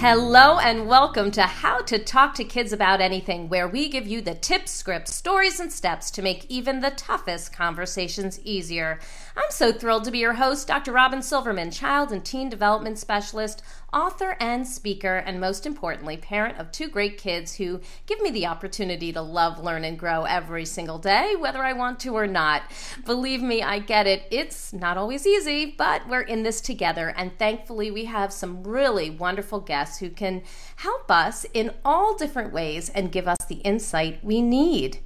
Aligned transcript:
Hello 0.00 0.60
and 0.60 0.86
welcome 0.86 1.32
to 1.32 1.42
How 1.42 1.80
to 1.82 1.98
Talk 1.98 2.34
to 2.34 2.44
Kids 2.44 2.72
About 2.72 3.00
Anything, 3.00 3.48
where 3.48 3.66
we 3.66 3.88
give 3.88 4.06
you 4.06 4.20
the 4.20 4.36
tips, 4.36 4.70
scripts, 4.70 5.12
stories, 5.12 5.58
and 5.58 5.72
steps 5.72 6.12
to 6.12 6.22
make 6.22 6.48
even 6.48 6.78
the 6.78 6.92
toughest 6.92 7.52
conversations 7.52 8.38
easier. 8.44 9.00
I'm 9.36 9.50
so 9.50 9.72
thrilled 9.72 10.04
to 10.04 10.12
be 10.12 10.18
your 10.18 10.34
host, 10.34 10.68
Dr. 10.68 10.92
Robin 10.92 11.20
Silverman, 11.20 11.72
child 11.72 12.12
and 12.12 12.24
teen 12.24 12.48
development 12.48 13.00
specialist, 13.00 13.60
author 13.92 14.36
and 14.40 14.66
speaker, 14.66 15.16
and 15.16 15.40
most 15.40 15.66
importantly, 15.66 16.16
parent 16.16 16.58
of 16.58 16.70
two 16.70 16.88
great 16.88 17.18
kids 17.18 17.54
who 17.56 17.80
give 18.06 18.20
me 18.20 18.30
the 18.30 18.46
opportunity 18.46 19.12
to 19.12 19.22
love, 19.22 19.58
learn, 19.58 19.84
and 19.84 19.98
grow 19.98 20.24
every 20.24 20.64
single 20.64 20.98
day, 20.98 21.34
whether 21.36 21.62
I 21.62 21.72
want 21.72 22.00
to 22.00 22.14
or 22.14 22.26
not. 22.26 22.62
Believe 23.04 23.42
me, 23.42 23.62
I 23.62 23.78
get 23.78 24.06
it. 24.06 24.24
It's 24.30 24.72
not 24.72 24.96
always 24.96 25.26
easy, 25.26 25.74
but 25.76 26.08
we're 26.08 26.20
in 26.20 26.42
this 26.42 26.60
together, 26.60 27.14
and 27.16 27.36
thankfully, 27.38 27.90
we 27.90 28.04
have 28.06 28.32
some 28.32 28.62
really 28.62 29.10
wonderful 29.10 29.60
guests 29.60 29.98
who 29.98 30.10
can 30.10 30.42
help 30.76 31.10
us 31.10 31.46
in 31.54 31.72
all 31.84 32.16
different 32.16 32.52
ways 32.52 32.88
and 32.90 33.12
give 33.12 33.26
us 33.26 33.38
the 33.48 33.56
insight 33.56 34.22
we 34.22 34.42
need. 34.42 35.00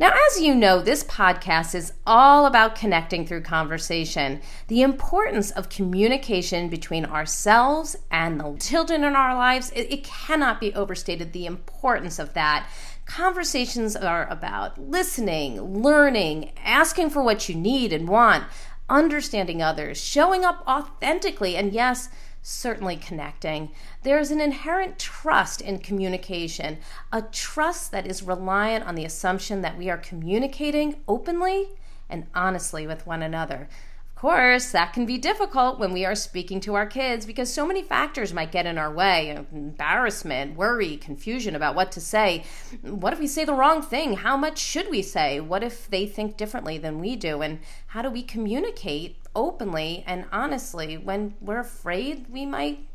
Now, 0.00 0.12
as 0.28 0.40
you 0.40 0.54
know, 0.54 0.80
this 0.80 1.04
podcast 1.04 1.74
is 1.74 1.92
all 2.06 2.46
about 2.46 2.74
connecting 2.74 3.26
through 3.26 3.42
conversation. 3.42 4.40
The 4.68 4.82
importance 4.82 5.50
of 5.52 5.68
communication 5.68 6.68
between 6.68 7.04
ourselves 7.04 7.96
and 8.10 8.40
the 8.40 8.56
children 8.58 9.04
in 9.04 9.14
our 9.14 9.34
lives, 9.34 9.70
it, 9.76 9.92
it, 9.92 10.02
cannot 10.02 10.60
be 10.60 10.74
overstated 10.74 11.32
the 11.32 11.46
importance 11.46 12.18
of 12.18 12.34
that. 12.34 12.68
Conversations 13.06 13.94
are 13.94 14.26
about 14.28 14.78
listening, 14.78 15.82
learning, 15.82 16.52
asking 16.64 17.10
for 17.10 17.22
what 17.22 17.48
you 17.48 17.54
need 17.54 17.92
and 17.92 18.08
want, 18.08 18.44
understanding 18.88 19.62
others, 19.62 20.02
showing 20.02 20.44
up 20.44 20.64
authentically, 20.66 21.56
and 21.56 21.72
yes, 21.72 22.08
certainly 22.42 22.96
connecting. 22.96 23.70
There's 24.02 24.32
an 24.32 24.40
inherent 24.40 24.98
trust 24.98 25.60
in 25.60 25.78
communication, 25.78 26.78
a 27.12 27.22
trust 27.22 27.92
that 27.92 28.06
is 28.06 28.22
reliant 28.22 28.84
on 28.84 28.96
the 28.96 29.04
assumption 29.04 29.62
that 29.62 29.78
we 29.78 29.88
are 29.88 29.96
communicating 29.96 30.96
openly 31.06 31.70
and 32.10 32.26
honestly 32.34 32.86
with 32.86 33.06
one 33.06 33.22
another. 33.22 33.68
Of 34.10 34.16
course, 34.16 34.70
that 34.70 34.92
can 34.92 35.04
be 35.04 35.18
difficult 35.18 35.80
when 35.80 35.92
we 35.92 36.04
are 36.04 36.14
speaking 36.14 36.60
to 36.60 36.74
our 36.74 36.86
kids 36.86 37.26
because 37.26 37.52
so 37.52 37.66
many 37.66 37.82
factors 37.82 38.32
might 38.32 38.52
get 38.52 38.66
in 38.66 38.78
our 38.78 38.92
way 38.92 39.44
embarrassment, 39.52 40.56
worry, 40.56 40.96
confusion 40.96 41.56
about 41.56 41.74
what 41.74 41.90
to 41.92 42.00
say. 42.00 42.44
What 42.82 43.12
if 43.12 43.18
we 43.18 43.26
say 43.26 43.44
the 43.44 43.54
wrong 43.54 43.82
thing? 43.82 44.14
How 44.14 44.36
much 44.36 44.58
should 44.58 44.90
we 44.90 45.02
say? 45.02 45.40
What 45.40 45.64
if 45.64 45.90
they 45.90 46.06
think 46.06 46.36
differently 46.36 46.78
than 46.78 47.00
we 47.00 47.16
do? 47.16 47.42
And 47.42 47.58
how 47.88 48.02
do 48.02 48.10
we 48.10 48.22
communicate 48.22 49.16
openly 49.34 50.04
and 50.06 50.26
honestly 50.32 50.96
when 50.96 51.34
we're 51.40 51.60
afraid 51.60 52.26
we 52.28 52.46
might 52.46 52.86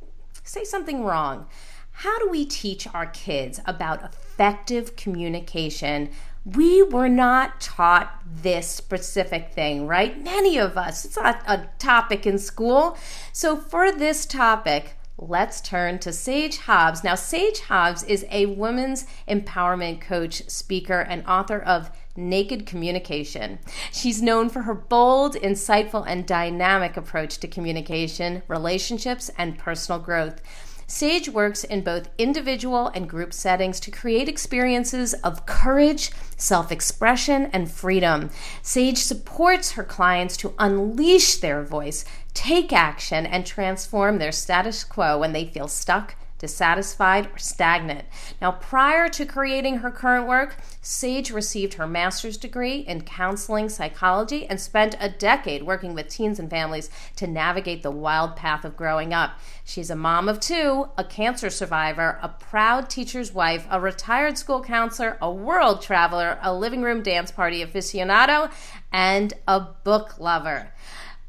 say 0.43 0.63
something 0.63 1.03
wrong. 1.03 1.47
How 1.91 2.19
do 2.19 2.29
we 2.29 2.45
teach 2.45 2.87
our 2.93 3.07
kids 3.07 3.59
about 3.65 4.03
effective 4.03 4.95
communication? 4.95 6.11
We 6.45 6.83
were 6.83 7.09
not 7.09 7.59
taught 7.59 8.21
this 8.23 8.67
specific 8.67 9.51
thing, 9.51 9.87
right? 9.87 10.23
Many 10.23 10.57
of 10.59 10.77
us, 10.77 11.05
it's 11.05 11.17
not 11.17 11.41
a 11.47 11.67
topic 11.79 12.27
in 12.27 12.37
school. 12.37 12.97
So, 13.33 13.57
for 13.57 13.91
this 13.91 14.27
topic, 14.27 14.95
let's 15.17 15.59
turn 15.59 15.97
to 15.99 16.13
Sage 16.13 16.57
Hobbs. 16.59 17.03
Now, 17.03 17.15
Sage 17.15 17.61
Hobbs 17.61 18.03
is 18.03 18.25
a 18.29 18.45
women's 18.45 19.07
empowerment 19.27 19.99
coach, 19.99 20.47
speaker, 20.47 20.99
and 21.01 21.25
author 21.25 21.59
of 21.59 21.89
Naked 22.17 22.65
Communication. 22.65 23.59
She's 23.91 24.21
known 24.21 24.49
for 24.49 24.63
her 24.63 24.73
bold, 24.73 25.35
insightful, 25.35 26.03
and 26.07 26.25
dynamic 26.25 26.97
approach 26.97 27.37
to 27.37 27.47
communication, 27.47 28.43
relationships, 28.47 29.29
and 29.37 29.57
personal 29.57 30.01
growth. 30.01 30.41
Sage 30.89 31.27
works 31.27 31.65
in 31.65 31.81
both 31.83 32.09
individual 32.17 32.87
and 32.95 33.09
group 33.09 33.33
settings 33.33 33.77
to 33.81 33.91
create 33.91 34.29
experiences 34.29 35.13
of 35.15 35.45
courage, 35.45 36.11
self 36.37 36.71
expression, 36.71 37.49
and 37.51 37.69
freedom. 37.69 38.29
Sage 38.61 38.99
supports 38.99 39.71
her 39.71 39.83
clients 39.83 40.37
to 40.37 40.53
unleash 40.57 41.37
their 41.37 41.61
voice, 41.61 42.05
take 42.33 42.71
action, 42.71 43.25
and 43.25 43.45
transform 43.45 44.17
their 44.17 44.31
status 44.31 44.85
quo 44.85 45.19
when 45.19 45.33
they 45.33 45.45
feel 45.45 45.67
stuck 45.67 46.15
dissatisfied, 46.39 47.27
or 47.27 47.37
stagnant. 47.37 48.05
Now, 48.41 48.51
prior 48.51 49.09
to 49.09 49.25
creating 49.25 49.77
her 49.77 49.91
current 49.91 50.27
work, 50.27 50.57
Sage 50.81 51.31
received 51.31 51.75
her 51.75 51.87
master's 51.87 52.37
degree 52.37 52.77
in 52.79 53.01
counseling 53.01 53.69
psychology 53.69 54.45
and 54.45 54.59
spent 54.59 54.95
a 54.99 55.09
decade 55.09 55.63
working 55.63 55.93
with 55.93 56.09
teens 56.09 56.39
and 56.39 56.49
families 56.49 56.89
to 57.15 57.27
navigate 57.27 57.83
the 57.83 57.91
wild 57.91 58.35
path 58.35 58.63
of 58.63 58.77
growing 58.77 59.13
up. 59.13 59.39
She's 59.63 59.89
a 59.89 59.95
mom 59.95 60.29
of 60.29 60.39
two, 60.39 60.89
a 60.97 61.03
cancer 61.03 61.49
survivor, 61.49 62.19
a 62.21 62.29
proud 62.29 62.89
teacher's 62.89 63.33
wife, 63.33 63.67
a 63.69 63.81
retired 63.81 64.37
school 64.37 64.63
counselor, 64.63 65.17
a 65.21 65.31
world 65.31 65.81
traveler, 65.81 66.39
a 66.41 66.53
living 66.53 66.81
room 66.81 67.03
dance 67.03 67.31
party 67.31 67.65
aficionado, 67.65 68.51
and 68.91 69.33
a 69.47 69.59
book 69.59 70.19
lover. 70.19 70.71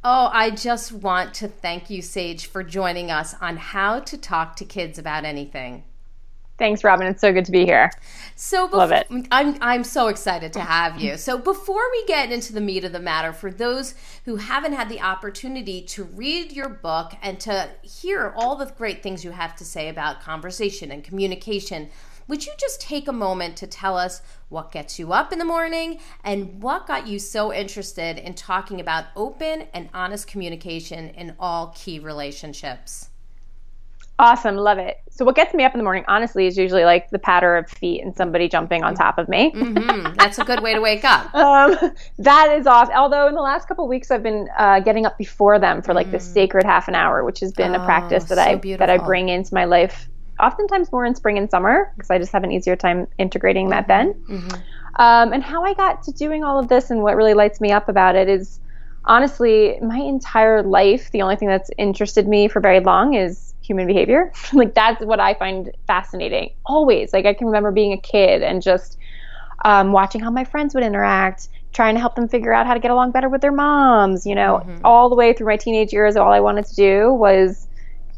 Oh, 0.04 0.30
I 0.32 0.50
just 0.50 0.92
want 0.92 1.34
to 1.34 1.48
thank 1.48 1.90
you, 1.90 2.02
Sage, 2.02 2.46
for 2.46 2.62
joining 2.62 3.10
us 3.10 3.34
on 3.40 3.56
how 3.56 4.00
to 4.00 4.16
talk 4.16 4.54
to 4.56 4.64
kids 4.64 4.98
about 4.98 5.24
anything. 5.24 5.84
Thanks, 6.56 6.82
Robin. 6.82 7.06
It's 7.06 7.20
so 7.20 7.32
good 7.32 7.44
to 7.44 7.52
be 7.52 7.64
here. 7.64 7.90
So 8.34 8.66
before, 8.66 8.78
love 8.78 8.92
it. 8.92 9.06
I'm 9.30 9.56
I'm 9.60 9.84
so 9.84 10.08
excited 10.08 10.52
to 10.54 10.60
have 10.60 11.00
you. 11.00 11.16
So 11.16 11.38
before 11.38 11.82
we 11.92 12.04
get 12.06 12.32
into 12.32 12.52
the 12.52 12.60
meat 12.60 12.84
of 12.84 12.90
the 12.90 12.98
matter, 12.98 13.32
for 13.32 13.50
those 13.50 13.94
who 14.24 14.36
haven't 14.36 14.72
had 14.72 14.88
the 14.88 15.00
opportunity 15.00 15.82
to 15.82 16.02
read 16.02 16.52
your 16.52 16.68
book 16.68 17.12
and 17.22 17.38
to 17.40 17.70
hear 17.82 18.34
all 18.36 18.56
the 18.56 18.66
great 18.66 19.04
things 19.04 19.24
you 19.24 19.30
have 19.30 19.54
to 19.56 19.64
say 19.64 19.88
about 19.88 20.20
conversation 20.20 20.90
and 20.90 21.04
communication, 21.04 21.90
would 22.28 22.44
you 22.44 22.52
just 22.58 22.80
take 22.80 23.08
a 23.08 23.12
moment 23.12 23.56
to 23.56 23.66
tell 23.66 23.96
us 23.96 24.20
what 24.50 24.70
gets 24.70 24.98
you 24.98 25.12
up 25.12 25.32
in 25.32 25.38
the 25.38 25.44
morning 25.44 25.98
and 26.22 26.62
what 26.62 26.86
got 26.86 27.06
you 27.06 27.18
so 27.18 27.52
interested 27.52 28.18
in 28.18 28.34
talking 28.34 28.80
about 28.80 29.06
open 29.16 29.66
and 29.72 29.88
honest 29.94 30.26
communication 30.26 31.08
in 31.10 31.34
all 31.40 31.74
key 31.74 31.98
relationships? 31.98 33.08
Awesome, 34.20 34.56
love 34.56 34.78
it. 34.78 34.98
So, 35.10 35.24
what 35.24 35.36
gets 35.36 35.54
me 35.54 35.62
up 35.62 35.74
in 35.74 35.78
the 35.78 35.84
morning, 35.84 36.04
honestly, 36.08 36.48
is 36.48 36.58
usually 36.58 36.84
like 36.84 37.08
the 37.10 37.20
patter 37.20 37.56
of 37.56 37.70
feet 37.70 38.02
and 38.02 38.16
somebody 38.16 38.48
jumping 38.48 38.82
on 38.82 38.96
top 38.96 39.16
of 39.16 39.28
me. 39.28 39.52
Mm-hmm. 39.52 40.14
That's 40.14 40.38
a 40.38 40.44
good 40.44 40.60
way 40.60 40.74
to 40.74 40.80
wake 40.80 41.04
up. 41.04 41.32
um, 41.36 41.76
that 42.18 42.52
is 42.58 42.66
off. 42.66 42.90
Although 42.90 43.28
in 43.28 43.36
the 43.36 43.40
last 43.40 43.68
couple 43.68 43.86
weeks, 43.86 44.10
I've 44.10 44.24
been 44.24 44.48
uh, 44.58 44.80
getting 44.80 45.06
up 45.06 45.18
before 45.18 45.60
them 45.60 45.82
for 45.82 45.94
like 45.94 46.08
mm. 46.08 46.12
the 46.12 46.20
sacred 46.20 46.64
half 46.64 46.88
an 46.88 46.96
hour, 46.96 47.22
which 47.24 47.38
has 47.38 47.52
been 47.52 47.76
oh, 47.76 47.80
a 47.80 47.84
practice 47.84 48.24
that 48.24 48.38
so 48.38 48.42
I 48.42 48.56
beautiful. 48.56 48.88
that 48.88 48.92
I 48.92 49.04
bring 49.04 49.28
into 49.28 49.54
my 49.54 49.66
life 49.66 50.08
oftentimes 50.40 50.92
more 50.92 51.04
in 51.04 51.14
spring 51.14 51.38
and 51.38 51.50
summer 51.50 51.92
because 51.96 52.10
I 52.10 52.18
just 52.18 52.32
have 52.32 52.44
an 52.44 52.52
easier 52.52 52.76
time 52.76 53.06
integrating 53.18 53.70
that 53.70 53.88
then. 53.88 54.14
Mm-hmm. 54.14 55.00
Um, 55.00 55.32
and 55.32 55.42
how 55.42 55.64
I 55.64 55.74
got 55.74 56.02
to 56.04 56.12
doing 56.12 56.42
all 56.44 56.58
of 56.58 56.68
this 56.68 56.90
and 56.90 57.02
what 57.02 57.16
really 57.16 57.34
lights 57.34 57.60
me 57.60 57.70
up 57.70 57.88
about 57.88 58.16
it 58.16 58.28
is 58.28 58.60
honestly, 59.04 59.78
my 59.80 59.98
entire 59.98 60.62
life, 60.62 61.10
the 61.10 61.22
only 61.22 61.36
thing 61.36 61.48
that's 61.48 61.70
interested 61.78 62.28
me 62.28 62.48
for 62.48 62.60
very 62.60 62.80
long 62.80 63.14
is 63.14 63.54
human 63.62 63.86
behavior. 63.86 64.32
like, 64.52 64.74
that's 64.74 65.04
what 65.04 65.20
I 65.20 65.34
find 65.34 65.70
fascinating. 65.86 66.52
Always. 66.66 67.12
Like, 67.12 67.26
I 67.26 67.34
can 67.34 67.46
remember 67.46 67.70
being 67.70 67.92
a 67.92 67.98
kid 67.98 68.42
and 68.42 68.62
just 68.62 68.98
um, 69.64 69.92
watching 69.92 70.20
how 70.20 70.30
my 70.30 70.44
friends 70.44 70.74
would 70.74 70.84
interact. 70.84 71.48
Trying 71.70 71.94
to 71.94 72.00
help 72.00 72.16
them 72.16 72.28
figure 72.28 72.52
out 72.52 72.66
how 72.66 72.72
to 72.72 72.80
get 72.80 72.90
along 72.90 73.10
better 73.10 73.28
with 73.28 73.42
their 73.42 73.52
moms, 73.52 74.26
you 74.26 74.34
know, 74.34 74.62
mm-hmm. 74.64 74.80
all 74.84 75.10
the 75.10 75.14
way 75.14 75.34
through 75.34 75.46
my 75.48 75.58
teenage 75.58 75.92
years. 75.92 76.16
All 76.16 76.32
I 76.32 76.40
wanted 76.40 76.64
to 76.64 76.74
do 76.74 77.12
was 77.12 77.67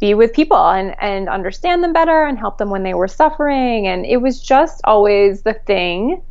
be 0.01 0.15
with 0.15 0.33
people 0.33 0.57
and 0.71 0.97
and 1.01 1.29
understand 1.29 1.85
them 1.85 1.93
better 1.93 2.25
and 2.25 2.39
help 2.39 2.59
them 2.59 2.71
when 2.71 2.83
they 2.83 2.95
were 2.95 3.09
suffering. 3.09 3.87
And 3.87 4.07
it 4.07 4.17
was 4.17 4.41
just 4.41 4.81
always 4.85 5.43
the 5.43 5.55
thing 5.55 6.23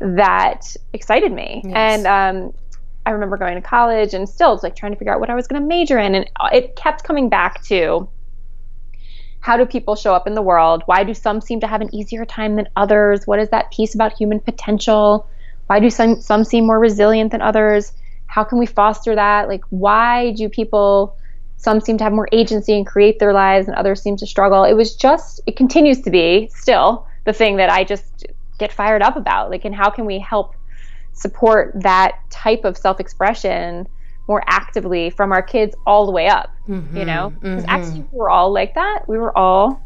that 0.00 0.74
excited 0.92 1.32
me. 1.32 1.62
Yes. 1.64 1.74
and 1.74 2.06
um, 2.06 2.54
i 3.06 3.10
remember 3.10 3.36
going 3.36 3.54
to 3.54 3.66
college 3.66 4.12
and 4.12 4.28
still 4.28 4.52
it's 4.52 4.62
like 4.62 4.76
trying 4.76 4.92
to 4.92 4.98
figure 4.98 5.14
out 5.14 5.18
what 5.18 5.30
i 5.30 5.34
was 5.34 5.46
going 5.46 5.60
to 5.60 5.66
major 5.66 5.98
in. 5.98 6.14
And 6.14 6.30
it 6.52 6.76
kept 6.76 7.04
coming 7.04 7.28
back 7.28 7.62
to 7.64 8.08
how 9.40 9.56
do 9.56 9.64
people 9.64 9.94
show 9.94 10.14
up 10.14 10.26
in 10.26 10.34
the 10.34 10.42
world? 10.42 10.82
Why 10.86 11.04
do 11.04 11.14
some 11.14 11.40
seem 11.40 11.60
to 11.60 11.66
have 11.66 11.80
an 11.80 11.94
easier 11.94 12.24
time 12.24 12.56
than 12.56 12.68
others? 12.76 13.26
What 13.26 13.38
is 13.38 13.48
that 13.50 13.70
piece 13.70 13.94
about 13.94 14.12
human 14.12 14.40
potential? 14.40 15.26
Why 15.68 15.80
do 15.80 15.90
some 15.90 16.20
some 16.20 16.44
seem 16.44 16.66
more 16.66 16.78
resilient 16.78 17.32
than 17.32 17.42
others? 17.42 17.92
How 18.26 18.44
can 18.44 18.58
we 18.58 18.66
foster 18.66 19.14
that? 19.14 19.48
Like 19.48 19.64
why 19.70 20.32
do 20.32 20.48
people 20.48 21.16
some 21.58 21.80
seem 21.80 21.98
to 21.98 22.04
have 22.04 22.12
more 22.12 22.28
agency 22.32 22.74
and 22.74 22.86
create 22.86 23.18
their 23.18 23.32
lives, 23.32 23.66
and 23.66 23.76
others 23.76 24.00
seem 24.00 24.16
to 24.16 24.26
struggle. 24.26 24.64
It 24.64 24.74
was 24.74 24.94
just, 24.94 25.40
it 25.46 25.56
continues 25.56 26.00
to 26.02 26.10
be 26.10 26.48
still 26.54 27.06
the 27.24 27.32
thing 27.32 27.56
that 27.56 27.68
I 27.68 27.84
just 27.84 28.26
get 28.58 28.72
fired 28.72 29.02
up 29.02 29.16
about. 29.16 29.50
Like, 29.50 29.64
and 29.64 29.74
how 29.74 29.90
can 29.90 30.06
we 30.06 30.18
help 30.18 30.54
support 31.12 31.72
that 31.82 32.18
type 32.30 32.64
of 32.64 32.76
self 32.76 33.00
expression 33.00 33.88
more 34.28 34.42
actively 34.46 35.10
from 35.10 35.32
our 35.32 35.42
kids 35.42 35.74
all 35.84 36.06
the 36.06 36.12
way 36.12 36.28
up? 36.28 36.50
Mm-hmm, 36.68 36.96
you 36.96 37.04
know, 37.04 37.30
because 37.30 37.64
mm-hmm. 37.64 37.70
actually 37.70 38.00
we 38.12 38.18
were 38.18 38.30
all 38.30 38.52
like 38.52 38.74
that. 38.74 39.08
We 39.08 39.18
were 39.18 39.36
all 39.36 39.82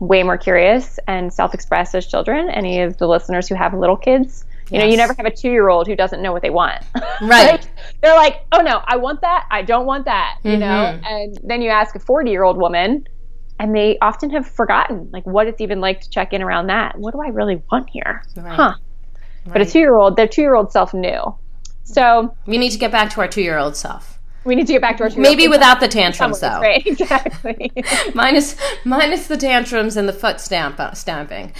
way 0.00 0.24
more 0.24 0.36
curious 0.36 0.98
and 1.06 1.32
self-expressed 1.32 1.94
as 1.94 2.06
children. 2.06 2.50
Any 2.50 2.80
of 2.80 2.98
the 2.98 3.06
listeners 3.06 3.46
who 3.46 3.54
have 3.54 3.72
little 3.74 3.96
kids, 3.96 4.44
you 4.70 4.78
yes. 4.78 4.82
know, 4.82 4.90
you 4.90 4.96
never 4.96 5.14
have 5.14 5.26
a 5.26 5.30
two 5.30 5.50
year 5.50 5.68
old 5.68 5.86
who 5.86 5.96
doesn't 5.96 6.22
know 6.22 6.32
what 6.32 6.42
they 6.42 6.50
want. 6.50 6.82
Right. 7.20 7.52
like, 7.52 7.62
they're 8.00 8.16
like, 8.16 8.44
oh 8.50 8.62
no, 8.62 8.80
I 8.84 8.96
want 8.96 9.20
that. 9.20 9.46
I 9.48 9.62
don't 9.62 9.86
want 9.86 10.06
that. 10.06 10.38
You 10.42 10.52
mm-hmm. 10.52 10.60
know? 10.60 11.00
And 11.08 11.38
then 11.44 11.62
you 11.62 11.70
ask 11.70 11.94
a 11.94 12.00
40 12.00 12.30
year 12.30 12.42
old 12.42 12.56
woman, 12.56 13.06
and 13.60 13.74
they 13.74 13.96
often 14.00 14.30
have 14.30 14.46
forgotten 14.46 15.08
like 15.12 15.24
what 15.24 15.46
it's 15.46 15.60
even 15.60 15.80
like 15.80 16.00
to 16.00 16.10
check 16.10 16.32
in 16.32 16.42
around 16.42 16.66
that. 16.66 16.98
What 16.98 17.12
do 17.12 17.20
I 17.20 17.28
really 17.28 17.62
want 17.70 17.90
here? 17.90 18.24
Right. 18.36 18.54
Huh. 18.54 18.74
Right. 19.46 19.52
But 19.52 19.62
a 19.62 19.66
two 19.66 19.78
year 19.78 19.94
old, 19.94 20.16
their 20.16 20.26
two 20.26 20.42
year 20.42 20.54
old 20.54 20.72
self 20.72 20.92
knew. 20.94 21.36
So 21.84 22.34
we 22.46 22.58
need 22.58 22.70
to 22.70 22.78
get 22.78 22.90
back 22.90 23.10
to 23.10 23.20
our 23.20 23.28
two 23.28 23.42
year 23.42 23.58
old 23.58 23.76
self. 23.76 24.11
We 24.44 24.54
need 24.54 24.66
to 24.66 24.72
get 24.72 24.82
back 24.82 24.96
to 24.98 25.04
our 25.04 25.10
maybe 25.16 25.48
without 25.48 25.80
the 25.80 25.88
tantrums 25.88 26.40
though. 26.40 26.60
Right, 26.60 26.84
exactly. 26.86 27.72
minus 28.14 28.56
minus 28.84 29.28
the 29.28 29.36
tantrums 29.36 29.96
and 29.96 30.08
the 30.08 30.12
foot 30.12 30.40
stamp 30.40 30.80
uh, 30.80 30.92
stamping. 30.92 31.52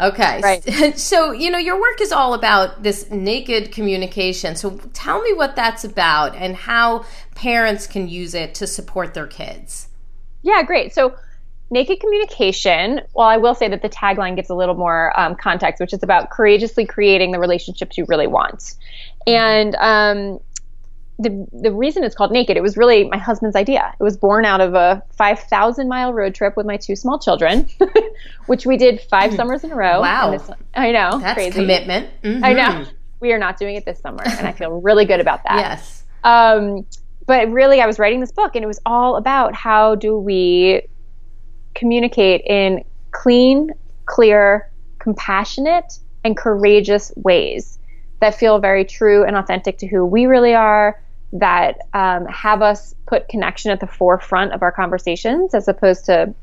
Okay, 0.00 0.40
right. 0.40 0.98
So 0.98 1.32
you 1.32 1.50
know 1.50 1.58
your 1.58 1.80
work 1.80 2.00
is 2.00 2.12
all 2.12 2.34
about 2.34 2.82
this 2.82 3.10
naked 3.10 3.72
communication. 3.72 4.56
So 4.56 4.78
tell 4.92 5.20
me 5.22 5.32
what 5.32 5.56
that's 5.56 5.84
about 5.84 6.36
and 6.36 6.54
how 6.54 7.04
parents 7.34 7.86
can 7.86 8.08
use 8.08 8.34
it 8.34 8.54
to 8.56 8.66
support 8.66 9.14
their 9.14 9.26
kids. 9.26 9.88
Yeah, 10.42 10.62
great. 10.62 10.94
So 10.94 11.16
Naked 11.70 12.00
communication, 12.00 13.02
well, 13.12 13.28
I 13.28 13.36
will 13.36 13.54
say 13.54 13.68
that 13.68 13.82
the 13.82 13.90
tagline 13.90 14.36
gives 14.36 14.48
a 14.48 14.54
little 14.54 14.74
more 14.74 15.18
um, 15.20 15.34
context, 15.34 15.80
which 15.80 15.92
is 15.92 16.02
about 16.02 16.30
courageously 16.30 16.86
creating 16.86 17.30
the 17.30 17.38
relationships 17.38 17.98
you 17.98 18.06
really 18.08 18.26
want. 18.26 18.74
And 19.26 19.74
um, 19.74 20.40
the, 21.18 21.46
the 21.52 21.72
reason 21.72 22.04
it's 22.04 22.14
called 22.14 22.30
Naked, 22.30 22.56
it 22.56 22.62
was 22.62 22.76
really 22.76 23.08
my 23.08 23.18
husband's 23.18 23.56
idea. 23.56 23.92
It 23.98 24.02
was 24.02 24.16
born 24.16 24.44
out 24.44 24.60
of 24.60 24.74
a 24.74 25.02
5,000 25.16 25.88
mile 25.88 26.12
road 26.12 26.34
trip 26.34 26.56
with 26.56 26.64
my 26.64 26.76
two 26.76 26.94
small 26.94 27.18
children, 27.18 27.68
which 28.46 28.66
we 28.66 28.76
did 28.76 29.00
five 29.00 29.30
hmm. 29.30 29.36
summers 29.36 29.64
in 29.64 29.72
a 29.72 29.76
row. 29.76 30.00
Wow. 30.00 30.30
This, 30.30 30.48
I 30.74 30.92
know. 30.92 31.18
That's 31.18 31.34
crazy. 31.34 31.52
commitment. 31.52 32.10
Mm-hmm. 32.22 32.44
I 32.44 32.52
know. 32.52 32.84
We 33.20 33.32
are 33.32 33.38
not 33.38 33.58
doing 33.58 33.74
it 33.74 33.84
this 33.84 33.98
summer, 33.98 34.22
and 34.24 34.46
I 34.46 34.52
feel 34.52 34.80
really 34.80 35.04
good 35.04 35.18
about 35.18 35.42
that. 35.42 35.56
yes. 35.56 36.04
Um, 36.22 36.86
but 37.26 37.50
really, 37.50 37.80
I 37.80 37.86
was 37.86 37.98
writing 37.98 38.20
this 38.20 38.30
book, 38.30 38.54
and 38.54 38.62
it 38.62 38.68
was 38.68 38.78
all 38.86 39.16
about 39.16 39.54
how 39.54 39.96
do 39.96 40.16
we 40.16 40.82
communicate 41.74 42.42
in 42.46 42.84
clean, 43.10 43.70
clear, 44.06 44.70
compassionate, 45.00 45.98
and 46.24 46.36
courageous 46.36 47.12
ways 47.16 47.78
that 48.20 48.34
feel 48.34 48.58
very 48.58 48.84
true 48.84 49.24
and 49.24 49.36
authentic 49.36 49.78
to 49.78 49.86
who 49.86 50.04
we 50.04 50.26
really 50.26 50.54
are, 50.54 51.00
that 51.32 51.78
um, 51.92 52.26
have 52.26 52.62
us 52.62 52.94
put 53.06 53.28
connection 53.28 53.70
at 53.70 53.80
the 53.80 53.86
forefront 53.86 54.52
of 54.52 54.62
our 54.62 54.72
conversations 54.72 55.54
as 55.54 55.68
opposed 55.68 56.06
to 56.06 56.34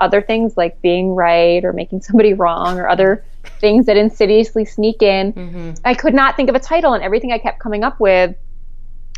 other 0.00 0.22
things 0.22 0.56
like 0.56 0.80
being 0.80 1.14
right 1.14 1.64
or 1.64 1.72
making 1.72 2.00
somebody 2.02 2.34
wrong 2.34 2.78
or 2.78 2.88
other 2.88 3.24
things 3.60 3.86
that 3.86 3.96
insidiously 3.96 4.64
sneak 4.64 5.02
in. 5.02 5.32
Mm-hmm. 5.32 5.72
I 5.84 5.94
could 5.94 6.14
not 6.14 6.36
think 6.36 6.48
of 6.48 6.54
a 6.54 6.60
title, 6.60 6.92
and 6.94 7.02
everything 7.02 7.32
I 7.32 7.38
kept 7.38 7.58
coming 7.58 7.84
up 7.84 7.98
with 7.98 8.36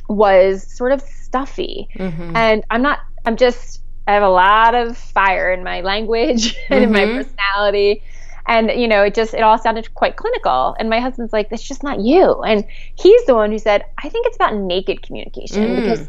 was 0.08 0.62
sort 0.76 0.92
of 0.92 1.00
stuffy. 1.00 1.88
Mm-hmm. 1.94 2.36
And 2.36 2.64
I'm 2.70 2.82
not, 2.82 3.00
I'm 3.24 3.36
just, 3.36 3.82
I 4.06 4.14
have 4.14 4.22
a 4.22 4.28
lot 4.28 4.74
of 4.74 4.96
fire 4.96 5.52
in 5.52 5.62
my 5.62 5.82
language 5.82 6.56
and 6.70 6.84
mm-hmm. 6.84 6.84
in 6.84 6.92
my 6.92 7.00
mm-hmm. 7.00 7.16
personality. 7.18 8.02
And, 8.50 8.68
you 8.72 8.88
know, 8.88 9.04
it 9.04 9.14
just, 9.14 9.32
it 9.32 9.42
all 9.42 9.56
sounded 9.58 9.94
quite 9.94 10.16
clinical. 10.16 10.74
And 10.76 10.90
my 10.90 10.98
husband's 10.98 11.32
like, 11.32 11.50
that's 11.50 11.62
just 11.62 11.84
not 11.84 12.00
you. 12.00 12.42
And 12.42 12.66
he's 12.96 13.24
the 13.26 13.34
one 13.36 13.52
who 13.52 13.60
said, 13.60 13.84
I 13.96 14.08
think 14.08 14.26
it's 14.26 14.34
about 14.34 14.56
naked 14.56 15.02
communication 15.02 15.68
mm. 15.68 15.76
because 15.76 16.08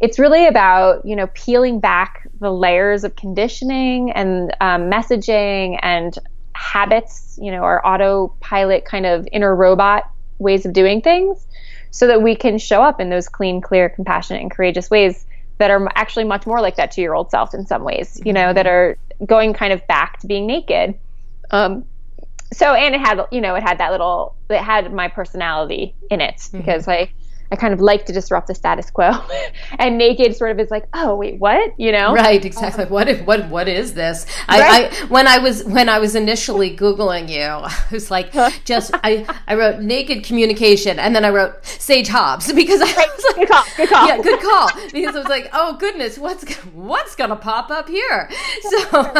it's 0.00 0.18
really 0.18 0.46
about, 0.46 1.04
you 1.04 1.14
know, 1.14 1.26
peeling 1.34 1.78
back 1.78 2.28
the 2.40 2.50
layers 2.50 3.04
of 3.04 3.14
conditioning 3.14 4.10
and 4.10 4.56
um, 4.62 4.90
messaging 4.90 5.78
and 5.82 6.18
habits, 6.54 7.38
you 7.42 7.50
know, 7.50 7.62
our 7.62 7.86
autopilot 7.86 8.86
kind 8.86 9.04
of 9.04 9.28
inner 9.30 9.54
robot 9.54 10.10
ways 10.38 10.64
of 10.64 10.72
doing 10.72 11.02
things 11.02 11.46
so 11.90 12.06
that 12.06 12.22
we 12.22 12.34
can 12.34 12.56
show 12.56 12.82
up 12.82 13.02
in 13.02 13.10
those 13.10 13.28
clean, 13.28 13.60
clear, 13.60 13.90
compassionate, 13.90 14.40
and 14.40 14.50
courageous 14.50 14.88
ways 14.88 15.26
that 15.58 15.70
are 15.70 15.86
actually 15.94 16.24
much 16.24 16.46
more 16.46 16.62
like 16.62 16.76
that 16.76 16.90
two 16.90 17.02
year 17.02 17.12
old 17.12 17.30
self 17.30 17.52
in 17.52 17.66
some 17.66 17.84
ways, 17.84 18.18
you 18.24 18.32
know, 18.32 18.54
that 18.54 18.66
are 18.66 18.96
going 19.26 19.52
kind 19.52 19.74
of 19.74 19.86
back 19.86 20.18
to 20.20 20.26
being 20.26 20.46
naked. 20.46 20.94
Um, 21.50 21.84
so, 22.52 22.74
and 22.74 22.94
it 22.94 23.00
had, 23.00 23.20
you 23.32 23.40
know, 23.40 23.54
it 23.54 23.62
had 23.62 23.78
that 23.78 23.90
little, 23.90 24.36
it 24.48 24.60
had 24.60 24.92
my 24.92 25.08
personality 25.08 25.94
in 26.10 26.20
it 26.20 26.36
mm-hmm. 26.36 26.58
because 26.58 26.86
I, 26.88 27.10
I 27.50 27.56
kind 27.56 27.72
of 27.72 27.80
like 27.80 28.06
to 28.06 28.12
disrupt 28.12 28.48
the 28.48 28.54
status 28.54 28.90
quo. 28.90 29.12
and 29.78 29.98
naked 29.98 30.36
sort 30.36 30.50
of 30.50 30.60
is 30.60 30.70
like, 30.70 30.86
oh 30.94 31.14
wait, 31.14 31.38
what? 31.38 31.78
You 31.78 31.92
know? 31.92 32.12
Right, 32.12 32.44
exactly. 32.44 32.84
Um, 32.84 32.90
what 32.90 33.08
if, 33.08 33.24
what 33.24 33.48
what 33.48 33.68
is 33.68 33.94
this? 33.94 34.26
I, 34.48 34.60
right? 34.60 35.02
I, 35.02 35.06
when 35.06 35.28
I 35.28 35.38
was 35.38 35.64
when 35.64 35.88
I 35.88 35.98
was 35.98 36.14
initially 36.14 36.76
Googling 36.76 37.28
you, 37.28 37.40
I 37.42 37.74
was 37.90 38.10
like 38.10 38.32
just 38.64 38.92
I, 38.94 39.26
I 39.46 39.54
wrote 39.54 39.80
naked 39.80 40.24
communication 40.24 40.98
and 40.98 41.14
then 41.14 41.24
I 41.24 41.30
wrote 41.30 41.64
Sage 41.64 42.08
Hobbs 42.08 42.52
because 42.52 42.80
I 42.80 42.86
was 42.86 43.36
like 43.36 43.36
good 43.36 43.48
call, 43.48 43.64
good 43.76 43.88
call. 43.88 44.06
Yeah, 44.08 44.22
good 44.22 44.40
call. 44.40 44.70
Because 44.92 45.16
I 45.16 45.18
was 45.18 45.28
like, 45.28 45.50
oh 45.52 45.76
goodness, 45.76 46.18
what's 46.18 46.52
what's 46.66 47.14
gonna 47.14 47.36
pop 47.36 47.70
up 47.70 47.88
here? 47.88 48.30
So 48.62 49.12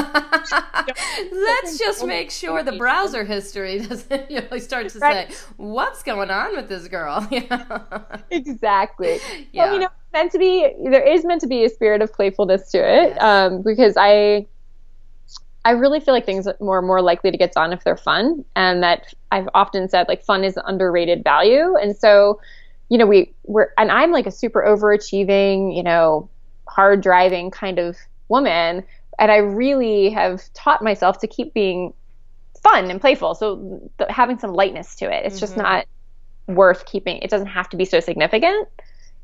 let's 1.33 1.79
just 1.79 2.05
make 2.05 2.31
sure 2.31 2.63
the 2.63 2.77
browser 2.77 3.25
history 3.25 3.79
doesn't 3.81 4.31
you 4.31 4.41
know 4.51 4.59
start 4.59 4.89
to 4.89 4.99
say, 4.99 5.29
what's 5.57 6.03
going 6.03 6.31
on 6.31 6.57
with 6.57 6.69
this 6.69 6.89
girl? 6.89 7.27
Yeah 7.31 8.16
exactly. 8.31 9.19
Yeah. 9.53 9.65
Well, 9.65 9.75
you 9.75 9.81
know, 9.81 9.89
meant 10.13 10.33
to 10.33 10.39
be 10.39 10.73
there 10.85 11.07
is 11.07 11.25
meant 11.25 11.41
to 11.43 11.47
be 11.47 11.65
a 11.65 11.69
spirit 11.69 12.03
of 12.03 12.13
playfulness 12.13 12.71
to 12.71 12.79
it, 12.79 13.11
yes. 13.11 13.23
um, 13.23 13.63
because 13.63 13.95
I 13.97 14.47
I 15.65 15.73
really 15.73 16.01
feel 16.01 16.15
like 16.15 16.25
things 16.25 16.47
are 16.47 16.57
more 16.61 16.81
more 16.81 17.03
likely 17.03 17.31
to 17.31 17.37
get 17.37 17.53
done 17.53 17.73
if 17.73 17.85
they're 17.85 17.97
fun, 17.97 18.45
and 18.55 18.83
that 18.83 19.13
I've 19.33 19.49
often 19.55 19.89
said 19.89 20.09
like 20.09 20.23
fun 20.23 20.45
is 20.45 20.57
an 20.57 20.63
underrated 20.67 21.23
value, 21.25 21.77
and 21.77 21.97
so 21.97 22.41
you 22.89 22.99
know 22.99 23.07
we 23.07 23.33
we're 23.45 23.69
and 23.77 23.91
I'm 23.91 24.13
like 24.13 24.27
a 24.27 24.31
super 24.31 24.63
overachieving, 24.63 25.77
you 25.77 25.83
know, 25.83 26.31
hard 26.69 27.03
driving 27.03 27.51
kind 27.51 27.79
of 27.79 27.97
woman, 28.29 28.85
and 29.19 29.31
I 29.31 29.37
really 29.37 30.11
have 30.11 30.43
taught 30.55 30.83
myself 30.83 31.19
to 31.21 31.27
keep 31.27 31.53
being 31.53 31.93
fun 32.63 32.91
and 32.91 33.01
playful. 33.01 33.35
So 33.35 33.91
th- 33.99 34.11
having 34.11 34.39
some 34.39 34.55
lightness 34.55 34.95
to 34.97 35.05
it. 35.07 35.27
It's 35.27 35.37
mm-hmm. 35.37 35.41
just 35.41 35.57
not 35.57 35.87
worth 36.47 36.87
keeping. 36.87 37.19
It 37.19 37.31
doesn't 37.31 37.49
have 37.49 37.69
to 37.71 37.77
be 37.77 37.85
so 37.85 38.01
significant, 38.01 38.69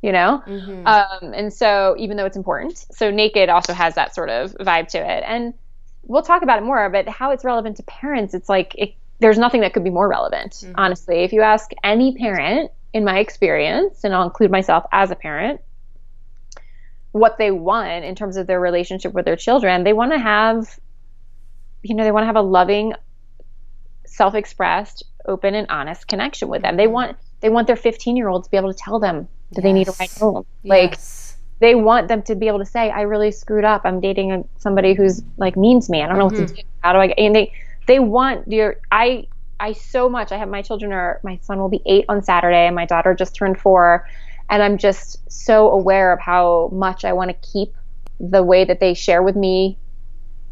you 0.03 0.13
know? 0.13 0.43
Mm-hmm. 0.47 0.87
Um, 0.87 1.35
and 1.35 1.53
so, 1.53 1.95
even 1.99 2.17
though 2.17 2.27
it's 2.27 2.37
important, 2.37 2.79
so 2.91 3.11
Naked 3.11 3.49
also 3.49 3.73
has 3.73 3.95
that 3.95 4.15
sort 4.15 4.29
of 4.29 4.53
vibe 4.55 4.89
to 4.89 4.99
it. 4.99 5.25
And 5.27 5.55
we'll 6.05 6.23
talk 6.23 6.43
about 6.43 6.59
it 6.59 6.65
more, 6.65 6.89
but 6.91 7.09
how 7.09 7.31
it's 7.31 7.45
relevant 7.45 7.77
to 7.79 7.83
parents, 7.85 8.35
it's 8.35 8.49
like 8.49 8.75
it, 8.77 8.95
there's 9.21 9.39
nothing 9.39 9.61
that 9.61 9.73
could 9.73 9.85
be 9.85 9.91
more 9.91 10.09
relevant, 10.09 10.53
mm-hmm. 10.53 10.73
honestly. 10.77 11.19
If 11.19 11.33
you 11.33 11.43
ask 11.43 11.71
any 11.85 12.17
parent, 12.17 12.71
in 12.93 13.05
my 13.05 13.19
experience, 13.19 14.05
and 14.05 14.15
I'll 14.15 14.25
include 14.25 14.51
myself 14.51 14.85
as 14.93 15.11
a 15.11 15.17
parent, 15.17 15.61
what 17.13 17.39
they 17.39 17.51
want 17.51 18.05
in 18.05 18.15
terms 18.15 18.37
of 18.37 18.47
their 18.47 18.61
relationship 18.61 19.13
with 19.13 19.25
their 19.25 19.37
children, 19.37 19.85
they 19.85 19.93
want 19.93 20.13
to 20.13 20.19
have, 20.19 20.79
you 21.83 21.95
know, 21.95 22.05
they 22.05 22.13
want 22.13 22.23
to 22.23 22.27
have 22.27 22.37
a 22.37 22.43
loving, 22.43 22.95
self 24.07 24.35
expressed, 24.35 25.05
open 25.27 25.55
and 25.55 25.67
honest 25.71 26.09
connection 26.09 26.49
with 26.49 26.63
them. 26.63 26.77
They 26.77 26.85
mm-hmm. 26.85 26.93
want 26.93 27.17
they 27.41 27.49
want 27.49 27.67
their 27.67 27.77
15 27.77 28.17
year 28.17 28.29
old 28.29 28.45
to 28.45 28.51
be 28.51 28.57
able 28.57 28.73
to 28.73 28.79
tell 28.79 28.99
them 28.99 29.29
that 29.51 29.59
yes. 29.59 29.63
they 29.63 29.73
need 29.73 29.85
to 29.87 29.95
ride 29.99 30.11
home. 30.11 30.47
Like 30.65 30.93
yes. 30.93 31.37
they 31.61 31.75
want 31.75 32.09
them 32.09 32.23
to 32.23 32.35
be 32.35 32.49
able 32.49 32.59
to 32.61 32.67
say, 32.67 32.91
"I 32.91 33.03
really 33.03 33.33
screwed 33.33 33.65
up. 33.65 33.83
I'm 33.85 34.01
dating 34.01 34.33
a, 34.33 34.45
somebody 34.59 34.95
who's 34.95 35.23
like 35.37 35.57
mean 35.57 35.81
to 35.81 35.91
me. 35.91 36.03
I 36.03 36.07
don't 36.07 36.19
know 36.19 36.29
mm-hmm. 36.29 36.41
what 36.41 36.49
to 36.49 36.55
mm-hmm. 36.55 36.63
do. 36.63 36.69
How 36.83 36.93
do 36.93 36.99
I?" 36.99 37.09
Get? 37.09 37.19
And 37.19 37.35
they 37.35 37.53
they 37.87 37.99
want 37.99 38.51
your 38.51 38.77
I 38.91 39.27
I 39.61 39.73
so 39.73 40.09
much. 40.09 40.33
I 40.33 40.39
have 40.39 40.49
my 40.49 40.63
children 40.63 40.93
are 40.93 41.21
my 41.23 41.39
son 41.43 41.59
will 41.59 41.69
be 41.69 41.83
eight 41.87 42.05
on 42.09 42.23
Saturday, 42.23 42.67
and 42.67 42.75
my 42.75 42.87
daughter 42.87 43.15
just 43.15 43.35
turned 43.35 43.61
four, 43.61 44.09
and 44.51 44.63
I'm 44.63 44.79
just 44.79 45.21
so 45.31 45.71
aware 45.71 46.13
of 46.13 46.21
how 46.21 46.71
much 46.73 47.05
I 47.05 47.13
want 47.13 47.31
to 47.31 47.49
keep 47.49 47.75
the 48.19 48.43
way 48.43 48.65
that 48.65 48.81
they 48.81 48.95
share 48.95 49.23
with 49.23 49.37
me 49.37 49.79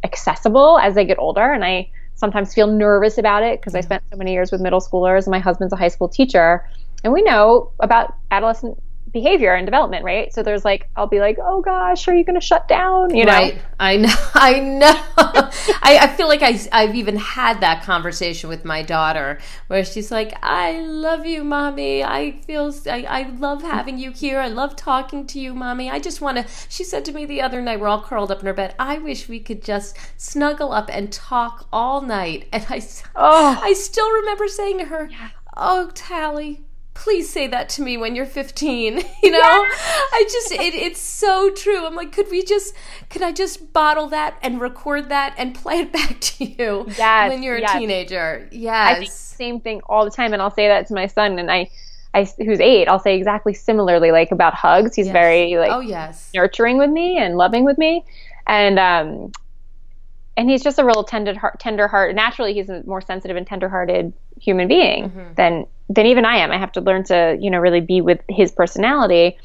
accessible 0.02 0.78
as 0.78 0.94
they 0.94 1.04
get 1.04 1.18
older, 1.18 1.52
and 1.52 1.64
I 1.64 1.90
sometimes 2.20 2.54
feel 2.54 2.66
nervous 2.66 3.16
about 3.18 3.42
it 3.42 3.60
because 3.60 3.74
I 3.74 3.80
spent 3.80 4.02
so 4.12 4.16
many 4.18 4.32
years 4.32 4.52
with 4.52 4.60
middle 4.60 4.80
schoolers 4.80 5.24
and 5.24 5.32
my 5.32 5.38
husband's 5.38 5.72
a 5.72 5.76
high 5.76 5.88
school 5.88 6.08
teacher. 6.08 6.64
And 7.02 7.12
we 7.14 7.22
know 7.22 7.72
about 7.80 8.14
adolescent 8.30 8.78
behavior 9.12 9.54
and 9.54 9.66
development, 9.66 10.04
right? 10.04 10.32
So 10.32 10.42
there's 10.42 10.64
like, 10.64 10.88
I'll 10.96 11.06
be 11.06 11.20
like, 11.20 11.38
oh 11.42 11.60
gosh, 11.60 12.06
are 12.08 12.14
you 12.14 12.24
going 12.24 12.38
to 12.38 12.44
shut 12.44 12.68
down? 12.68 13.14
You 13.14 13.24
know? 13.24 13.32
Right. 13.32 13.58
I 13.78 13.96
know. 13.96 14.14
I 14.34 14.60
know. 14.60 15.04
I, 15.82 15.98
I, 16.02 16.06
feel 16.08 16.28
like 16.28 16.42
I, 16.42 16.58
I've 16.72 16.94
even 16.94 17.16
had 17.16 17.60
that 17.60 17.82
conversation 17.82 18.48
with 18.48 18.64
my 18.64 18.82
daughter 18.82 19.38
where 19.66 19.84
she's 19.84 20.10
like, 20.10 20.34
I 20.42 20.80
love 20.80 21.26
you, 21.26 21.42
mommy. 21.42 22.04
I 22.04 22.32
feel, 22.42 22.72
I, 22.86 23.04
I 23.04 23.22
love 23.38 23.62
having 23.62 23.98
you 23.98 24.12
here. 24.12 24.38
I 24.38 24.48
love 24.48 24.76
talking 24.76 25.26
to 25.28 25.40
you, 25.40 25.54
mommy. 25.54 25.90
I 25.90 25.98
just 25.98 26.20
want 26.20 26.38
to, 26.38 26.46
she 26.68 26.84
said 26.84 27.04
to 27.06 27.12
me 27.12 27.26
the 27.26 27.40
other 27.40 27.60
night, 27.60 27.80
we're 27.80 27.88
all 27.88 28.02
curled 28.02 28.30
up 28.30 28.40
in 28.40 28.46
her 28.46 28.54
bed. 28.54 28.74
I 28.78 28.98
wish 28.98 29.28
we 29.28 29.40
could 29.40 29.62
just 29.62 29.96
snuggle 30.16 30.72
up 30.72 30.88
and 30.92 31.12
talk 31.12 31.66
all 31.72 32.00
night. 32.00 32.46
And 32.52 32.64
I, 32.68 32.82
oh. 33.16 33.60
I 33.62 33.72
still 33.72 34.10
remember 34.10 34.46
saying 34.48 34.78
to 34.78 34.84
her, 34.86 35.10
oh, 35.56 35.90
Tally, 35.94 36.62
please 37.00 37.30
say 37.30 37.46
that 37.46 37.70
to 37.70 37.80
me 37.80 37.96
when 37.96 38.14
you're 38.14 38.26
15 38.26 38.98
you 39.22 39.30
know? 39.30 39.40
I 39.40 40.24
just 40.30 40.52
it, 40.52 40.74
it's 40.74 41.00
so 41.00 41.50
true. 41.50 41.86
I'm 41.86 41.94
like 41.94 42.12
could 42.12 42.30
we 42.30 42.44
just 42.44 42.74
could 43.08 43.22
i 43.22 43.32
just 43.32 43.72
bottle 43.72 44.08
that 44.08 44.36
and 44.42 44.60
record 44.60 45.08
that 45.08 45.34
and 45.38 45.54
play 45.54 45.80
it 45.80 45.92
back 45.98 46.20
to 46.20 46.44
you 46.44 46.84
yes, 46.98 47.30
when 47.30 47.42
you're 47.42 47.56
a 47.56 47.60
yes. 47.60 47.78
teenager? 47.78 48.48
Yes. 48.52 49.12
same 49.12 49.60
thing 49.60 49.80
all 49.86 50.04
the 50.04 50.10
time 50.10 50.34
and 50.34 50.42
i'll 50.42 50.50
say 50.50 50.68
that 50.68 50.86
to 50.88 50.94
my 50.94 51.06
son 51.06 51.38
and 51.38 51.50
i 51.50 51.68
I, 52.12 52.24
who's 52.38 52.58
eight, 52.58 52.88
I'll 52.88 52.98
say 52.98 53.16
exactly 53.16 53.54
similarly, 53.54 54.10
like 54.10 54.32
about 54.32 54.52
hugs. 54.52 54.96
He's 54.96 55.06
yes. 55.06 55.12
very 55.12 55.56
like, 55.56 55.70
oh 55.70 55.78
yes, 55.78 56.28
nurturing 56.34 56.76
with 56.76 56.90
me 56.90 57.18
and 57.18 57.36
loving 57.36 57.64
with 57.64 57.78
me, 57.78 58.04
and 58.48 58.80
um, 58.80 59.30
and 60.40 60.48
he's 60.48 60.62
just 60.62 60.78
a 60.78 60.84
real 60.86 61.04
tender 61.04 61.38
heart, 61.38 61.60
tender 61.60 61.86
heart. 61.86 62.14
Naturally, 62.14 62.54
he's 62.54 62.70
a 62.70 62.82
more 62.86 63.02
sensitive 63.02 63.36
and 63.36 63.46
tender-hearted 63.46 64.10
human 64.40 64.68
being 64.68 65.10
mm-hmm. 65.10 65.34
than 65.34 65.66
than 65.90 66.06
even 66.06 66.24
I 66.24 66.38
am. 66.38 66.50
I 66.50 66.56
have 66.56 66.72
to 66.72 66.80
learn 66.80 67.04
to, 67.04 67.36
you 67.38 67.50
know, 67.50 67.58
really 67.58 67.82
be 67.82 68.00
with 68.00 68.20
his 68.26 68.50
personality. 68.50 69.36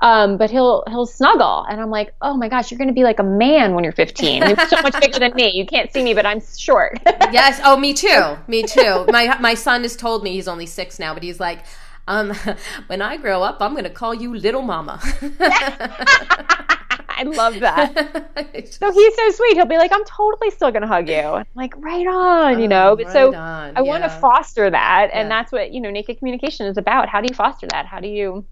Um, 0.00 0.38
but 0.38 0.50
he'll 0.50 0.82
he'll 0.88 1.06
snuggle, 1.06 1.64
and 1.70 1.80
I'm 1.80 1.90
like, 1.90 2.14
oh 2.20 2.36
my 2.36 2.48
gosh, 2.48 2.72
you're 2.72 2.78
going 2.78 2.88
to 2.88 2.94
be 2.94 3.04
like 3.04 3.20
a 3.20 3.22
man 3.22 3.74
when 3.74 3.84
you're 3.84 3.92
15. 3.92 4.42
You're 4.42 4.56
so 4.66 4.82
much 4.82 5.00
bigger 5.00 5.20
than 5.20 5.34
me. 5.34 5.52
You 5.52 5.64
can't 5.64 5.92
see 5.92 6.02
me, 6.02 6.14
but 6.14 6.26
I'm 6.26 6.40
short. 6.40 6.98
yes. 7.30 7.60
Oh, 7.62 7.76
me 7.76 7.94
too. 7.94 8.36
Me 8.48 8.64
too. 8.64 9.06
My 9.08 9.38
my 9.38 9.54
son 9.54 9.82
has 9.82 9.94
told 9.94 10.24
me 10.24 10.32
he's 10.32 10.48
only 10.48 10.66
six 10.66 10.98
now, 10.98 11.14
but 11.14 11.22
he's 11.22 11.38
like. 11.38 11.64
Um, 12.08 12.34
when 12.88 13.02
I 13.02 13.18
grow 13.18 13.44
up, 13.44 13.58
I'm 13.60 13.72
going 13.72 13.84
to 13.84 13.90
call 13.90 14.14
you 14.14 14.34
Little 14.34 14.62
Mama. 14.62 15.00
I 17.20 17.24
love 17.24 17.60
that. 17.60 17.92
so 18.70 18.92
he's 18.92 19.14
so 19.14 19.30
sweet. 19.30 19.56
He'll 19.56 19.66
be 19.66 19.76
like, 19.76 19.92
I'm 19.92 20.04
totally 20.04 20.50
still 20.50 20.70
going 20.70 20.82
to 20.82 20.88
hug 20.88 21.08
you. 21.08 21.16
I'm 21.16 21.46
like, 21.54 21.74
right 21.76 22.06
on, 22.06 22.60
you 22.60 22.68
know? 22.68 22.96
But 22.96 23.06
right 23.06 23.12
so 23.12 23.34
on. 23.34 23.76
I 23.76 23.82
want 23.82 24.04
to 24.04 24.08
foster 24.08 24.70
that. 24.70 25.10
And 25.12 25.26
yeah. 25.26 25.28
that's 25.28 25.52
what, 25.52 25.72
you 25.72 25.80
know, 25.80 25.90
naked 25.90 26.18
communication 26.18 26.66
is 26.66 26.78
about. 26.78 27.08
How 27.08 27.20
do 27.20 27.26
you 27.30 27.34
foster 27.34 27.66
that? 27.70 27.86
How 27.86 28.00
do 28.00 28.08
you 28.08 28.44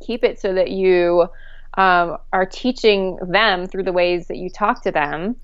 keep 0.00 0.22
it 0.22 0.40
so 0.40 0.54
that 0.54 0.70
you 0.70 1.28
um, 1.78 2.18
are 2.32 2.46
teaching 2.46 3.16
them 3.26 3.66
through 3.66 3.84
the 3.84 3.92
ways 3.92 4.26
that 4.26 4.36
you 4.36 4.50
talk 4.50 4.82
to 4.82 4.92
them 4.92 5.36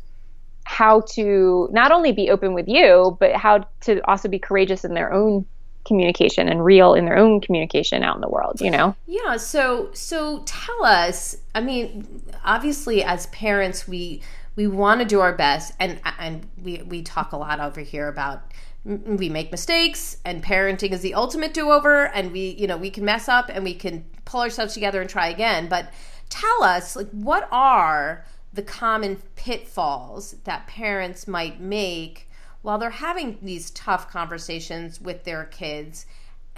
how 0.68 1.00
to 1.00 1.66
not 1.72 1.92
only 1.92 2.12
be 2.12 2.28
open 2.28 2.52
with 2.52 2.68
you, 2.68 3.16
but 3.18 3.34
how 3.34 3.66
to 3.80 4.06
also 4.06 4.28
be 4.28 4.38
courageous 4.38 4.84
in 4.84 4.92
their 4.92 5.10
own 5.10 5.46
communication 5.88 6.48
and 6.48 6.64
real 6.64 6.94
in 6.94 7.04
their 7.04 7.16
own 7.16 7.40
communication 7.40 8.02
out 8.02 8.14
in 8.14 8.20
the 8.20 8.28
world 8.28 8.60
you 8.60 8.70
know? 8.70 8.94
Yeah 9.06 9.36
so 9.36 9.90
so 9.92 10.42
tell 10.46 10.84
us 10.84 11.36
i 11.54 11.60
mean 11.60 12.22
obviously 12.44 13.02
as 13.02 13.26
parents 13.26 13.88
we 13.88 14.22
we 14.54 14.66
want 14.66 15.00
to 15.00 15.06
do 15.06 15.20
our 15.20 15.34
best 15.34 15.72
and 15.80 16.00
and 16.18 16.46
we 16.62 16.82
we 16.82 17.02
talk 17.02 17.32
a 17.32 17.36
lot 17.36 17.58
over 17.58 17.80
here 17.80 18.08
about 18.08 18.42
we 18.84 19.28
make 19.28 19.50
mistakes 19.50 20.18
and 20.24 20.42
parenting 20.42 20.92
is 20.92 21.00
the 21.00 21.14
ultimate 21.14 21.52
do-over 21.52 22.06
and 22.06 22.32
we 22.32 22.50
you 22.58 22.66
know 22.66 22.76
we 22.76 22.90
can 22.90 23.04
mess 23.04 23.28
up 23.28 23.50
and 23.52 23.64
we 23.64 23.74
can 23.74 24.04
pull 24.28 24.40
ourselves 24.40 24.74
together 24.74 25.00
and 25.00 25.10
try 25.10 25.28
again. 25.28 25.68
But 25.68 25.90
tell 26.28 26.62
us 26.62 26.94
like 26.94 27.10
what 27.10 27.48
are 27.50 28.24
the 28.52 28.62
common 28.62 29.16
pitfalls 29.36 30.36
that 30.44 30.66
parents 30.66 31.26
might 31.26 31.60
make 31.60 32.27
while 32.62 32.78
they're 32.78 32.90
having 32.90 33.38
these 33.42 33.70
tough 33.70 34.10
conversations 34.10 35.00
with 35.00 35.24
their 35.24 35.44
kids 35.44 36.06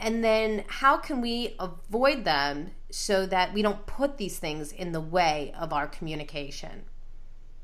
and 0.00 0.25
then 0.25 0.64
how 0.66 0.97
can 0.97 1.21
we 1.21 1.54
avoid 1.61 2.25
them 2.25 2.71
so 2.90 3.26
that 3.26 3.52
we 3.52 3.62
don't 3.62 3.85
put 3.87 4.16
these 4.16 4.38
things 4.38 4.73
in 4.73 4.92
the 4.92 5.00
way 5.00 5.52
of 5.59 5.73
our 5.73 5.87
communication? 5.87 6.85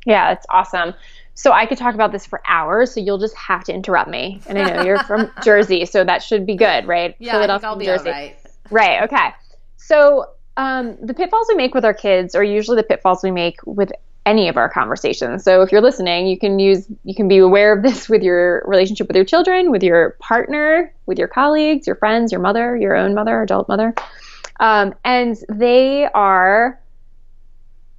Yeah 0.05 0.33
it's 0.33 0.47
awesome. 0.51 0.95
So 1.35 1.53
i 1.53 1.67
could 1.67 1.79
talk 1.79 1.95
about 1.95 2.13
this 2.13 2.27
for 2.27 2.43
hours 2.47 2.93
so 2.93 3.01
you'll 3.01 3.19
just 3.19 3.37
have 3.37 3.65
to 3.65 3.73
interrupt 3.73 4.11
me. 4.11 4.41
And 4.47 4.59
i 4.59 4.71
know 4.71 4.83
you're 4.83 5.03
from 5.05 5.31
jersey 5.43 5.87
so 5.87 6.05
that 6.05 6.23
should 6.23 6.47
be 6.47 6.57
good 6.57 6.87
right? 6.87 7.17
Yeah 7.19 7.39
I 7.39 7.47
think 7.47 7.65
i'll 7.65 7.77
be 7.77 7.87
jersey. 7.87 8.09
all 8.09 8.15
right. 8.15 8.37
Right 8.71 9.03
okay. 9.05 9.31
So 9.77 10.27
um, 10.57 10.97
the 11.03 11.15
pitfalls 11.15 11.47
we 11.49 11.55
make 11.55 11.75
with 11.75 11.85
our 11.85 11.95
kids 11.95 12.35
are 12.35 12.43
usually 12.43 12.77
the 12.77 12.83
pitfalls 12.83 13.23
we 13.23 13.31
make 13.31 13.59
with 13.67 13.93
any 14.27 14.49
of 14.49 14.57
our 14.57 14.69
conversations. 14.69 15.45
So 15.45 15.63
if 15.63 15.73
you're 15.73 15.81
listening, 15.81 16.27
you 16.27 16.39
can 16.39 16.59
use 16.59 16.87
you 17.05 17.15
can 17.15 17.29
be 17.29 17.39
aware 17.39 17.73
of 17.73 17.83
this 17.83 18.09
with 18.11 18.23
your 18.23 18.63
relationship 18.67 19.07
with 19.07 19.17
your 19.17 19.25
children, 19.25 19.71
with 19.71 19.83
your 19.83 20.17
partner, 20.21 20.93
with 21.07 21.19
your 21.19 21.29
colleagues, 21.29 21.87
your 21.87 21.97
friends, 21.97 22.33
your 22.33 22.41
mother, 22.41 22.77
your 22.77 22.95
own 22.95 23.15
mother, 23.15 23.41
adult 23.41 23.69
mother. 23.69 23.95
Um, 24.61 24.95
and 25.05 25.37
they 25.49 26.07
are 26.13 26.81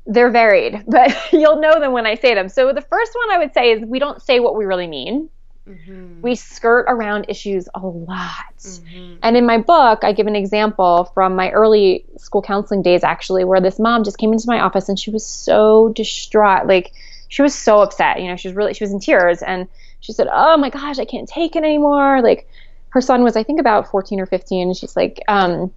they're 0.06 0.32
varied, 0.32 0.84
but 0.88 1.16
you'll 1.32 1.60
know 1.60 1.80
them 1.80 1.94
when 1.94 2.06
I 2.06 2.16
say 2.16 2.36
them. 2.36 2.50
So 2.50 2.72
the 2.74 2.82
first 2.82 3.12
one 3.16 3.36
I 3.36 3.40
would 3.40 3.54
say 3.54 3.72
is 3.72 3.84
we 3.86 4.00
don't 4.00 4.22
say 4.22 4.40
what 4.40 4.56
we 4.56 4.66
really 4.66 4.88
mean. 4.88 5.30
Mm-hmm. 5.68 6.22
We 6.22 6.36
skirt 6.36 6.86
around 6.88 7.26
issues 7.28 7.68
a 7.76 7.80
lot. 7.80 8.58
Mm-hmm. 8.58 9.16
And 9.22 9.38
in 9.38 9.46
my 9.46 9.58
book, 9.58 10.04
I 10.04 10.14
give 10.14 10.28
an 10.28 10.36
example 10.36 11.12
from 11.14 11.36
my 11.36 11.52
early 11.52 12.06
school 12.18 12.42
counseling 12.42 12.82
days, 12.82 13.04
actually, 13.04 13.44
where 13.44 13.60
this 13.60 13.80
mom 13.80 14.04
just 14.04 14.18
came 14.18 14.32
into 14.32 14.48
my 14.48 14.60
office 14.60 14.88
and 14.90 14.98
she 14.98 15.12
was 15.12 15.26
so 15.26 15.90
distraught. 15.90 16.68
Like, 16.68 16.94
she 17.28 17.42
was 17.42 17.54
so 17.54 17.80
upset. 17.80 18.22
You 18.22 18.30
know, 18.30 18.36
she 18.38 18.48
was 18.48 18.56
really, 18.56 18.74
she 18.74 18.84
was 18.84 18.92
in 18.92 19.00
tears. 19.00 19.42
And 19.42 19.68
she 20.00 20.14
said, 20.14 20.28
Oh 20.32 20.58
my 20.58 20.70
gosh, 20.70 21.00
I 21.00 21.06
can't 21.06 21.28
take 21.28 21.56
it 21.56 21.64
anymore. 21.64 22.22
Like, 22.22 22.48
her 22.90 23.02
son 23.02 23.24
was, 23.24 23.36
I 23.36 23.44
think, 23.44 23.60
about 23.60 23.92
14 23.92 24.20
or 24.20 24.26
15. 24.26 24.68
And 24.68 24.78
she's 24.78 24.96
like, 24.96 25.22
um, 25.28 25.74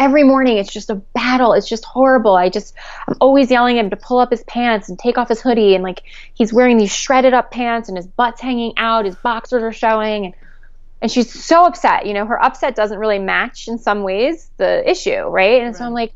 every 0.00 0.24
morning 0.24 0.56
it's 0.56 0.72
just 0.72 0.88
a 0.88 0.94
battle. 0.94 1.52
It's 1.52 1.68
just 1.68 1.84
horrible. 1.84 2.34
I 2.34 2.48
just 2.48 2.74
I'm 3.06 3.16
always 3.20 3.50
yelling 3.50 3.78
at 3.78 3.84
him 3.84 3.90
to 3.90 3.96
pull 3.96 4.18
up 4.18 4.30
his 4.30 4.42
pants 4.44 4.88
and 4.88 4.98
take 4.98 5.18
off 5.18 5.28
his 5.28 5.40
hoodie 5.40 5.74
and 5.74 5.84
like 5.84 6.02
he's 6.34 6.52
wearing 6.52 6.78
these 6.78 6.92
shredded 6.92 7.34
up 7.34 7.52
pants 7.52 7.88
and 7.88 7.96
his 7.96 8.06
butt's 8.06 8.40
hanging 8.40 8.72
out, 8.78 9.04
his 9.04 9.14
boxers 9.16 9.62
are 9.62 9.72
showing 9.72 10.24
and 10.24 10.34
and 11.02 11.10
she's 11.10 11.32
so 11.32 11.64
upset. 11.66 12.06
You 12.06 12.14
know, 12.14 12.26
her 12.26 12.42
upset 12.42 12.74
doesn't 12.74 12.98
really 12.98 13.18
match 13.18 13.68
in 13.68 13.78
some 13.78 14.02
ways 14.02 14.50
the 14.56 14.88
issue, 14.90 15.22
right? 15.22 15.60
And 15.60 15.68
right. 15.68 15.76
so 15.76 15.84
I'm 15.84 15.92
like, 15.92 16.12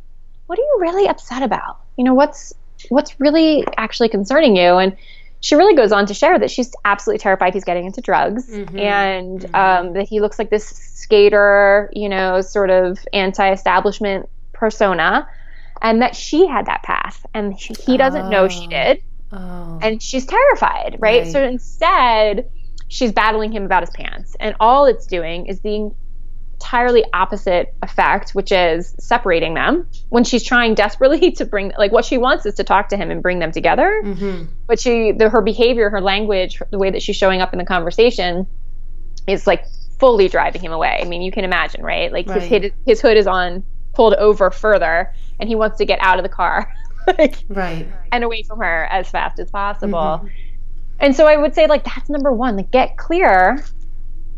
what 0.47 0.59
are 0.59 0.63
you 0.63 0.79
really 0.81 1.07
upset 1.07 1.43
about? 1.43 1.79
You 1.97 2.05
know, 2.05 2.15
what's 2.15 2.55
what's 2.89 3.19
really 3.21 3.65
actually 3.77 4.09
concerning 4.09 4.57
you? 4.57 4.77
And 4.77 4.97
she 5.45 5.57
really 5.57 5.75
goes 5.75 5.93
on 5.93 6.07
to 6.07 6.15
share 6.15 6.39
that 6.39 6.51
she's 6.51 6.73
absolutely 6.87 7.19
terrified 7.19 7.53
he's 7.53 7.65
getting 7.65 7.85
into 7.85 8.01
drugs 8.01 8.49
mm-hmm. 8.49 8.79
and 8.79 9.41
mm-hmm. 9.41 9.55
Um, 9.55 9.93
that 9.93 10.09
he 10.09 10.21
looks 10.21 10.39
like 10.39 10.49
this 10.49 10.67
skater, 10.67 11.91
you 11.93 12.09
know, 12.09 12.41
sort 12.41 12.71
of 12.71 12.99
anti 13.13 13.53
establishment 13.53 14.27
persona, 14.55 15.29
and 15.83 16.01
that 16.01 16.17
she 16.17 16.47
had 16.47 16.65
that 16.65 16.83
path 16.83 17.27
and 17.35 17.61
she, 17.61 17.75
he 17.75 17.99
doesn't 17.99 18.23
oh. 18.23 18.31
know 18.31 18.49
she 18.49 18.65
oh. 18.65 18.71
did. 18.71 19.03
Oh. 19.33 19.79
And 19.83 20.03
she's 20.03 20.25
terrified, 20.25 20.97
right? 20.99 21.25
right? 21.25 21.31
So 21.31 21.43
instead, 21.43 22.51
she's 22.89 23.13
battling 23.13 23.53
him 23.53 23.65
about 23.65 23.83
his 23.83 23.91
pants. 23.91 24.35
And 24.41 24.57
all 24.61 24.87
it's 24.87 25.07
doing 25.07 25.45
is 25.45 25.61
the 25.61 25.91
entirely 26.65 27.05
opposite 27.13 27.75
effect, 27.83 28.31
which 28.31 28.51
is 28.51 28.95
separating 28.99 29.53
them 29.53 29.87
when 30.09 30.25
she's 30.25 30.43
trying 30.43 30.75
desperately 30.75 31.31
to 31.39 31.45
bring, 31.45 31.73
like, 31.79 31.93
what 31.93 32.05
she 32.05 32.17
wants 32.17 32.47
is 32.47 32.55
to 32.55 32.65
talk 32.65 32.89
to 32.89 32.97
him 32.97 33.11
and 33.11 33.23
bring 33.23 33.39
them 33.39 33.53
together. 33.53 34.01
Mm-hmm. 34.03 34.45
But 34.67 34.81
she, 34.81 35.13
the, 35.13 35.29
her 35.29 35.43
behavior, 35.43 35.91
her 35.91 36.01
language, 36.01 36.63
the 36.71 36.79
way 36.79 36.91
that 36.91 37.03
she's 37.03 37.17
showing 37.17 37.43
up 37.43 37.53
in 37.53 37.59
the 37.59 37.67
conversation 37.67 38.47
is 39.27 39.47
like 39.47 39.67
fully 39.99 40.29
driving 40.29 40.63
him 40.63 40.73
away. 40.73 41.01
I 41.03 41.05
mean, 41.07 41.21
you 41.21 41.33
can 41.33 41.45
imagine, 41.45 41.83
right? 41.83 42.11
Like 42.11 42.29
right. 42.29 42.43
his 42.43 42.73
his 42.87 43.01
hood 43.01 43.17
is 43.17 43.27
on, 43.27 43.63
pulled 43.93 44.15
over 44.15 44.51
further, 44.51 45.15
and 45.39 45.49
he 45.49 45.55
wants 45.55 45.79
to 45.79 45.85
get 45.85 45.99
out 46.01 46.19
of 46.19 46.23
the 46.23 46.29
car, 46.29 46.73
like, 47.19 47.37
right, 47.49 47.87
and 48.11 48.25
away 48.25 48.43
from 48.43 48.59
her 48.61 48.87
as 48.87 49.09
fast 49.09 49.39
as 49.39 49.51
possible. 49.51 49.99
Mm-hmm. 49.99 50.27
And 51.01 51.15
so 51.15 51.27
I 51.27 51.37
would 51.37 51.55
say, 51.55 51.67
like, 51.67 51.85
that's 51.85 52.09
number 52.09 52.33
one. 52.33 52.57
Like, 52.57 52.71
get 52.71 52.97
clear. 52.97 53.63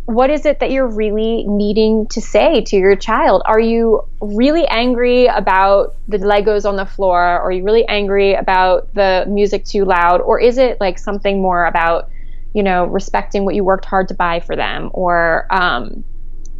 What 0.06 0.30
is 0.30 0.46
it 0.46 0.60
that 0.60 0.70
you're 0.70 0.88
really 0.88 1.44
needing 1.46 2.06
to 2.08 2.20
say 2.20 2.62
to 2.62 2.76
your 2.76 2.96
child? 2.96 3.42
Are 3.44 3.60
you 3.60 4.02
really 4.20 4.66
angry 4.66 5.26
about 5.26 5.96
the 6.08 6.18
Legos 6.18 6.64
on 6.64 6.76
the 6.76 6.86
floor? 6.86 7.20
Or 7.20 7.42
are 7.42 7.52
you 7.52 7.64
really 7.64 7.86
angry 7.86 8.34
about 8.34 8.94
the 8.94 9.26
music 9.28 9.64
too 9.64 9.84
loud? 9.84 10.20
Or 10.20 10.40
is 10.40 10.58
it 10.58 10.80
like 10.80 10.98
something 10.98 11.42
more 11.42 11.66
about 11.66 12.08
you 12.56 12.62
know, 12.62 12.86
respecting 12.86 13.44
what 13.44 13.54
you 13.54 13.62
worked 13.62 13.84
hard 13.84 14.08
to 14.08 14.14
buy 14.14 14.40
for 14.40 14.56
them 14.56 14.88
or 14.94 15.46
um, 15.50 16.02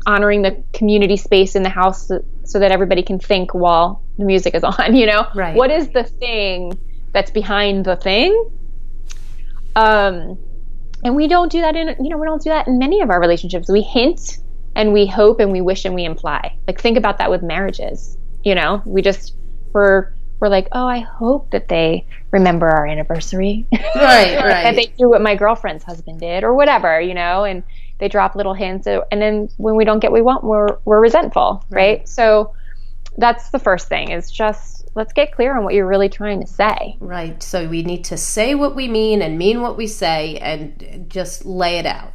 honoring 0.04 0.42
the 0.42 0.62
community 0.74 1.16
space 1.16 1.56
in 1.56 1.62
the 1.62 1.70
house 1.70 2.08
so, 2.08 2.22
so, 2.44 2.58
that 2.58 2.70
everybody 2.70 3.02
can 3.02 3.18
think 3.18 3.54
while 3.54 4.02
the 4.18 4.26
music 4.26 4.54
is 4.54 4.62
on, 4.78 4.94
you 4.94 5.06
know? 5.06 5.26
Right. 5.34 5.56
What 5.56 5.70
is 5.70 5.88
the 5.88 6.04
thing 6.04 6.78
that's 7.12 7.30
behind 7.30 7.86
the 7.86 7.96
thing? 7.96 8.50
Um, 9.74 10.38
and 11.06 11.14
we 11.14 11.28
don't 11.28 11.52
do 11.52 11.60
that 11.60 11.76
in, 11.76 11.94
you 12.04 12.10
know, 12.10 12.18
we 12.18 12.26
don't 12.26 12.42
do 12.42 12.50
that 12.50 12.66
in 12.66 12.78
many 12.78 13.00
of 13.00 13.10
our 13.10 13.20
relationships. 13.20 13.70
We 13.70 13.80
hint 13.80 14.38
and 14.74 14.92
we 14.92 15.06
hope 15.06 15.38
and 15.38 15.52
we 15.52 15.60
wish 15.60 15.84
and 15.84 15.94
we 15.94 16.04
imply. 16.04 16.58
Like, 16.66 16.80
think 16.80 16.98
about 16.98 17.18
that 17.18 17.30
with 17.30 17.44
marriages. 17.44 18.18
You 18.44 18.56
know, 18.56 18.82
we 18.84 19.02
just 19.02 19.36
we're 19.72 20.12
we're 20.40 20.48
like, 20.48 20.66
oh, 20.72 20.84
I 20.84 20.98
hope 20.98 21.52
that 21.52 21.68
they 21.68 22.08
remember 22.32 22.68
our 22.68 22.88
anniversary. 22.88 23.68
Right, 23.72 23.84
right. 23.94 24.64
that 24.64 24.74
they 24.74 24.86
do 24.98 25.08
what 25.08 25.22
my 25.22 25.36
girlfriend's 25.36 25.84
husband 25.84 26.18
did 26.18 26.42
or 26.42 26.54
whatever, 26.54 27.00
you 27.00 27.14
know, 27.14 27.44
and 27.44 27.62
they 27.98 28.08
drop 28.08 28.34
little 28.34 28.52
hints. 28.52 28.88
And 28.88 29.22
then 29.22 29.48
when 29.58 29.76
we 29.76 29.84
don't 29.84 30.00
get 30.00 30.10
what 30.10 30.18
we 30.18 30.22
want, 30.22 30.42
we're, 30.42 30.76
we're 30.84 31.00
resentful, 31.00 31.64
right? 31.70 31.98
right? 31.98 32.08
So 32.08 32.52
that's 33.16 33.50
the 33.50 33.60
first 33.60 33.88
thing 33.88 34.10
is 34.10 34.30
just 34.30 34.75
let's 34.96 35.12
get 35.12 35.30
clear 35.30 35.56
on 35.56 35.62
what 35.62 35.74
you're 35.74 35.86
really 35.86 36.08
trying 36.08 36.40
to 36.40 36.46
say. 36.46 36.96
Right. 36.98 37.40
So 37.42 37.68
we 37.68 37.82
need 37.82 38.04
to 38.06 38.16
say 38.16 38.54
what 38.54 38.74
we 38.74 38.88
mean 38.88 39.22
and 39.22 39.38
mean 39.38 39.60
what 39.60 39.76
we 39.76 39.86
say 39.86 40.38
and 40.38 41.06
just 41.08 41.44
lay 41.44 41.78
it 41.78 41.86
out. 41.86 42.14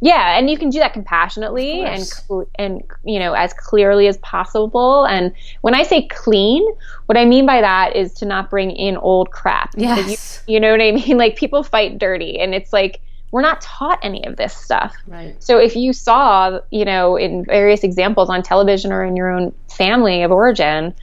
Yeah 0.00 0.38
and 0.38 0.48
you 0.50 0.58
can 0.58 0.68
do 0.68 0.78
that 0.78 0.92
compassionately 0.92 1.80
and 1.80 2.04
and 2.58 2.82
you 3.02 3.18
know 3.18 3.32
as 3.32 3.52
clearly 3.54 4.06
as 4.06 4.18
possible. 4.18 5.04
And 5.04 5.32
when 5.62 5.74
i 5.74 5.82
say 5.82 6.06
clean 6.08 6.64
what 7.06 7.16
i 7.16 7.24
mean 7.24 7.46
by 7.46 7.62
that 7.62 7.96
is 7.96 8.12
to 8.14 8.26
not 8.26 8.50
bring 8.50 8.70
in 8.70 8.96
old 8.98 9.30
crap. 9.30 9.74
Yes. 9.76 10.42
You, 10.46 10.54
you, 10.54 10.60
know 10.60 10.70
what 10.70 10.82
i 10.82 10.92
mean? 10.92 11.16
Like 11.16 11.36
people 11.36 11.62
fight 11.62 11.98
dirty 11.98 12.38
and 12.38 12.54
it's 12.54 12.72
like 12.74 13.00
we're 13.32 13.42
not 13.42 13.60
taught 13.60 13.98
any 14.02 14.24
of 14.26 14.36
this 14.36 14.54
stuff. 14.54 14.94
Right. 15.06 15.34
So 15.42 15.58
if 15.58 15.74
you 15.74 15.94
saw 15.94 16.60
you 16.70 16.84
know 16.84 17.16
in 17.16 17.46
various 17.46 17.82
examples 17.82 18.28
on 18.28 18.42
television 18.42 18.92
or 18.92 19.02
in 19.02 19.16
your 19.16 19.30
own 19.30 19.54
family 19.68 20.22
of 20.22 20.30
origin 20.30 20.94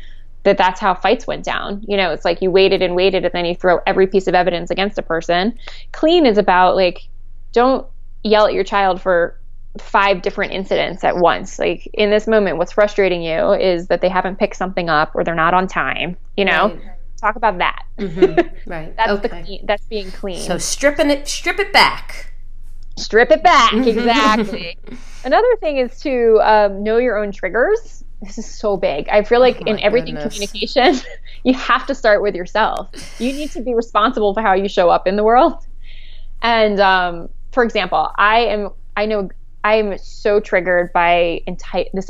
that 0.43 0.57
that's 0.57 0.79
how 0.79 0.93
fights 0.93 1.25
went 1.25 1.43
down 1.43 1.83
you 1.87 1.97
know 1.97 2.11
it's 2.11 2.25
like 2.25 2.41
you 2.41 2.51
waited 2.51 2.81
and 2.81 2.95
waited 2.95 3.23
and 3.23 3.33
then 3.33 3.45
you 3.45 3.55
throw 3.55 3.79
every 3.87 4.07
piece 4.07 4.27
of 4.27 4.35
evidence 4.35 4.69
against 4.69 4.97
a 4.97 5.01
person 5.01 5.57
clean 5.91 6.25
is 6.25 6.37
about 6.37 6.75
like 6.75 7.07
don't 7.51 7.87
yell 8.23 8.45
at 8.47 8.53
your 8.53 8.63
child 8.63 9.01
for 9.01 9.37
five 9.79 10.21
different 10.21 10.53
incidents 10.53 11.03
at 11.03 11.17
once. 11.17 11.57
Like 11.57 11.87
in 11.93 12.09
this 12.09 12.27
moment, 12.27 12.57
what's 12.57 12.71
frustrating 12.71 13.23
you 13.23 13.53
is 13.53 13.87
that 13.87 14.01
they 14.01 14.09
haven't 14.09 14.37
picked 14.37 14.55
something 14.55 14.89
up 14.89 15.11
or 15.15 15.23
they're 15.23 15.35
not 15.35 15.53
on 15.53 15.67
time. 15.67 16.15
You 16.37 16.45
know, 16.45 16.67
right. 16.67 16.81
talk 17.17 17.35
about 17.35 17.57
that. 17.59 17.85
Mm-hmm. 17.97 18.49
Right. 18.65 18.95
that's 18.95 19.11
okay. 19.11 19.21
the 19.21 19.29
clean, 19.29 19.65
that's 19.65 19.85
being 19.87 20.09
clean. 20.11 20.39
So 20.39 20.57
stripping 20.57 21.09
it, 21.09 21.27
strip 21.27 21.59
it 21.59 21.73
back. 21.73 22.33
Strip 22.97 23.29
it 23.31 23.43
back. 23.43 23.73
Exactly. 23.73 24.77
Another 25.25 25.55
thing 25.59 25.77
is 25.77 25.99
to 26.01 26.39
um, 26.41 26.83
know 26.83 26.97
your 26.97 27.17
own 27.17 27.31
triggers. 27.31 28.02
This 28.23 28.37
is 28.37 28.45
so 28.45 28.77
big. 28.77 29.09
I 29.09 29.23
feel 29.23 29.39
like 29.39 29.57
oh 29.61 29.69
in 29.69 29.79
everything 29.79 30.15
goodness. 30.15 30.33
communication, 30.33 30.95
you 31.43 31.53
have 31.53 31.85
to 31.87 31.95
start 31.95 32.21
with 32.21 32.35
yourself. 32.35 32.89
You 33.19 33.33
need 33.33 33.51
to 33.51 33.61
be 33.61 33.75
responsible 33.75 34.33
for 34.33 34.41
how 34.41 34.53
you 34.53 34.69
show 34.69 34.89
up 34.89 35.07
in 35.07 35.17
the 35.17 35.23
world. 35.23 35.65
And 36.41 36.79
um, 36.79 37.29
for 37.51 37.63
example, 37.63 38.09
I 38.15 38.39
am 38.41 38.69
I 38.95 39.05
know 39.05 39.29
I 39.63 39.75
am 39.75 39.97
so 39.97 40.39
triggered 40.39 40.91
by 40.93 41.41
enti- 41.47 41.89
this 41.93 42.09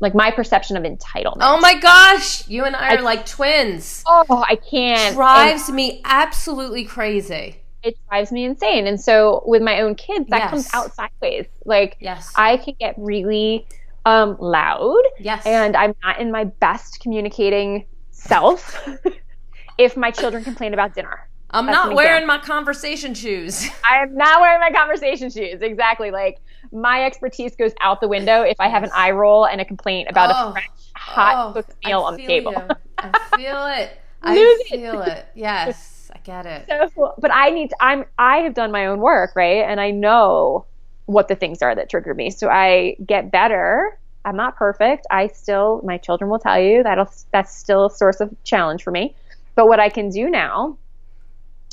like 0.00 0.14
my 0.14 0.30
perception 0.30 0.76
of 0.76 0.84
entitlement. 0.84 1.38
Oh 1.40 1.60
my 1.60 1.74
gosh, 1.74 2.48
you 2.48 2.64
and 2.64 2.76
I 2.76 2.94
are 2.94 2.98
I, 2.98 3.02
like 3.02 3.26
twins. 3.26 4.02
Oh, 4.06 4.44
I 4.48 4.56
can't. 4.56 5.14
Drives 5.14 5.68
and 5.68 5.76
me 5.76 6.00
absolutely 6.04 6.84
crazy. 6.84 7.60
It 7.82 7.96
drives 8.08 8.32
me 8.32 8.44
insane. 8.44 8.86
And 8.86 9.00
so 9.00 9.42
with 9.46 9.62
my 9.62 9.80
own 9.80 9.94
kids, 9.94 10.28
that 10.30 10.38
yes. 10.38 10.50
comes 10.50 10.74
out 10.74 10.94
sideways. 10.94 11.46
Like 11.64 11.96
yes. 12.00 12.32
I 12.36 12.56
can 12.56 12.74
get 12.78 12.94
really 12.96 13.66
um, 14.04 14.36
loud. 14.40 15.02
Yes. 15.18 15.44
And 15.46 15.76
I'm 15.76 15.94
not 16.02 16.20
in 16.20 16.30
my 16.30 16.44
best 16.44 17.00
communicating 17.00 17.86
self 18.10 18.86
if 19.78 19.96
my 19.96 20.10
children 20.10 20.44
complain 20.44 20.74
about 20.74 20.94
dinner. 20.94 21.28
I'm 21.50 21.66
That's 21.66 21.76
not 21.76 21.94
wearing 21.94 22.26
my 22.26 22.38
conversation 22.38 23.14
shoes. 23.14 23.66
I 23.90 24.02
am 24.02 24.14
not 24.14 24.40
wearing 24.40 24.60
my 24.60 24.70
conversation 24.70 25.30
shoes. 25.30 25.62
Exactly. 25.62 26.10
Like 26.10 26.40
my 26.72 27.04
expertise 27.04 27.56
goes 27.56 27.72
out 27.80 28.00
the 28.00 28.08
window 28.08 28.42
if 28.42 28.56
I 28.60 28.68
have 28.68 28.82
an 28.82 28.90
eye 28.94 29.12
roll 29.12 29.46
and 29.46 29.60
a 29.60 29.64
complaint 29.64 30.08
about 30.10 30.30
oh, 30.30 30.50
a 30.50 30.52
fresh, 30.52 30.68
hot 30.94 31.48
oh, 31.48 31.52
cooked 31.54 31.74
meal 31.84 32.00
on 32.00 32.16
the 32.16 32.26
table. 32.26 32.54
I 32.98 33.36
feel 33.36 33.66
it. 33.66 33.98
I 34.20 34.64
feel 34.68 35.00
it. 35.02 35.08
it. 35.08 35.26
Yes, 35.34 36.10
I 36.14 36.18
get 36.18 36.44
it. 36.44 36.66
So, 36.94 37.14
but 37.18 37.32
I 37.32 37.50
need. 37.50 37.70
To, 37.70 37.76
I'm. 37.80 38.04
I 38.18 38.38
have 38.38 38.54
done 38.54 38.72
my 38.72 38.86
own 38.86 38.98
work, 38.98 39.34
right? 39.36 39.64
And 39.64 39.80
I 39.80 39.90
know 39.92 40.66
what 41.08 41.28
the 41.28 41.34
things 41.34 41.62
are 41.62 41.74
that 41.74 41.88
trigger 41.88 42.12
me. 42.12 42.30
So 42.30 42.48
I 42.48 42.96
get 43.04 43.30
better. 43.30 43.98
I'm 44.24 44.36
not 44.36 44.56
perfect. 44.56 45.06
I 45.10 45.28
still. 45.28 45.80
My 45.84 45.96
children 45.96 46.30
will 46.30 46.38
tell 46.38 46.60
you 46.60 46.82
that'll. 46.82 47.10
That's 47.32 47.54
still 47.54 47.86
a 47.86 47.90
source 47.90 48.20
of 48.20 48.30
challenge 48.44 48.82
for 48.82 48.90
me. 48.90 49.14
But 49.54 49.68
what 49.68 49.80
I 49.80 49.88
can 49.88 50.10
do 50.10 50.28
now 50.28 50.76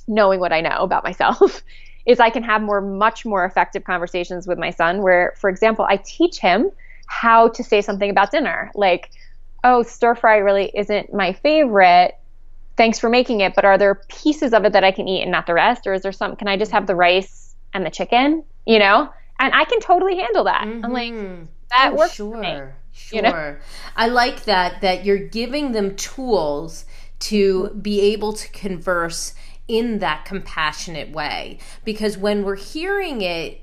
knowing 0.07 0.39
what 0.39 0.53
I 0.53 0.61
know 0.61 0.77
about 0.77 1.03
myself 1.03 1.63
is 2.05 2.19
I 2.19 2.29
can 2.29 2.43
have 2.43 2.61
more, 2.61 2.81
much 2.81 3.25
more 3.25 3.45
effective 3.45 3.83
conversations 3.83 4.47
with 4.47 4.59
my 4.59 4.69
son 4.69 5.01
where, 5.01 5.33
for 5.37 5.49
example, 5.49 5.85
I 5.87 5.97
teach 5.97 6.39
him 6.39 6.71
how 7.07 7.49
to 7.49 7.63
say 7.63 7.81
something 7.81 8.09
about 8.09 8.31
dinner. 8.31 8.71
Like, 8.75 9.09
oh, 9.63 9.83
stir 9.83 10.15
fry 10.15 10.37
really 10.37 10.71
isn't 10.73 11.13
my 11.13 11.33
favorite. 11.33 12.15
Thanks 12.77 12.99
for 12.99 13.09
making 13.09 13.39
it, 13.41 13.55
but 13.55 13.65
are 13.65 13.77
there 13.77 13.95
pieces 14.09 14.53
of 14.53 14.65
it 14.65 14.73
that 14.73 14.83
I 14.83 14.91
can 14.91 15.07
eat 15.07 15.23
and 15.23 15.31
not 15.31 15.47
the 15.47 15.53
rest? 15.53 15.87
Or 15.87 15.93
is 15.93 16.03
there 16.03 16.11
some, 16.11 16.35
can 16.35 16.47
I 16.47 16.57
just 16.57 16.71
have 16.71 16.87
the 16.87 16.95
rice 16.95 17.55
and 17.73 17.85
the 17.85 17.89
chicken? 17.89 18.43
You 18.65 18.79
know? 18.79 19.09
And 19.39 19.53
I 19.53 19.65
can 19.65 19.79
totally 19.79 20.17
handle 20.17 20.45
that. 20.45 20.65
Mm-hmm. 20.65 20.85
I'm 20.85 20.93
like, 20.93 21.13
that 21.71 21.91
oh, 21.91 21.95
works 21.95 22.13
sure. 22.15 22.35
for 22.35 22.41
me. 22.41 22.47
Sure. 22.47 22.73
You 23.11 23.21
know? 23.23 23.55
I 23.97 24.07
like 24.07 24.45
that, 24.45 24.79
that 24.79 25.03
you're 25.03 25.17
giving 25.17 25.73
them 25.73 25.97
tools 25.97 26.85
to 27.19 27.69
be 27.71 27.99
able 28.13 28.31
to 28.31 28.49
converse 28.51 29.33
in 29.67 29.99
that 29.99 30.23
compassionate 30.23 31.11
way. 31.11 31.59
Because 31.83 32.17
when 32.17 32.43
we're 32.45 32.55
hearing 32.55 33.21
it, 33.21 33.61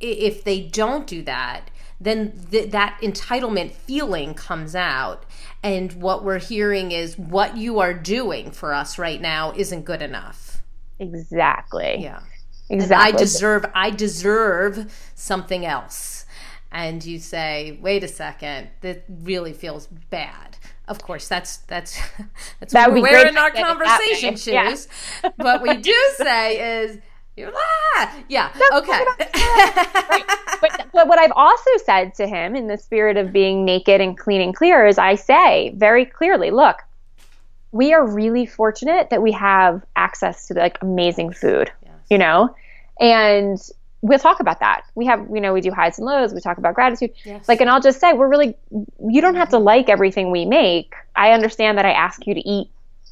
if 0.00 0.42
they 0.42 0.60
don't 0.60 1.06
do 1.06 1.22
that, 1.22 1.70
then 2.00 2.32
th- 2.50 2.70
that 2.72 2.98
entitlement 3.00 3.70
feeling 3.70 4.34
comes 4.34 4.74
out. 4.74 5.24
And 5.62 5.92
what 5.92 6.24
we're 6.24 6.40
hearing 6.40 6.90
is 6.90 7.16
what 7.16 7.56
you 7.56 7.78
are 7.78 7.94
doing 7.94 8.50
for 8.50 8.74
us 8.74 8.98
right 8.98 9.20
now 9.20 9.52
isn't 9.56 9.84
good 9.84 10.02
enough. 10.02 10.62
Exactly. 10.98 11.98
Yeah. 12.00 12.20
Exactly. 12.72 13.14
I 13.14 13.16
deserve 13.16 13.66
I 13.74 13.90
deserve 13.90 15.10
something 15.14 15.64
else. 15.66 16.26
And 16.70 17.04
you 17.04 17.18
say, 17.18 17.78
"Wait 17.82 18.02
a 18.02 18.08
second, 18.08 18.70
that 18.80 19.04
really 19.08 19.52
feels 19.52 19.86
bad." 19.86 20.56
Of 20.88 21.02
course, 21.02 21.28
that's 21.28 21.58
that's 21.58 22.00
that's 22.60 22.72
that 22.72 22.92
we're 22.92 23.26
in 23.26 23.36
our 23.36 23.50
conversation 23.50 24.36
shoes. 24.36 24.88
Yeah. 25.22 25.30
what 25.36 25.62
we 25.62 25.76
do 25.76 25.94
say 26.16 26.82
is, 26.82 26.98
ah! 27.40 28.18
yeah, 28.28 28.50
okay. 28.74 28.90
right. 30.10 30.24
but, 30.60 30.86
but 30.92 31.08
what 31.08 31.18
I've 31.18 31.32
also 31.36 31.70
said 31.84 32.14
to 32.14 32.26
him 32.26 32.56
in 32.56 32.66
the 32.66 32.78
spirit 32.78 33.16
of 33.16 33.32
being 33.32 33.64
naked 33.64 34.00
and 34.00 34.18
clean 34.18 34.40
and 34.40 34.54
clear 34.54 34.86
is, 34.86 34.98
I 34.98 35.14
say 35.14 35.72
very 35.76 36.04
clearly, 36.04 36.50
look, 36.50 36.78
we 37.70 37.92
are 37.92 38.06
really 38.06 38.44
fortunate 38.44 39.10
that 39.10 39.22
we 39.22 39.32
have 39.32 39.84
access 39.96 40.46
to 40.48 40.54
like 40.54 40.78
amazing 40.82 41.32
food, 41.32 41.70
yes. 41.84 41.94
you 42.10 42.18
know, 42.18 42.54
and 43.02 43.58
we'll 44.00 44.18
talk 44.18 44.40
about 44.40 44.60
that. 44.60 44.82
We 44.94 45.06
have, 45.06 45.26
you 45.32 45.40
know, 45.40 45.52
we 45.52 45.60
do 45.60 45.70
highs 45.70 45.98
and 45.98 46.06
lows. 46.06 46.32
We 46.32 46.40
talk 46.40 46.58
about 46.58 46.74
gratitude. 46.74 47.10
Yes. 47.24 47.48
Like, 47.48 47.60
and 47.60 47.70
I'll 47.70 47.80
just 47.80 48.00
say, 48.00 48.12
we're 48.14 48.28
really, 48.28 48.56
you 48.70 49.20
don't 49.20 49.36
have 49.36 49.50
to 49.50 49.56
mm-hmm. 49.56 49.64
like 49.66 49.88
everything 49.88 50.30
we 50.30 50.44
make. 50.44 50.94
I 51.14 51.32
understand 51.32 51.78
that 51.78 51.84
I 51.84 51.92
ask 51.92 52.26
you 52.26 52.34
to 52.34 52.40
eat, 52.40 52.68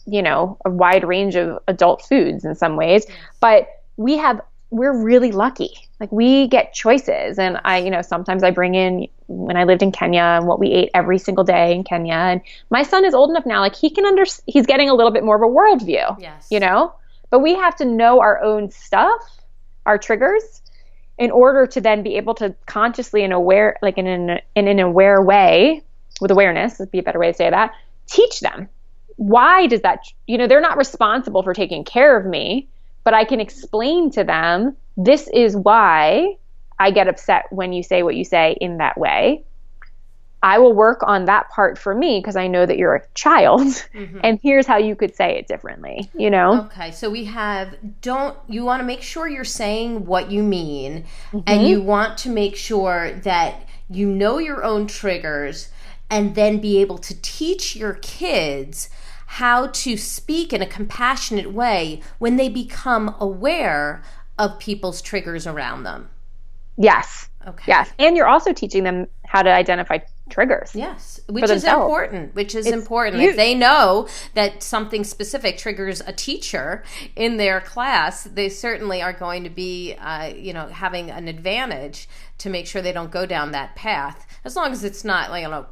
you 0.07 0.23
know, 0.23 0.57
a 0.65 0.71
wide 0.71 1.05
range 1.05 1.37
of 1.37 1.63
adult 1.69 2.03
foods 2.03 2.45
in 2.45 2.55
some 2.55 2.77
ways, 2.77 3.07
but 3.39 3.69
we 3.97 4.17
have, 4.17 4.41
we're 4.71 4.97
really 4.97 5.33
lucky. 5.33 5.71
Like, 5.99 6.11
we 6.11 6.49
get 6.49 6.73
choices. 6.73 7.39
And 7.39 7.61
I, 7.65 7.79
you 7.79 7.91
know, 7.91 8.03
sometimes 8.03 8.43
I 8.43 8.51
bring 8.51 8.75
in 8.75 9.09
when 9.27 9.57
I 9.57 9.65
lived 9.65 9.83
in 9.83 9.93
Kenya 9.93 10.23
and 10.23 10.47
what 10.47 10.59
we 10.59 10.71
ate 10.73 10.91
every 10.95 11.19
single 11.19 11.45
day 11.45 11.75
in 11.75 11.85
Kenya. 11.85 12.15
And 12.15 12.41
my 12.71 12.83
son 12.83 13.05
is 13.05 13.15
old 13.15 13.31
enough 13.31 13.47
now, 13.47 13.61
like, 13.61 13.75
he 13.75 13.91
can 13.91 14.07
under, 14.07 14.25
he's 14.47 14.67
getting 14.67 14.89
a 14.89 14.95
little 14.95 15.13
bit 15.13 15.25
more 15.25 15.37
of 15.37 15.43
a 15.43 15.47
worldview, 15.47 16.21
yes. 16.21 16.49
you 16.51 16.59
know? 16.59 16.95
But 17.31 17.41
we 17.41 17.55
have 17.55 17.77
to 17.77 17.85
know 17.85 18.21
our 18.21 18.43
own 18.43 18.71
stuff, 18.71 19.21
our 19.87 19.99
triggers 19.99 20.63
in 21.19 21.31
order 21.31 21.67
to 21.67 21.81
then 21.81 22.03
be 22.03 22.17
able 22.17 22.35
to 22.35 22.55
consciously 22.67 23.23
and 23.23 23.33
aware, 23.33 23.77
like 23.83 23.99
in 23.99 24.07
an, 24.07 24.41
in 24.57 24.69
an 24.69 24.79
aware 24.81 25.23
way, 25.23 25.83
with 26.21 26.31
awareness 26.31 26.79
would 26.79 26.91
be 26.91 26.99
a 26.99 27.03
better 27.03 27.19
way 27.19 27.29
to 27.29 27.35
say 27.35 27.51
that, 27.51 27.73
teach 28.07 28.41
them. 28.41 28.69
Why 29.17 29.67
does 29.67 29.83
that, 29.83 30.01
you 30.27 30.39
know, 30.39 30.47
they're 30.47 30.61
not 30.61 30.79
responsible 30.79 31.43
for 31.43 31.53
taking 31.53 31.85
care 31.85 32.19
of 32.19 32.25
me, 32.25 32.69
but 33.05 33.13
I 33.13 33.25
can 33.25 33.41
explain 33.41 34.11
to 34.13 34.25
them 34.25 34.77
this 34.97 35.29
is 35.29 35.57
why 35.57 36.37
I 36.79 36.91
get 36.91 37.09
upset 37.09 37.45
when 37.51 37.73
you 37.73 37.83
say 37.83 38.03
what 38.03 38.17
you 38.17 38.25
say 38.25 38.57
in 38.61 38.79
that 38.79 38.99
way. 38.99 39.45
I 40.43 40.59
will 40.59 40.73
work 40.73 41.01
on 41.03 41.27
that 41.27 41.51
part 41.51 41.77
for 41.77 41.95
me 41.95 42.19
because 42.19 42.37
I 42.37 42.47
know 42.47 42.65
that 42.65 42.79
you're 42.79 42.95
a 42.95 43.07
child. 43.15 43.61
Mm-hmm. 43.61 44.21
And 44.25 44.39
here's 44.43 44.67
how 44.67 44.77
you 44.77 44.95
could 44.95 45.15
say 45.15 45.37
it 45.39 45.49
differently, 45.49 46.11
you 46.15 46.31
know? 46.31 46.63
Okay. 46.67 46.91
So 46.91 47.11
we 47.11 47.25
have 47.25 47.75
don't 48.01 48.37
you 48.49 48.65
want 48.65 48.81
to 48.81 48.87
make 48.87 49.03
sure 49.03 49.29
you're 49.29 49.45
saying 49.45 50.05
what 50.05 50.31
you 50.31 50.43
mean 50.43 51.05
mm-hmm. 51.33 51.41
and 51.47 51.67
you 51.67 51.81
want 51.81 52.19
to 52.19 52.31
make 52.31 52.57
sure 52.57 53.13
that 53.13 53.67
you 53.89 54.09
know 54.09 54.39
your 54.39 54.63
own 54.63 54.87
triggers 54.87 55.71
and 56.11 56.35
then 56.35 56.59
be 56.59 56.79
able 56.79 56.99
to 56.99 57.21
teach 57.23 57.77
your 57.77 57.95
kids 57.95 58.91
how 59.27 59.69
to 59.69 59.97
speak 59.97 60.53
in 60.53 60.61
a 60.61 60.67
compassionate 60.67 61.53
way 61.53 62.01
when 62.19 62.37
they 62.37 62.49
become 62.49 63.15
aware 63.21 64.03
of 64.39 64.59
people's 64.59 65.01
triggers 65.01 65.47
around 65.47 65.85
them. 65.85 66.09
Yes. 66.77 67.29
Okay. 67.47 67.65
Yes. 67.69 67.91
And 67.99 68.17
you're 68.17 68.29
also 68.29 68.53
teaching 68.53 68.85
them 68.85 69.07
how 69.25 69.43
to 69.43 69.51
identify 69.51 69.99
triggers. 70.31 70.75
Yes, 70.75 71.21
which 71.29 71.51
is 71.51 71.65
important. 71.65 72.35
Which 72.35 72.55
is 72.55 72.67
it's 72.67 72.75
important. 72.75 73.21
Huge. 73.21 73.31
If 73.31 73.37
they 73.37 73.55
know 73.55 74.09
that 74.35 74.63
something 74.63 75.05
specific 75.05 75.59
triggers 75.59 76.01
a 76.01 76.13
teacher 76.13 76.83
in 77.17 77.37
their 77.37 77.61
class, 77.61 78.25
they 78.25 78.49
certainly 78.49 79.03
are 79.03 79.13
going 79.13 79.45
to 79.45 79.51
be, 79.51 79.95
uh, 79.95 80.27
you 80.27 80.53
know, 80.53 80.67
having 80.67 81.11
an 81.11 81.29
advantage 81.29 82.09
to 82.41 82.49
make 82.49 82.67
sure 82.67 82.81
they 82.81 82.93
don't 82.93 83.11
go 83.11 83.27
down 83.27 83.53
that 83.53 83.77
path. 83.77 84.27
As 84.45 84.57
long 84.57 84.73
as 84.73 84.83
it's 84.83 85.05
not, 85.05 85.31
like, 85.31 85.43
you 85.43 85.51
know, 85.51 85.67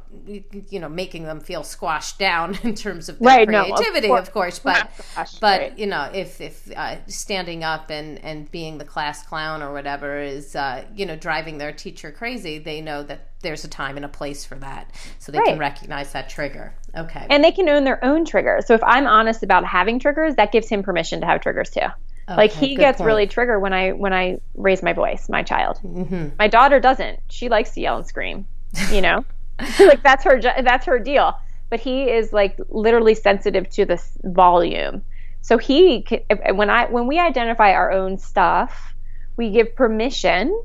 you 0.69 0.79
know, 0.79 0.87
making 0.87 1.23
them 1.23 1.39
feel 1.39 1.63
squashed 1.63 2.19
down 2.19 2.57
in 2.63 2.75
terms 2.75 3.09
of 3.09 3.17
their 3.19 3.37
right, 3.37 3.47
creativity, 3.47 4.07
no, 4.07 4.15
of, 4.15 4.31
course. 4.31 4.57
of, 4.57 4.63
course. 4.63 4.89
But, 4.89 5.05
Gosh, 5.15 5.39
but 5.39 5.61
right. 5.61 5.79
you 5.79 5.87
know, 5.87 6.09
if 6.13 6.39
if 6.39 6.71
uh, 6.75 6.97
standing 7.07 7.63
up 7.63 7.89
and 7.89 8.23
and 8.23 8.49
being 8.51 8.77
the 8.77 8.85
class 8.85 9.25
clown 9.25 9.63
or 9.63 9.73
whatever 9.73 10.19
is, 10.19 10.55
uh, 10.55 10.85
you 10.95 11.05
know, 11.05 11.15
driving 11.15 11.57
their 11.57 11.71
teacher 11.71 12.11
crazy, 12.11 12.59
they 12.59 12.81
know 12.81 13.01
that 13.03 13.29
there's 13.41 13.63
a 13.63 13.69
time 13.69 13.95
and 13.95 14.05
a 14.05 14.09
place 14.09 14.45
for 14.45 14.55
that 14.55 14.93
so 15.17 15.31
they 15.31 15.37
right. 15.37 15.47
can 15.47 15.59
recognize 15.59 16.11
that 16.11 16.29
trigger 16.29 16.73
okay 16.97 17.25
and 17.29 17.41
they 17.41 17.53
can 17.53 17.69
own 17.69 17.85
their 17.85 18.03
own 18.03 18.25
triggers 18.25 18.67
so 18.67 18.73
if 18.73 18.83
i'm 18.83 19.07
honest 19.07 19.43
about 19.43 19.63
having 19.63 19.97
triggers 19.97 20.35
that 20.35 20.51
gives 20.51 20.67
him 20.67 20.83
permission 20.83 21.21
to 21.21 21.25
have 21.25 21.39
triggers 21.39 21.69
too 21.69 21.87
okay, 22.29 22.37
like 22.37 22.51
he 22.51 22.75
gets 22.75 22.97
point. 22.97 23.07
really 23.07 23.27
triggered 23.27 23.61
when 23.61 23.73
i 23.73 23.91
when 23.91 24.13
i 24.13 24.37
raise 24.55 24.83
my 24.83 24.93
voice 24.93 25.29
my 25.29 25.43
child 25.43 25.79
mm-hmm. 25.83 26.29
my 26.37 26.47
daughter 26.47 26.79
doesn't 26.79 27.19
she 27.29 27.49
likes 27.49 27.71
to 27.71 27.81
yell 27.81 27.97
and 27.97 28.07
scream 28.07 28.45
you 28.91 29.01
know 29.01 29.25
like 29.79 30.01
that's 30.03 30.23
her 30.23 30.39
that's 30.41 30.85
her 30.85 30.99
deal 30.99 31.33
but 31.69 31.79
he 31.79 32.09
is 32.09 32.31
like 32.33 32.57
literally 32.69 33.15
sensitive 33.15 33.69
to 33.69 33.85
the 33.85 34.01
volume 34.23 35.01
so 35.41 35.57
he 35.57 36.05
when 36.53 36.69
i 36.69 36.85
when 36.85 37.07
we 37.07 37.19
identify 37.19 37.71
our 37.73 37.91
own 37.91 38.17
stuff 38.17 38.93
we 39.37 39.49
give 39.49 39.75
permission 39.75 40.63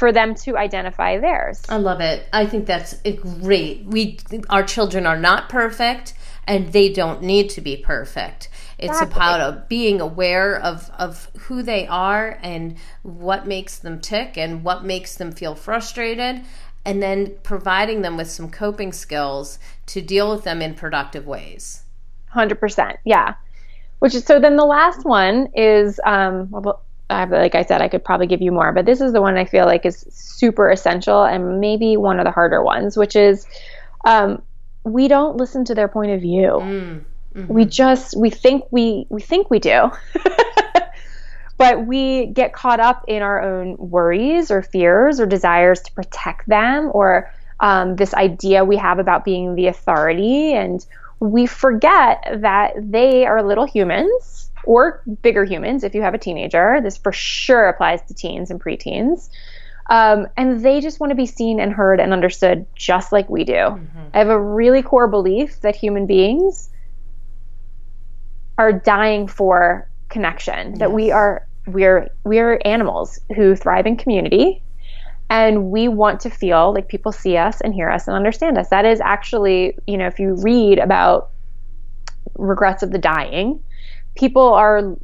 for 0.00 0.12
them 0.12 0.34
to 0.34 0.56
identify 0.56 1.18
theirs. 1.18 1.62
I 1.68 1.76
love 1.76 2.00
it. 2.00 2.26
I 2.32 2.46
think 2.46 2.64
that's 2.66 2.94
great. 3.42 3.84
We 3.84 4.18
our 4.48 4.62
children 4.62 5.06
are 5.06 5.18
not 5.18 5.50
perfect 5.50 6.14
and 6.46 6.72
they 6.72 6.90
don't 6.90 7.22
need 7.22 7.50
to 7.50 7.60
be 7.60 7.76
perfect. 7.76 8.48
It's 8.80 9.00
about 9.02 9.40
a, 9.40 9.64
being 9.68 10.00
aware 10.00 10.56
of, 10.56 10.90
of 10.98 11.30
who 11.38 11.62
they 11.62 11.86
are 11.86 12.38
and 12.42 12.76
what 13.02 13.46
makes 13.46 13.78
them 13.78 14.00
tick 14.00 14.38
and 14.38 14.64
what 14.64 14.84
makes 14.84 15.16
them 15.16 15.32
feel 15.32 15.54
frustrated, 15.54 16.42
and 16.84 17.02
then 17.02 17.34
providing 17.42 18.02
them 18.02 18.16
with 18.16 18.30
some 18.30 18.50
coping 18.50 18.92
skills 18.92 19.58
to 19.86 20.00
deal 20.00 20.30
with 20.30 20.44
them 20.44 20.62
in 20.62 20.74
productive 20.74 21.26
ways. 21.26 21.82
100%. 22.34 22.96
Yeah. 23.04 23.34
Which 23.98 24.14
is 24.14 24.24
so 24.24 24.40
then 24.40 24.56
the 24.56 24.64
last 24.64 25.04
one 25.04 25.48
is 25.54 26.00
um, 26.04 26.48
well, 26.50 26.82
I, 27.10 27.24
like 27.24 27.54
I 27.54 27.64
said, 27.64 27.82
I 27.82 27.88
could 27.88 28.04
probably 28.04 28.26
give 28.26 28.40
you 28.40 28.52
more, 28.52 28.72
but 28.72 28.86
this 28.86 29.00
is 29.00 29.12
the 29.12 29.20
one 29.20 29.36
I 29.36 29.44
feel 29.44 29.66
like 29.66 29.84
is 29.84 30.06
super 30.10 30.70
essential 30.70 31.24
and 31.24 31.60
maybe 31.60 31.96
one 31.96 32.18
of 32.18 32.24
the 32.24 32.30
harder 32.30 32.62
ones, 32.62 32.96
which 32.96 33.16
is 33.16 33.46
um, 34.04 34.42
we 34.84 35.08
don't 35.08 35.36
listen 35.36 35.64
to 35.66 35.74
their 35.74 35.88
point 35.88 36.12
of 36.12 36.20
view. 36.20 36.48
Mm, 36.48 37.04
mm-hmm. 37.34 37.52
We 37.52 37.64
just 37.64 38.16
we 38.16 38.30
think 38.30 38.64
we 38.70 39.06
we 39.08 39.20
think 39.20 39.50
we 39.50 39.58
do. 39.58 39.90
but 41.58 41.86
we 41.86 42.26
get 42.26 42.54
caught 42.54 42.80
up 42.80 43.04
in 43.06 43.22
our 43.22 43.42
own 43.42 43.76
worries 43.78 44.50
or 44.50 44.62
fears 44.62 45.20
or 45.20 45.26
desires 45.26 45.80
to 45.82 45.92
protect 45.92 46.48
them 46.48 46.90
or 46.94 47.30
um, 47.60 47.96
this 47.96 48.14
idea 48.14 48.64
we 48.64 48.78
have 48.78 48.98
about 48.98 49.24
being 49.26 49.54
the 49.54 49.66
authority 49.66 50.54
and 50.54 50.86
we 51.20 51.44
forget 51.44 52.24
that 52.38 52.72
they 52.78 53.26
are 53.26 53.42
little 53.42 53.66
humans 53.66 54.50
or 54.64 55.02
bigger 55.22 55.44
humans 55.44 55.84
if 55.84 55.94
you 55.94 56.00
have 56.00 56.14
a 56.14 56.18
teenager. 56.18 56.80
This 56.82 56.96
for 56.96 57.12
sure 57.12 57.68
applies 57.68 58.00
to 58.06 58.14
teens 58.14 58.50
and 58.50 58.58
preteens. 58.58 59.28
Um, 59.90 60.28
and 60.36 60.64
they 60.64 60.80
just 60.80 61.00
want 61.00 61.10
to 61.10 61.16
be 61.16 61.26
seen 61.26 61.60
and 61.60 61.72
heard 61.72 62.00
and 62.00 62.12
understood 62.12 62.64
just 62.74 63.12
like 63.12 63.28
we 63.28 63.44
do. 63.44 63.52
Mm-hmm. 63.52 63.98
I 64.14 64.18
have 64.18 64.28
a 64.28 64.40
really 64.40 64.82
core 64.82 65.08
belief 65.08 65.60
that 65.60 65.76
human 65.76 66.06
beings 66.06 66.70
are 68.60 68.72
dying 68.72 69.26
for 69.26 69.88
connection, 70.10 70.70
yes. 70.70 70.78
that 70.80 70.92
we 70.92 71.10
are 71.10 71.46
we're 71.66 72.10
we're 72.24 72.60
animals 72.66 73.18
who 73.34 73.56
thrive 73.56 73.86
in 73.86 73.96
community 73.96 74.62
and 75.30 75.70
we 75.70 75.88
want 75.88 76.20
to 76.20 76.28
feel 76.28 76.74
like 76.74 76.88
people 76.88 77.10
see 77.10 77.38
us 77.38 77.62
and 77.62 77.72
hear 77.72 77.88
us 77.88 78.06
and 78.06 78.14
understand 78.14 78.58
us. 78.58 78.68
That 78.68 78.84
is 78.84 79.00
actually, 79.00 79.78
you 79.86 79.96
know, 79.96 80.06
if 80.06 80.18
you 80.18 80.34
read 80.34 80.78
about 80.78 81.30
regrets 82.36 82.82
of 82.82 82.90
the 82.90 82.98
dying, 82.98 83.62
people 84.14 84.42
are 84.42 84.94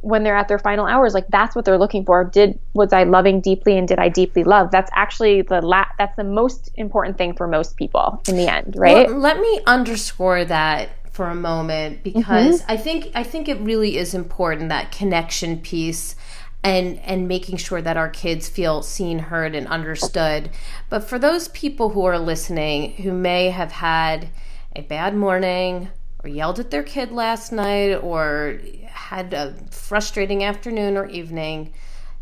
when 0.00 0.22
they're 0.22 0.36
at 0.36 0.46
their 0.46 0.58
final 0.60 0.86
hours 0.86 1.12
like 1.12 1.26
that's 1.28 1.56
what 1.56 1.64
they're 1.64 1.78
looking 1.78 2.04
for 2.04 2.22
did 2.22 2.56
was 2.72 2.92
i 2.92 3.02
loving 3.02 3.40
deeply 3.40 3.76
and 3.76 3.88
did 3.88 3.98
i 3.98 4.08
deeply 4.08 4.44
love 4.44 4.70
that's 4.70 4.90
actually 4.94 5.42
the 5.42 5.60
la- 5.60 5.88
that's 5.98 6.14
the 6.14 6.22
most 6.22 6.70
important 6.76 7.18
thing 7.18 7.34
for 7.34 7.48
most 7.48 7.76
people 7.76 8.22
in 8.28 8.36
the 8.36 8.46
end 8.46 8.74
right 8.76 9.08
well, 9.08 9.18
let 9.18 9.40
me 9.40 9.60
underscore 9.66 10.44
that 10.44 10.88
for 11.18 11.28
a 11.28 11.34
moment 11.34 12.02
because 12.04 12.62
mm-hmm. 12.62 12.70
i 12.70 12.76
think 12.76 13.10
i 13.14 13.24
think 13.24 13.48
it 13.48 13.58
really 13.60 13.96
is 13.96 14.14
important 14.14 14.68
that 14.68 14.92
connection 14.92 15.58
piece 15.58 16.14
and 16.62 16.98
and 17.00 17.26
making 17.26 17.56
sure 17.56 17.82
that 17.82 17.96
our 17.96 18.08
kids 18.08 18.48
feel 18.48 18.82
seen 18.82 19.18
heard 19.18 19.54
and 19.54 19.66
understood 19.66 20.48
but 20.88 21.02
for 21.02 21.18
those 21.18 21.48
people 21.48 21.88
who 21.90 22.04
are 22.04 22.18
listening 22.18 22.92
who 22.92 23.12
may 23.12 23.50
have 23.50 23.72
had 23.72 24.28
a 24.76 24.82
bad 24.82 25.14
morning 25.14 25.88
or 26.22 26.28
yelled 26.28 26.58
at 26.58 26.70
their 26.70 26.82
kid 26.82 27.12
last 27.12 27.52
night 27.52 27.94
or 27.94 28.60
had 28.86 29.32
a 29.32 29.54
frustrating 29.70 30.42
afternoon 30.44 30.96
or 30.96 31.06
evening, 31.06 31.72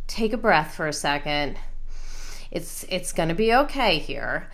take 0.06 0.32
a 0.32 0.36
breath 0.36 0.74
for 0.74 0.86
a 0.86 0.92
second. 0.92 1.56
It's 2.50 2.84
it's 2.88 3.12
going 3.12 3.28
to 3.28 3.34
be 3.34 3.54
okay 3.54 3.98
here. 3.98 4.48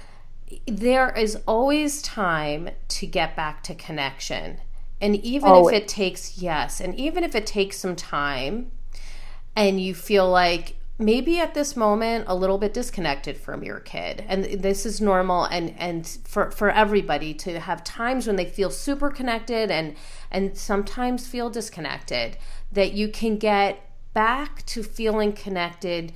There 0.67 1.11
is 1.17 1.39
always 1.47 2.03
time 2.03 2.71
to 2.89 3.07
get 3.07 3.37
back 3.37 3.63
to 3.65 3.75
connection. 3.75 4.59
And 5.01 5.17
even 5.17 5.53
if 5.55 5.73
it 5.73 5.89
takes 5.89 6.39
yes, 6.39 6.81
and 6.81 6.95
even 6.95 7.25
if 7.25 7.35
it 7.35 7.47
takes 7.47 7.79
some 7.79 7.97
time 7.97 8.71
and 9.57 9.81
you 9.81 9.95
feel 9.95 10.31
like 10.31 10.77
maybe 10.99 11.39
at 11.39 11.55
this 11.55 11.77
moment 11.77 12.25
a 12.29 12.35
little 12.35 12.59
bit 12.59 12.73
disconnected 12.73 13.37
from 13.37 13.63
your 13.63 13.81
kid 13.81 14.25
and 14.29 14.45
this 14.45 14.87
is 14.87 15.01
normal 15.01 15.45
and 15.45 15.75
and 15.79 16.07
for 16.25 16.51
for 16.51 16.71
everybody 16.71 17.35
to 17.35 17.59
have 17.59 17.83
times 17.83 18.27
when 18.27 18.37
they 18.37 18.45
feel 18.45 18.71
super 18.71 19.11
connected 19.11 19.71
and 19.71 19.95
and 20.31 20.57
sometimes 20.57 21.27
feel 21.27 21.51
disconnected 21.51 22.37
that 22.71 22.93
you 22.93 23.09
can 23.09 23.37
get 23.37 23.91
back 24.15 24.65
to 24.67 24.83
feeling 24.83 25.33
connected 25.33 26.13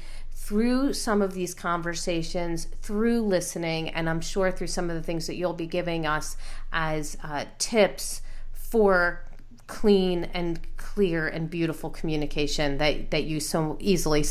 through 0.46 0.92
some 0.92 1.22
of 1.22 1.34
these 1.34 1.54
conversations, 1.54 2.68
through 2.80 3.20
listening, 3.20 3.88
and 3.88 4.08
I'm 4.08 4.20
sure 4.20 4.52
through 4.52 4.68
some 4.68 4.88
of 4.88 4.94
the 4.94 5.02
things 5.02 5.26
that 5.26 5.34
you'll 5.34 5.52
be 5.52 5.66
giving 5.66 6.06
us 6.06 6.36
as 6.72 7.16
uh, 7.24 7.46
tips 7.58 8.22
for 8.52 9.24
clean 9.66 10.28
and 10.34 10.60
clear 10.76 11.26
and 11.26 11.50
beautiful 11.50 11.90
communication 11.90 12.78
that, 12.78 13.10
that 13.10 13.24
you 13.24 13.40
so 13.40 13.76
easily 13.80 14.24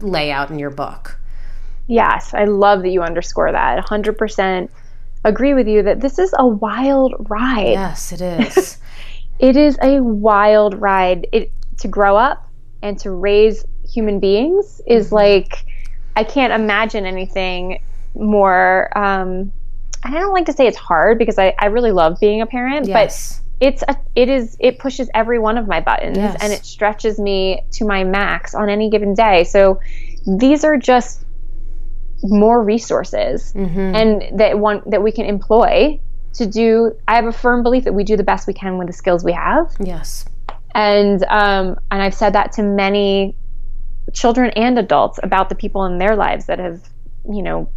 lay 0.00 0.32
out 0.32 0.50
in 0.50 0.58
your 0.58 0.70
book. 0.70 1.20
Yes, 1.88 2.32
I 2.32 2.44
love 2.44 2.80
that 2.80 2.88
you 2.88 3.02
underscore 3.02 3.52
that. 3.52 3.84
100% 3.84 4.70
agree 5.24 5.52
with 5.52 5.68
you 5.68 5.82
that 5.82 6.00
this 6.00 6.18
is 6.18 6.34
a 6.38 6.46
wild 6.46 7.14
ride. 7.28 7.72
Yes, 7.72 8.12
it 8.12 8.22
is. 8.22 8.78
it 9.38 9.58
is 9.58 9.76
a 9.82 10.00
wild 10.00 10.80
ride. 10.80 11.26
It 11.32 11.52
to 11.80 11.88
grow 11.88 12.16
up 12.16 12.48
and 12.80 12.98
to 13.00 13.10
raise 13.10 13.66
human 13.90 14.20
beings 14.20 14.80
is 14.86 15.06
mm-hmm. 15.06 15.16
like 15.16 15.64
I 16.16 16.24
can't 16.24 16.52
imagine 16.52 17.06
anything 17.06 17.82
more 18.14 18.96
um, 18.96 19.52
I 20.02 20.10
don't 20.12 20.32
like 20.32 20.46
to 20.46 20.52
say 20.52 20.66
it's 20.66 20.78
hard 20.78 21.18
because 21.18 21.38
I, 21.38 21.54
I 21.58 21.66
really 21.66 21.92
love 21.92 22.18
being 22.20 22.40
a 22.40 22.46
parent, 22.46 22.88
yes. 22.88 23.40
but 23.40 23.40
it's 23.60 23.82
a, 23.86 23.96
it 24.14 24.28
is 24.28 24.56
it 24.58 24.78
pushes 24.78 25.10
every 25.14 25.38
one 25.38 25.58
of 25.58 25.68
my 25.68 25.80
buttons 25.80 26.16
yes. 26.16 26.36
and 26.40 26.52
it 26.52 26.64
stretches 26.64 27.18
me 27.18 27.62
to 27.72 27.84
my 27.84 28.02
max 28.02 28.54
on 28.54 28.70
any 28.70 28.88
given 28.88 29.12
day 29.14 29.44
so 29.44 29.78
these 30.38 30.64
are 30.64 30.78
just 30.78 31.24
more 32.22 32.62
resources 32.62 33.52
mm-hmm. 33.52 33.94
and 33.94 34.38
that 34.38 34.58
one 34.58 34.82
that 34.86 35.02
we 35.02 35.12
can 35.12 35.26
employ 35.26 36.00
to 36.32 36.46
do 36.46 36.92
i 37.06 37.14
have 37.14 37.26
a 37.26 37.32
firm 37.32 37.62
belief 37.62 37.84
that 37.84 37.92
we 37.92 38.02
do 38.02 38.16
the 38.16 38.22
best 38.22 38.46
we 38.46 38.54
can 38.54 38.78
with 38.78 38.86
the 38.86 38.94
skills 38.94 39.22
we 39.22 39.32
have 39.32 39.70
yes 39.78 40.24
and 40.74 41.22
um 41.24 41.78
and 41.90 42.02
i've 42.02 42.14
said 42.14 42.32
that 42.32 42.52
to 42.52 42.62
many 42.62 43.36
children 44.12 44.50
and 44.50 44.78
adults 44.78 45.18
about 45.22 45.48
the 45.48 45.54
people 45.54 45.84
in 45.84 45.98
their 45.98 46.16
lives 46.16 46.46
that 46.46 46.58
have 46.58 46.80
you 47.28 47.42
know 47.42 47.70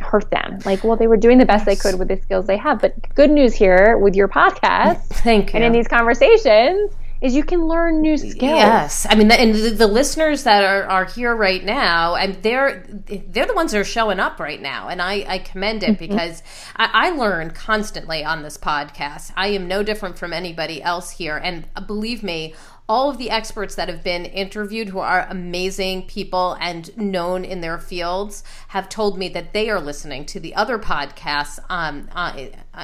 hurt 0.00 0.30
them. 0.30 0.58
Like, 0.64 0.84
well, 0.84 0.96
they 0.96 1.06
were 1.06 1.16
doing 1.16 1.38
the 1.38 1.46
best 1.46 1.66
yes. 1.66 1.76
they 1.76 1.90
could 1.90 1.98
with 1.98 2.08
the 2.08 2.16
skills 2.22 2.46
they 2.46 2.56
have. 2.56 2.80
But 2.80 3.14
good 3.14 3.30
news 3.30 3.54
here 3.54 3.98
with 3.98 4.14
your 4.14 4.28
podcast, 4.28 5.02
thank 5.08 5.52
you, 5.52 5.56
and 5.56 5.64
in 5.64 5.72
these 5.72 5.88
conversations 5.88 6.92
is 7.20 7.34
you 7.34 7.42
can 7.42 7.66
learn 7.66 8.00
new 8.00 8.16
skills. 8.16 8.36
Yes, 8.42 9.06
I 9.08 9.16
mean, 9.16 9.28
the, 9.28 9.40
and 9.40 9.54
the, 9.54 9.70
the, 9.70 9.86
listeners 9.86 10.44
that 10.44 10.62
are, 10.62 10.84
are 10.84 11.04
here 11.04 11.34
right 11.34 11.64
now, 11.64 12.14
and 12.14 12.40
they're 12.42 12.86
they're 12.88 13.46
the 13.46 13.54
ones 13.54 13.72
that 13.72 13.78
are 13.78 13.84
showing 13.84 14.20
up 14.20 14.38
right 14.38 14.60
now, 14.60 14.88
and 14.88 15.02
I, 15.02 15.24
I 15.26 15.38
commend 15.38 15.82
it 15.82 15.98
mm-hmm. 15.98 16.12
because 16.12 16.42
I, 16.76 16.90
I, 16.92 17.10
learn 17.10 17.50
constantly 17.50 18.24
on 18.24 18.42
this 18.42 18.56
podcast. 18.56 19.32
I 19.36 19.48
am 19.48 19.66
no 19.66 19.82
different 19.82 20.16
from 20.16 20.32
anybody 20.32 20.80
else 20.80 21.10
here, 21.10 21.36
and 21.36 21.66
believe 21.86 22.22
me, 22.22 22.54
all 22.88 23.10
of 23.10 23.18
the 23.18 23.30
experts 23.30 23.74
that 23.74 23.88
have 23.88 24.02
been 24.02 24.24
interviewed 24.24 24.88
who 24.88 24.98
are 24.98 25.26
amazing 25.28 26.06
people 26.06 26.56
and 26.60 26.96
known 26.96 27.44
in 27.44 27.60
their 27.60 27.78
fields 27.78 28.42
have 28.68 28.88
told 28.88 29.18
me 29.18 29.28
that 29.28 29.52
they 29.52 29.68
are 29.68 29.80
listening 29.80 30.24
to 30.24 30.40
the 30.40 30.54
other 30.54 30.78
podcasts 30.78 31.58
um, 31.68 32.08
uh, 32.12 32.32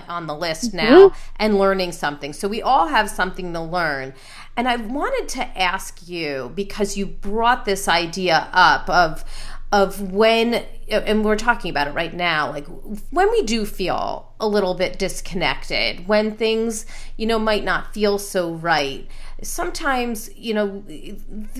on 0.08 0.26
the 0.26 0.34
list 0.34 0.68
mm-hmm. 0.68 0.76
now 0.76 1.08
mm-hmm. 1.08 1.34
and 1.36 1.58
learning 1.58 1.90
something. 1.90 2.34
So 2.34 2.48
we 2.48 2.60
all 2.60 2.88
have 2.88 3.08
something 3.08 3.54
to 3.54 3.60
learn. 3.60 4.12
And 4.58 4.68
I 4.68 4.76
wanted 4.76 5.28
to 5.30 5.58
ask 5.58 6.06
you 6.06 6.52
because 6.54 6.98
you 6.98 7.06
brought 7.06 7.64
this 7.64 7.88
idea 7.88 8.48
up 8.52 8.88
of 8.90 9.24
of 9.72 10.12
when 10.12 10.64
and 10.88 11.24
we're 11.24 11.34
talking 11.34 11.68
about 11.68 11.88
it 11.88 11.94
right 11.94 12.14
now 12.14 12.48
like 12.52 12.64
when 13.10 13.28
we 13.32 13.42
do 13.42 13.64
feel 13.66 14.32
a 14.38 14.46
little 14.46 14.74
bit 14.74 15.00
disconnected 15.00 16.06
when 16.06 16.36
things 16.36 16.86
you 17.16 17.26
know 17.26 17.40
might 17.40 17.64
not 17.64 17.92
feel 17.92 18.16
so 18.16 18.52
right 18.52 19.08
sometimes 19.44 20.35
you 20.37 20.54
know 20.54 20.85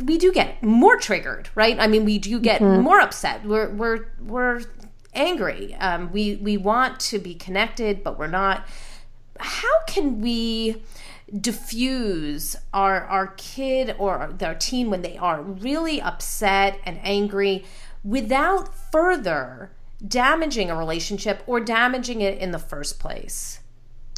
we 0.05 0.19
do 0.19 0.33
get 0.33 0.63
more 0.63 0.97
triggered 0.97 1.49
right? 1.55 1.79
I 1.79 1.87
mean 1.87 2.05
we 2.05 2.19
do 2.19 2.41
get 2.41 2.61
mm-hmm. 2.61 2.83
more 2.83 3.01
upset. 3.01 3.45
We're 3.45 3.71
we're 3.71 4.07
we're 4.21 4.63
angry. 5.15 5.75
Um, 5.77 6.11
we 6.13 6.37
we 6.37 6.57
want 6.57 7.01
to 7.01 7.19
be 7.19 7.35
connected 7.35 8.03
but 8.03 8.19
we're 8.19 8.27
not. 8.27 8.67
How 9.39 9.83
can 9.87 10.21
we 10.21 10.83
diffuse 11.41 12.55
our 12.73 13.05
our 13.05 13.29
kid 13.37 13.95
or 13.99 14.33
their 14.37 14.55
teen 14.55 14.91
when 14.91 15.03
they 15.03 15.17
are 15.17 15.43
really 15.43 16.01
upset 16.01 16.79
and 16.85 16.99
angry 17.03 17.65
without 18.05 18.75
further 18.93 19.71
damaging 20.07 20.71
a 20.71 20.77
relationship 20.77 21.43
or 21.47 21.61
damaging 21.61 22.21
it 22.21 22.39
in 22.39 22.51
the 22.51 22.59
first 22.59 22.99
place? 22.99 23.61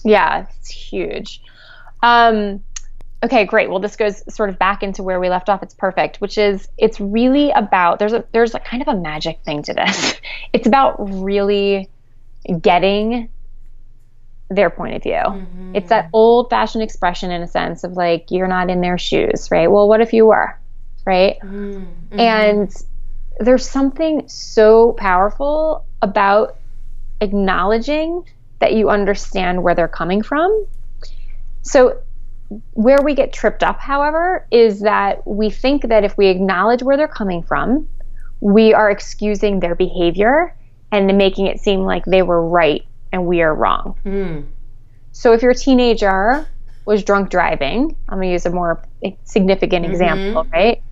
Yeah 0.05 0.47
it's 0.59 0.71
huge. 0.71 1.41
Um 2.03 2.63
okay 3.27 3.45
great. 3.45 3.71
Well 3.71 3.81
this 3.81 3.97
goes 3.97 4.23
sort 4.35 4.49
of 4.49 4.59
back 4.59 4.83
into 4.83 5.03
where 5.03 5.21
we 5.21 5.29
left 5.29 5.49
off. 5.49 5.63
It's 5.63 5.75
perfect 5.75 6.21
which 6.21 6.39
is 6.39 6.69
it's 6.79 7.01
really 7.01 7.51
about 7.51 7.99
there's 7.99 8.13
a 8.13 8.25
there's 8.33 8.55
a 8.55 8.61
kind 8.61 8.83
of 8.83 8.89
a 8.89 8.95
magic 8.95 9.41
thing 9.45 9.63
to 9.65 9.75
this. 9.75 10.15
It's 10.53 10.67
about 10.67 10.97
really 10.99 11.91
getting 12.61 13.29
their 14.49 14.71
point 14.71 14.95
of 14.95 15.03
view. 15.03 15.13
Mm-hmm. 15.13 15.77
it's 15.77 15.89
that 15.89 16.09
old 16.13 16.51
fashioned 16.51 16.85
expression 16.85 17.31
in 17.31 17.43
a 17.43 17.49
sense 17.49 17.85
of 17.85 17.93
like 17.93 18.31
you're 18.31 18.47
not 18.47 18.71
in 18.71 18.81
their 18.81 18.99
shoes 18.99 19.51
right? 19.51 19.71
Well 19.71 19.89
what 19.89 20.01
if 20.01 20.13
you 20.13 20.27
were 20.27 20.59
right? 21.05 21.39
Mm-hmm. 21.41 22.21
and 22.21 22.75
there's 23.39 23.69
something 23.69 24.29
so 24.29 24.93
powerful 24.93 25.85
about 26.01 26.57
acknowledging 27.21 28.25
that 28.61 28.73
you 28.73 28.89
understand 28.89 29.63
where 29.63 29.75
they're 29.75 29.89
coming 29.89 30.23
from. 30.23 30.67
So 31.63 32.01
where 32.75 33.03
we 33.03 33.15
get 33.15 33.33
tripped 33.33 33.63
up, 33.63 33.81
however, 33.81 34.47
is 34.51 34.81
that 34.81 35.27
we 35.27 35.51
think 35.51 35.89
that 35.89 36.05
if 36.05 36.17
we 36.17 36.29
acknowledge 36.29 36.83
where 36.83 36.97
they're 36.97 37.09
coming 37.09 37.43
from, 37.43 37.89
we 38.41 38.73
are 38.73 38.91
excusing 38.91 39.61
their 39.61 39.75
behavior 39.75 40.55
and 40.93 41.07
making 41.19 41.47
it 41.47 41.59
seem 41.59 41.81
like 41.81 42.05
they 42.05 42.23
were 42.23 42.47
right 42.47 42.85
and 43.13 43.27
we 43.27 43.43
are 43.43 43.55
wrong. 43.55 43.99
Mm. 44.05 44.47
So 45.13 45.33
if 45.33 45.43
your 45.43 45.55
teenager 45.55 46.47
was 46.85 47.03
drunk 47.03 47.31
driving, 47.31 47.97
I'm 48.09 48.19
going 48.19 48.29
to 48.29 48.33
use 48.33 48.47
a 48.47 48.51
more 48.51 48.83
significant 49.25 49.85
mm-hmm. 49.85 49.93
example, 49.93 50.47
right? 50.53 50.83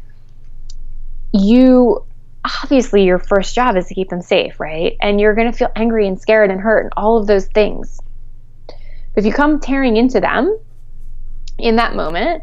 You 1.32 2.04
obviously 2.62 3.04
your 3.04 3.18
first 3.18 3.54
job 3.54 3.76
is 3.76 3.86
to 3.86 3.94
keep 3.94 4.10
them 4.10 4.20
safe, 4.20 4.58
right? 4.60 4.96
And 5.00 5.20
you're 5.20 5.34
going 5.34 5.50
to 5.50 5.56
feel 5.56 5.70
angry 5.76 6.06
and 6.06 6.20
scared 6.20 6.50
and 6.50 6.60
hurt 6.60 6.84
and 6.84 6.92
all 6.96 7.16
of 7.16 7.26
those 7.26 7.46
things. 7.46 8.00
If 9.16 9.24
you 9.24 9.32
come 9.32 9.60
tearing 9.60 9.96
into 9.96 10.20
them 10.20 10.58
in 11.58 11.76
that 11.76 11.94
moment, 11.94 12.42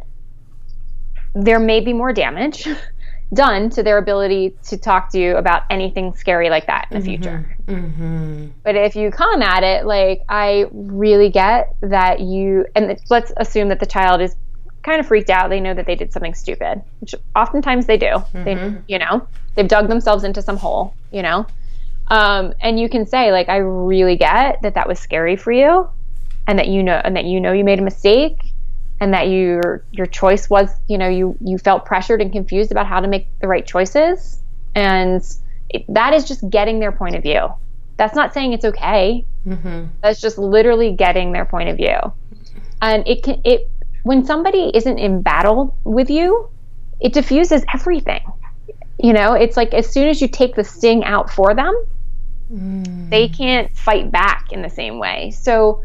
there 1.33 1.59
may 1.59 1.79
be 1.79 1.93
more 1.93 2.13
damage 2.13 2.67
done 3.33 3.69
to 3.69 3.83
their 3.83 3.97
ability 3.97 4.55
to 4.63 4.77
talk 4.77 5.09
to 5.11 5.19
you 5.19 5.37
about 5.37 5.63
anything 5.69 6.13
scary 6.15 6.49
like 6.49 6.67
that 6.67 6.87
in 6.91 7.01
the 7.01 7.07
mm-hmm, 7.07 7.23
future. 7.23 7.57
Mm-hmm. 7.67 8.47
But 8.63 8.75
if 8.75 8.95
you 8.95 9.09
come 9.11 9.41
at 9.41 9.63
it 9.63 9.85
like, 9.85 10.23
I 10.27 10.65
really 10.71 11.29
get 11.29 11.75
that 11.81 12.19
you, 12.19 12.65
and 12.75 12.99
let's 13.09 13.31
assume 13.37 13.69
that 13.69 13.79
the 13.79 13.85
child 13.85 14.21
is 14.21 14.35
kind 14.83 14.99
of 14.99 15.07
freaked 15.07 15.29
out. 15.29 15.49
They 15.49 15.59
know 15.59 15.73
that 15.73 15.85
they 15.85 15.95
did 15.95 16.11
something 16.11 16.33
stupid, 16.33 16.81
which 16.99 17.15
oftentimes 17.35 17.85
they 17.85 17.97
do. 17.97 18.07
Mm-hmm. 18.07 18.43
They, 18.43 18.77
you 18.87 18.99
know, 18.99 19.27
they've 19.55 19.67
dug 19.67 19.87
themselves 19.87 20.23
into 20.23 20.41
some 20.41 20.57
hole, 20.57 20.93
you 21.11 21.21
know. 21.21 21.45
Um, 22.07 22.53
and 22.59 22.79
you 22.79 22.89
can 22.89 23.05
say 23.05 23.31
like, 23.31 23.47
I 23.47 23.57
really 23.57 24.17
get 24.17 24.61
that 24.63 24.73
that 24.73 24.87
was 24.87 24.99
scary 24.99 25.37
for 25.37 25.53
you, 25.53 25.89
and 26.47 26.59
that 26.59 26.67
you 26.67 26.83
know, 26.83 26.99
and 27.03 27.15
that 27.15 27.25
you 27.25 27.39
know 27.39 27.53
you 27.53 27.63
made 27.63 27.79
a 27.79 27.83
mistake, 27.83 28.50
and 29.01 29.15
that 29.15 29.23
your 29.23 29.83
your 29.91 30.05
choice 30.05 30.49
was 30.49 30.69
you 30.87 30.97
know 30.97 31.09
you 31.09 31.35
you 31.41 31.57
felt 31.57 31.85
pressured 31.85 32.21
and 32.21 32.31
confused 32.31 32.71
about 32.71 32.85
how 32.85 33.01
to 33.01 33.07
make 33.07 33.27
the 33.41 33.47
right 33.47 33.65
choices. 33.65 34.39
And 34.75 35.21
it, 35.69 35.83
that 35.89 36.13
is 36.13 36.25
just 36.25 36.49
getting 36.49 36.79
their 36.79 36.93
point 36.93 37.15
of 37.15 37.23
view. 37.23 37.49
That's 37.97 38.15
not 38.15 38.33
saying 38.33 38.53
it's 38.53 38.63
okay. 38.63 39.25
Mm-hmm. 39.45 39.85
that's 40.03 40.21
just 40.21 40.37
literally 40.37 40.91
getting 40.91 41.31
their 41.31 41.45
point 41.45 41.67
of 41.67 41.77
view. 41.77 41.97
And 42.79 43.05
it 43.07 43.23
can 43.23 43.41
it 43.43 43.69
when 44.03 44.23
somebody 44.23 44.71
isn't 44.75 44.99
in 44.99 45.23
battle 45.23 45.75
with 45.83 46.09
you 46.09 46.49
it 46.99 47.11
diffuses 47.13 47.65
everything. 47.73 48.21
You 48.99 49.13
know 49.13 49.33
it's 49.33 49.57
like 49.57 49.73
as 49.73 49.89
soon 49.89 50.09
as 50.09 50.21
you 50.21 50.27
take 50.27 50.55
the 50.55 50.63
sting 50.63 51.03
out 51.03 51.31
for 51.31 51.55
them 51.55 51.73
mm. 52.53 53.09
they 53.09 53.27
can't 53.27 53.75
fight 53.75 54.11
back 54.11 54.51
in 54.51 54.61
the 54.61 54.69
same 54.69 54.99
way. 54.99 55.31
So 55.31 55.81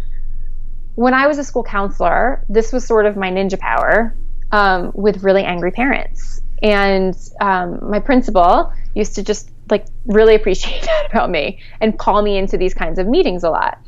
when 0.97 1.15
I 1.15 1.27
was 1.27 1.39
a 1.39 1.45
school 1.45 1.63
counselor, 1.63 2.45
this 2.49 2.73
was 2.73 2.87
sort 2.87 3.07
of 3.07 3.17
my 3.17 3.31
ninja 3.31 3.59
power 3.59 4.17
um, 4.51 4.91
with 4.95 5.23
really 5.23 5.45
angry 5.45 5.71
parents. 5.71 6.41
And 6.63 7.15
um, 7.41 7.91
my 7.91 8.01
principal 8.01 8.73
used 8.95 9.15
to 9.17 9.23
just 9.23 9.51
like 9.71 9.87
really 10.07 10.35
appreciate 10.35 10.83
that 10.85 11.11
about 11.11 11.31
me 11.31 11.61
and 11.81 11.99
call 11.99 12.23
me 12.23 12.39
into 12.39 12.57
these 12.57 12.75
kinds 12.75 12.99
of 12.99 13.07
meetings 13.07 13.45
a 13.45 13.51
lot. 13.51 13.79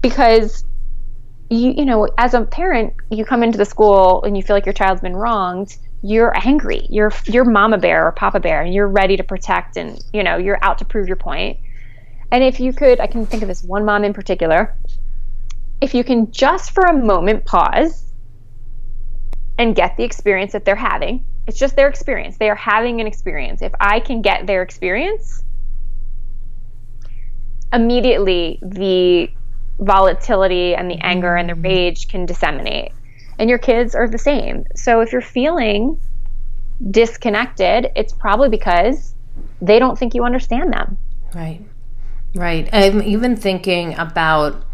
Because 0.00 0.64
you 1.50 1.72
you 1.76 1.84
know 1.84 2.06
as 2.18 2.34
a 2.34 2.42
parent 2.42 2.92
you 3.10 3.24
come 3.24 3.42
into 3.42 3.56
the 3.56 3.64
school 3.64 4.22
and 4.22 4.36
you 4.36 4.42
feel 4.42 4.54
like 4.54 4.66
your 4.66 4.74
child's 4.74 5.00
been 5.00 5.16
wronged 5.16 5.78
you're 6.02 6.32
angry. 6.46 6.86
You're 6.88 7.12
you're 7.24 7.44
mama 7.44 7.76
bear 7.78 8.06
or 8.06 8.12
papa 8.12 8.38
bear 8.38 8.62
and 8.62 8.72
you're 8.72 8.86
ready 8.86 9.16
to 9.16 9.24
protect 9.24 9.76
and 9.76 10.00
you 10.12 10.22
know 10.22 10.36
you're 10.36 10.62
out 10.62 10.78
to 10.78 10.84
prove 10.84 11.08
your 11.08 11.16
point. 11.16 11.58
And 12.30 12.44
if 12.44 12.60
you 12.60 12.72
could 12.72 13.00
i 13.00 13.06
can 13.06 13.26
think 13.26 13.42
of 13.42 13.48
this 13.48 13.64
one 13.64 13.84
mom 13.84 14.04
in 14.04 14.12
particular 14.12 14.74
if 15.80 15.94
you 15.94 16.04
can 16.04 16.30
just 16.32 16.72
for 16.72 16.84
a 16.84 16.94
moment 16.94 17.44
pause 17.44 18.04
and 19.58 19.74
get 19.74 19.96
the 19.96 20.04
experience 20.04 20.52
that 20.52 20.64
they're 20.64 20.76
having, 20.76 21.24
it's 21.46 21.58
just 21.58 21.76
their 21.76 21.88
experience. 21.88 22.36
They 22.36 22.50
are 22.50 22.56
having 22.56 23.00
an 23.00 23.06
experience. 23.06 23.62
If 23.62 23.72
I 23.80 24.00
can 24.00 24.22
get 24.22 24.46
their 24.46 24.62
experience, 24.62 25.42
immediately 27.72 28.58
the 28.62 29.30
volatility 29.78 30.74
and 30.74 30.90
the 30.90 30.98
anger 31.00 31.36
and 31.36 31.48
the 31.48 31.54
mm. 31.54 31.64
rage 31.64 32.08
can 32.08 32.26
disseminate. 32.26 32.92
And 33.38 33.48
your 33.48 33.58
kids 33.58 33.94
are 33.94 34.08
the 34.08 34.18
same. 34.18 34.64
So 34.74 35.00
if 35.00 35.12
you're 35.12 35.20
feeling 35.20 36.00
disconnected, 36.90 37.90
it's 37.94 38.12
probably 38.12 38.48
because 38.48 39.14
they 39.62 39.78
don't 39.78 39.98
think 39.98 40.14
you 40.14 40.24
understand 40.24 40.72
them. 40.72 40.98
Right. 41.34 41.60
Right. 42.34 42.68
I'm 42.72 43.02
even 43.02 43.36
thinking 43.36 43.96
about 43.96 44.64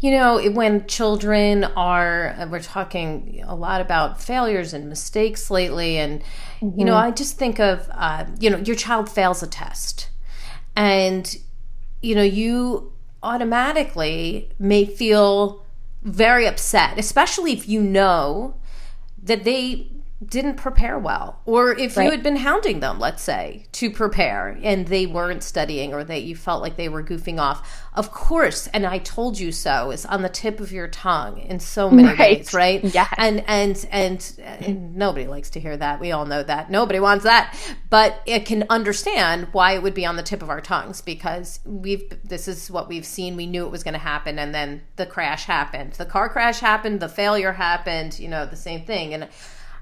you 0.00 0.10
know, 0.10 0.50
when 0.50 0.86
children 0.86 1.64
are, 1.64 2.34
uh, 2.38 2.46
we're 2.48 2.60
talking 2.60 3.42
a 3.46 3.54
lot 3.54 3.80
about 3.80 4.22
failures 4.22 4.74
and 4.74 4.88
mistakes 4.88 5.50
lately. 5.50 5.96
And, 5.96 6.22
mm-hmm. 6.60 6.78
you 6.78 6.84
know, 6.84 6.92
mm-hmm. 6.92 7.08
I 7.08 7.10
just 7.12 7.38
think 7.38 7.58
of, 7.58 7.88
uh, 7.92 8.26
you 8.38 8.50
know, 8.50 8.58
your 8.58 8.76
child 8.76 9.08
fails 9.08 9.42
a 9.42 9.46
test. 9.46 10.10
And, 10.74 11.34
you 12.02 12.14
know, 12.14 12.22
you 12.22 12.92
automatically 13.22 14.50
may 14.58 14.84
feel 14.84 15.64
very 16.02 16.46
upset, 16.46 16.98
especially 16.98 17.52
if 17.52 17.68
you 17.68 17.80
know 17.80 18.54
that 19.22 19.44
they 19.44 19.90
didn't 20.24 20.56
prepare 20.56 20.98
well. 20.98 21.40
Or 21.44 21.72
if 21.72 21.96
right. 21.96 22.04
you 22.04 22.10
had 22.10 22.22
been 22.22 22.36
hounding 22.36 22.80
them 22.80 22.98
let's 22.98 23.22
say 23.22 23.66
to 23.72 23.90
prepare 23.90 24.58
and 24.62 24.86
they 24.86 25.04
weren't 25.04 25.42
studying 25.42 25.92
or 25.92 26.04
that 26.04 26.22
you 26.22 26.34
felt 26.34 26.62
like 26.62 26.76
they 26.76 26.88
were 26.88 27.02
goofing 27.02 27.38
off. 27.38 27.82
Of 27.92 28.12
course 28.12 28.66
and 28.68 28.86
i 28.86 28.98
told 28.98 29.38
you 29.38 29.52
so 29.52 29.90
is 29.90 30.06
on 30.06 30.22
the 30.22 30.28
tip 30.28 30.60
of 30.60 30.72
your 30.72 30.88
tongue 30.88 31.38
in 31.38 31.60
so 31.60 31.90
many 31.90 32.08
right. 32.08 32.38
ways 32.38 32.54
right? 32.54 32.82
Yeah 32.96 33.08
and, 33.18 33.44
and 33.46 33.86
and 33.90 34.32
and 34.38 34.96
nobody 34.96 35.26
likes 35.26 35.50
to 35.50 35.60
hear 35.60 35.76
that. 35.76 36.00
We 36.00 36.12
all 36.12 36.24
know 36.24 36.42
that. 36.42 36.70
Nobody 36.70 36.98
wants 36.98 37.24
that. 37.24 37.54
But 37.90 38.20
it 38.24 38.46
can 38.46 38.64
understand 38.70 39.48
why 39.52 39.72
it 39.72 39.82
would 39.82 39.94
be 39.94 40.06
on 40.06 40.16
the 40.16 40.22
tip 40.22 40.42
of 40.42 40.48
our 40.48 40.62
tongues 40.62 41.02
because 41.02 41.60
we've 41.66 42.10
this 42.24 42.48
is 42.48 42.70
what 42.70 42.88
we've 42.88 43.06
seen. 43.06 43.36
We 43.36 43.46
knew 43.46 43.66
it 43.66 43.70
was 43.70 43.84
going 43.84 43.94
to 43.94 44.00
happen 44.00 44.38
and 44.38 44.54
then 44.54 44.82
the 44.96 45.04
crash 45.04 45.44
happened. 45.44 45.92
The 45.92 46.06
car 46.06 46.30
crash 46.30 46.60
happened 46.60 47.00
the 47.00 47.08
failure 47.08 47.52
happened 47.52 48.18
you 48.18 48.28
know 48.28 48.46
the 48.46 48.56
same 48.56 48.86
thing. 48.86 49.12
And 49.12 49.28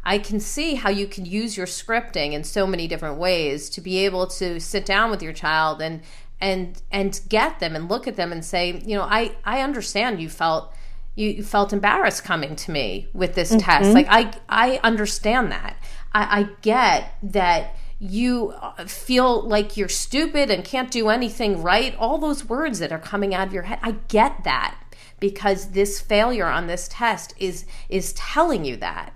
I 0.04 0.18
can 0.18 0.38
see 0.38 0.74
how 0.74 0.90
you 0.90 1.06
can 1.06 1.24
use 1.24 1.56
your 1.56 1.66
scripting 1.66 2.32
in 2.32 2.44
so 2.44 2.66
many 2.66 2.86
different 2.86 3.18
ways 3.18 3.70
to 3.70 3.80
be 3.80 4.04
able 4.04 4.26
to 4.28 4.60
sit 4.60 4.84
down 4.84 5.10
with 5.10 5.22
your 5.22 5.32
child 5.32 5.80
and 5.80 6.02
and 6.40 6.82
and 6.90 7.20
get 7.28 7.58
them 7.58 7.74
and 7.74 7.88
look 7.88 8.06
at 8.06 8.16
them 8.16 8.30
and 8.30 8.44
say, 8.44 8.82
you 8.84 8.96
know, 8.96 9.02
I 9.02 9.36
I 9.44 9.60
understand 9.60 10.20
you 10.20 10.28
felt 10.28 10.74
you 11.14 11.42
felt 11.42 11.72
embarrassed 11.72 12.24
coming 12.24 12.56
to 12.56 12.70
me 12.70 13.08
with 13.12 13.34
this 13.34 13.50
mm-hmm. 13.50 13.60
test. 13.60 13.92
Like 13.92 14.06
I 14.10 14.32
I 14.48 14.80
understand 14.82 15.50
that. 15.52 15.76
I, 16.12 16.40
I 16.40 16.48
get 16.60 17.14
that 17.22 17.76
you 17.98 18.52
uh, 18.60 18.84
feel 18.84 19.42
like 19.42 19.76
you're 19.76 19.88
stupid 19.88 20.50
and 20.50 20.64
can't 20.64 20.90
do 20.90 21.08
anything 21.08 21.62
right. 21.62 21.96
All 21.96 22.18
those 22.18 22.44
words 22.44 22.78
that 22.80 22.92
are 22.92 22.98
coming 22.98 23.34
out 23.34 23.46
of 23.46 23.54
your 23.54 23.62
head. 23.62 23.78
I 23.82 23.92
get 24.08 24.44
that 24.44 24.78
because 25.20 25.70
this 25.70 26.00
failure 26.00 26.46
on 26.46 26.66
this 26.66 26.88
test 26.90 27.32
is 27.38 27.64
is 27.88 28.12
telling 28.14 28.64
you 28.64 28.76
that 28.76 29.14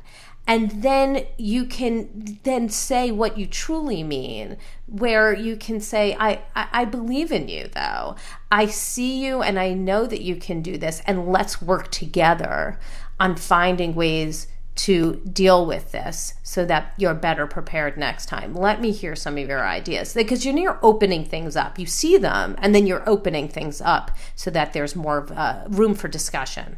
and 0.49 0.83
then 0.83 1.27
you 1.37 1.67
can 1.67 2.39
then 2.43 2.71
say 2.71 3.11
what 3.11 3.37
you 3.37 3.47
truly 3.47 4.03
mean 4.03 4.57
where 4.87 5.35
you 5.35 5.55
can 5.55 5.79
say 5.79 6.17
I, 6.19 6.41
I, 6.57 6.69
I 6.73 6.85
believe 6.87 7.31
in 7.31 7.49
you 7.49 7.69
though. 7.69 8.17
I 8.51 8.67
see 8.67 9.25
you 9.25 9.43
and 9.43 9.59
i 9.59 9.75
know 9.75 10.07
that 10.07 10.23
you 10.23 10.37
can 10.37 10.63
do 10.63 10.79
this 10.79 11.03
and 11.07 11.29
let's 11.29 11.61
work 11.61 11.91
together 11.91 12.81
on 13.21 13.37
finding 13.37 13.95
ways 13.95 14.49
to 14.75 15.17
deal 15.33 15.67
with 15.67 15.91
this 15.93 16.35
so 16.43 16.65
that 16.65 16.95
you're 16.97 17.13
better 17.13 17.49
prepared 17.49 17.97
next 17.97 18.27
time. 18.27 18.55
Let 18.55 18.81
me 18.81 18.93
hear 18.93 19.17
some 19.17 19.37
of 19.37 19.49
your 19.49 19.67
ideas. 19.67 20.15
Because 20.15 20.47
you're 20.47 20.79
opening 20.83 21.25
things 21.25 21.57
up. 21.57 21.81
You 21.81 21.87
see 21.87 22.17
them 22.17 22.55
and 22.59 22.73
then 22.73 22.87
you're 22.87 23.07
opening 23.09 23.49
things 23.49 23.81
up 23.81 24.13
so 24.37 24.53
that 24.53 24.73
there's 24.73 24.95
more 24.95 25.27
uh, 25.33 25.65
room 25.69 25.97
for 25.97 26.07
discussion 26.07 26.77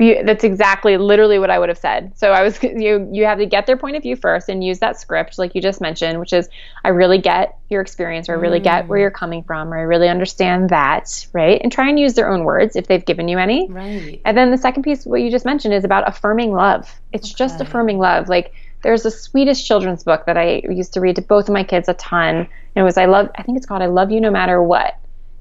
that's 0.00 0.44
exactly 0.44 0.96
literally 0.96 1.38
what 1.38 1.50
I 1.50 1.58
would 1.58 1.68
have 1.68 1.78
said. 1.78 2.16
So 2.16 2.32
I 2.32 2.42
was 2.42 2.62
you 2.62 3.08
you 3.12 3.26
have 3.26 3.38
to 3.38 3.46
get 3.46 3.66
their 3.66 3.76
point 3.76 3.96
of 3.96 4.02
view 4.02 4.16
first 4.16 4.48
and 4.48 4.64
use 4.64 4.78
that 4.78 4.98
script 4.98 5.38
like 5.38 5.54
you 5.54 5.60
just 5.60 5.80
mentioned, 5.80 6.18
which 6.18 6.32
is 6.32 6.48
I 6.84 6.88
really 6.88 7.18
get 7.18 7.58
your 7.68 7.82
experience 7.82 8.28
or 8.28 8.32
I 8.32 8.36
really 8.36 8.60
mm. 8.60 8.64
get 8.64 8.88
where 8.88 8.98
mm. 8.98 9.02
you're 9.02 9.10
coming 9.10 9.42
from 9.42 9.72
or 9.72 9.78
I 9.78 9.82
really 9.82 10.08
understand 10.08 10.70
that, 10.70 11.26
right? 11.32 11.60
And 11.62 11.70
try 11.70 11.88
and 11.88 11.98
use 11.98 12.14
their 12.14 12.30
own 12.30 12.44
words 12.44 12.76
if 12.76 12.86
they've 12.86 13.04
given 13.04 13.28
you 13.28 13.38
any. 13.38 13.68
Right. 13.68 14.20
And 14.24 14.36
then 14.36 14.50
the 14.50 14.58
second 14.58 14.82
piece 14.82 15.04
what 15.04 15.20
you 15.20 15.30
just 15.30 15.44
mentioned 15.44 15.74
is 15.74 15.84
about 15.84 16.08
affirming 16.08 16.52
love. 16.52 16.90
It's 17.12 17.28
okay. 17.28 17.36
just 17.36 17.60
affirming 17.60 17.98
love. 17.98 18.28
Like 18.28 18.54
there's 18.82 19.04
a 19.04 19.10
Swedish 19.10 19.66
children's 19.66 20.02
book 20.02 20.24
that 20.24 20.38
I 20.38 20.62
used 20.70 20.94
to 20.94 21.00
read 21.00 21.16
to 21.16 21.22
both 21.22 21.48
of 21.48 21.52
my 21.52 21.62
kids 21.64 21.88
a 21.88 21.94
ton. 21.94 22.36
And 22.36 22.48
it 22.74 22.82
was 22.82 22.96
I 22.96 23.04
love 23.04 23.30
I 23.36 23.42
think 23.42 23.58
it's 23.58 23.66
called 23.66 23.82
I 23.82 23.86
love 23.86 24.10
you 24.10 24.20
no 24.20 24.30
matter 24.30 24.62
what 24.62 24.96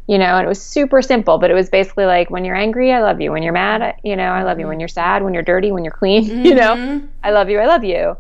you 0.10 0.18
know, 0.18 0.38
and 0.38 0.44
it 0.44 0.48
was 0.48 0.60
super 0.60 1.04
simple, 1.04 1.38
but 1.38 1.52
it 1.52 1.54
was 1.54 1.70
basically 1.70 2.06
like 2.06 2.32
when 2.32 2.44
you're 2.44 2.56
angry, 2.56 2.92
I 2.92 3.00
love 3.00 3.22
you. 3.22 3.32
When 3.32 3.44
you're 3.44 3.54
mad, 3.54 3.96
you 4.04 4.16
know, 4.16 4.32
I 4.32 4.42
love 4.42 4.60
you. 4.60 4.66
When 4.66 4.80
you're 4.80 4.90
sad, 4.90 5.24
when 5.24 5.36
you're 5.36 5.44
dirty, 5.44 5.72
when 5.72 5.84
you're 5.84 5.94
clean, 5.94 6.26
mm-hmm. 6.26 6.46
you 6.46 6.56
know, 6.56 6.76
mm-hmm. 6.76 7.06
I 7.24 7.30
love 7.30 7.48
you, 7.48 7.60
I 7.60 7.68
love 7.68 7.84
you. 7.84 8.18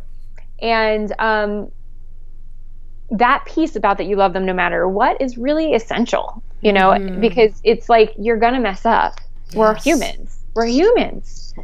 And 0.61 1.11
um, 1.17 1.71
that 3.09 3.43
piece 3.47 3.75
about 3.75 3.97
that 3.97 4.03
you 4.03 4.17
love 4.17 4.33
them 4.33 4.45
no 4.45 4.53
matter 4.53 4.87
what 4.87 5.19
is 5.19 5.39
really 5.39 5.73
essential, 5.73 6.43
you 6.61 6.73
know, 6.73 6.91
mm. 6.91 7.19
because 7.19 7.59
it's 7.63 7.89
like 7.89 8.13
you're 8.19 8.37
going 8.37 8.53
to 8.53 8.59
mess 8.59 8.85
up. 8.85 9.15
Yes. 9.47 9.55
We're 9.55 9.73
humans. 9.73 10.37
We're 10.53 10.67
humans. 10.67 11.55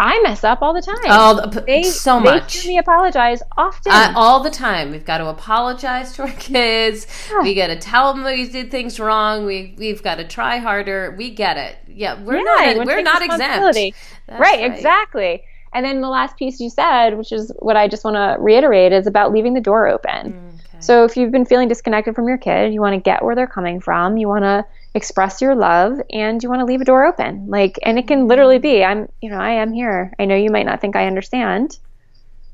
I 0.00 0.20
mess 0.22 0.44
up 0.44 0.62
all 0.62 0.72
the 0.72 0.80
time. 0.80 0.96
Oh, 1.06 1.44
they, 1.66 1.82
so 1.82 2.20
much. 2.20 2.62
They 2.62 2.68
me 2.68 2.78
apologize 2.78 3.42
often. 3.56 3.90
Uh, 3.92 4.12
all 4.14 4.44
the 4.44 4.50
time. 4.50 4.92
We've 4.92 5.04
got 5.04 5.18
to 5.18 5.26
apologize 5.26 6.14
to 6.14 6.22
our 6.22 6.32
kids. 6.38 7.08
Yeah. 7.28 7.42
We 7.42 7.54
got 7.54 7.66
to 7.66 7.76
tell 7.76 8.14
them 8.14 8.24
we 8.24 8.48
did 8.48 8.70
things 8.70 9.00
wrong. 9.00 9.44
We 9.44 9.74
we've 9.76 10.02
got 10.02 10.14
to 10.14 10.24
try 10.24 10.58
harder. 10.58 11.16
We 11.18 11.30
get 11.30 11.56
it. 11.56 11.76
Yeah, 11.88 12.22
we're 12.22 12.36
yeah, 12.36 12.74
not 12.74 12.86
we're 12.86 13.02
not 13.02 13.22
exempt. 13.22 13.76
Right, 13.76 13.94
right, 14.28 14.72
exactly. 14.72 15.42
And 15.72 15.84
then 15.84 16.00
the 16.00 16.08
last 16.08 16.36
piece 16.36 16.60
you 16.60 16.70
said, 16.70 17.18
which 17.18 17.32
is 17.32 17.52
what 17.58 17.76
I 17.76 17.88
just 17.88 18.04
want 18.04 18.14
to 18.14 18.36
reiterate, 18.40 18.92
is 18.92 19.08
about 19.08 19.32
leaving 19.32 19.52
the 19.52 19.60
door 19.60 19.88
open. 19.88 20.32
Mm, 20.32 20.54
okay. 20.54 20.80
So 20.80 21.04
if 21.04 21.16
you've 21.16 21.32
been 21.32 21.44
feeling 21.44 21.68
disconnected 21.68 22.14
from 22.14 22.28
your 22.28 22.38
kid, 22.38 22.72
you 22.72 22.80
want 22.80 22.94
to 22.94 23.00
get 23.00 23.24
where 23.24 23.34
they're 23.34 23.48
coming 23.48 23.80
from. 23.80 24.16
You 24.16 24.28
want 24.28 24.44
to 24.44 24.64
express 24.98 25.40
your 25.40 25.54
love 25.54 25.98
and 26.10 26.42
you 26.42 26.50
want 26.50 26.60
to 26.60 26.66
leave 26.66 26.82
a 26.82 26.84
door 26.84 27.06
open. 27.06 27.46
Like 27.48 27.78
and 27.82 27.98
it 27.98 28.06
can 28.06 28.28
literally 28.28 28.58
be 28.58 28.84
i'm 28.84 29.08
you 29.22 29.30
know 29.30 29.38
i 29.38 29.52
am 29.52 29.72
here. 29.72 30.12
I 30.18 30.26
know 30.26 30.36
you 30.36 30.50
might 30.50 30.66
not 30.66 30.80
think 30.80 30.94
i 30.94 31.06
understand 31.06 31.78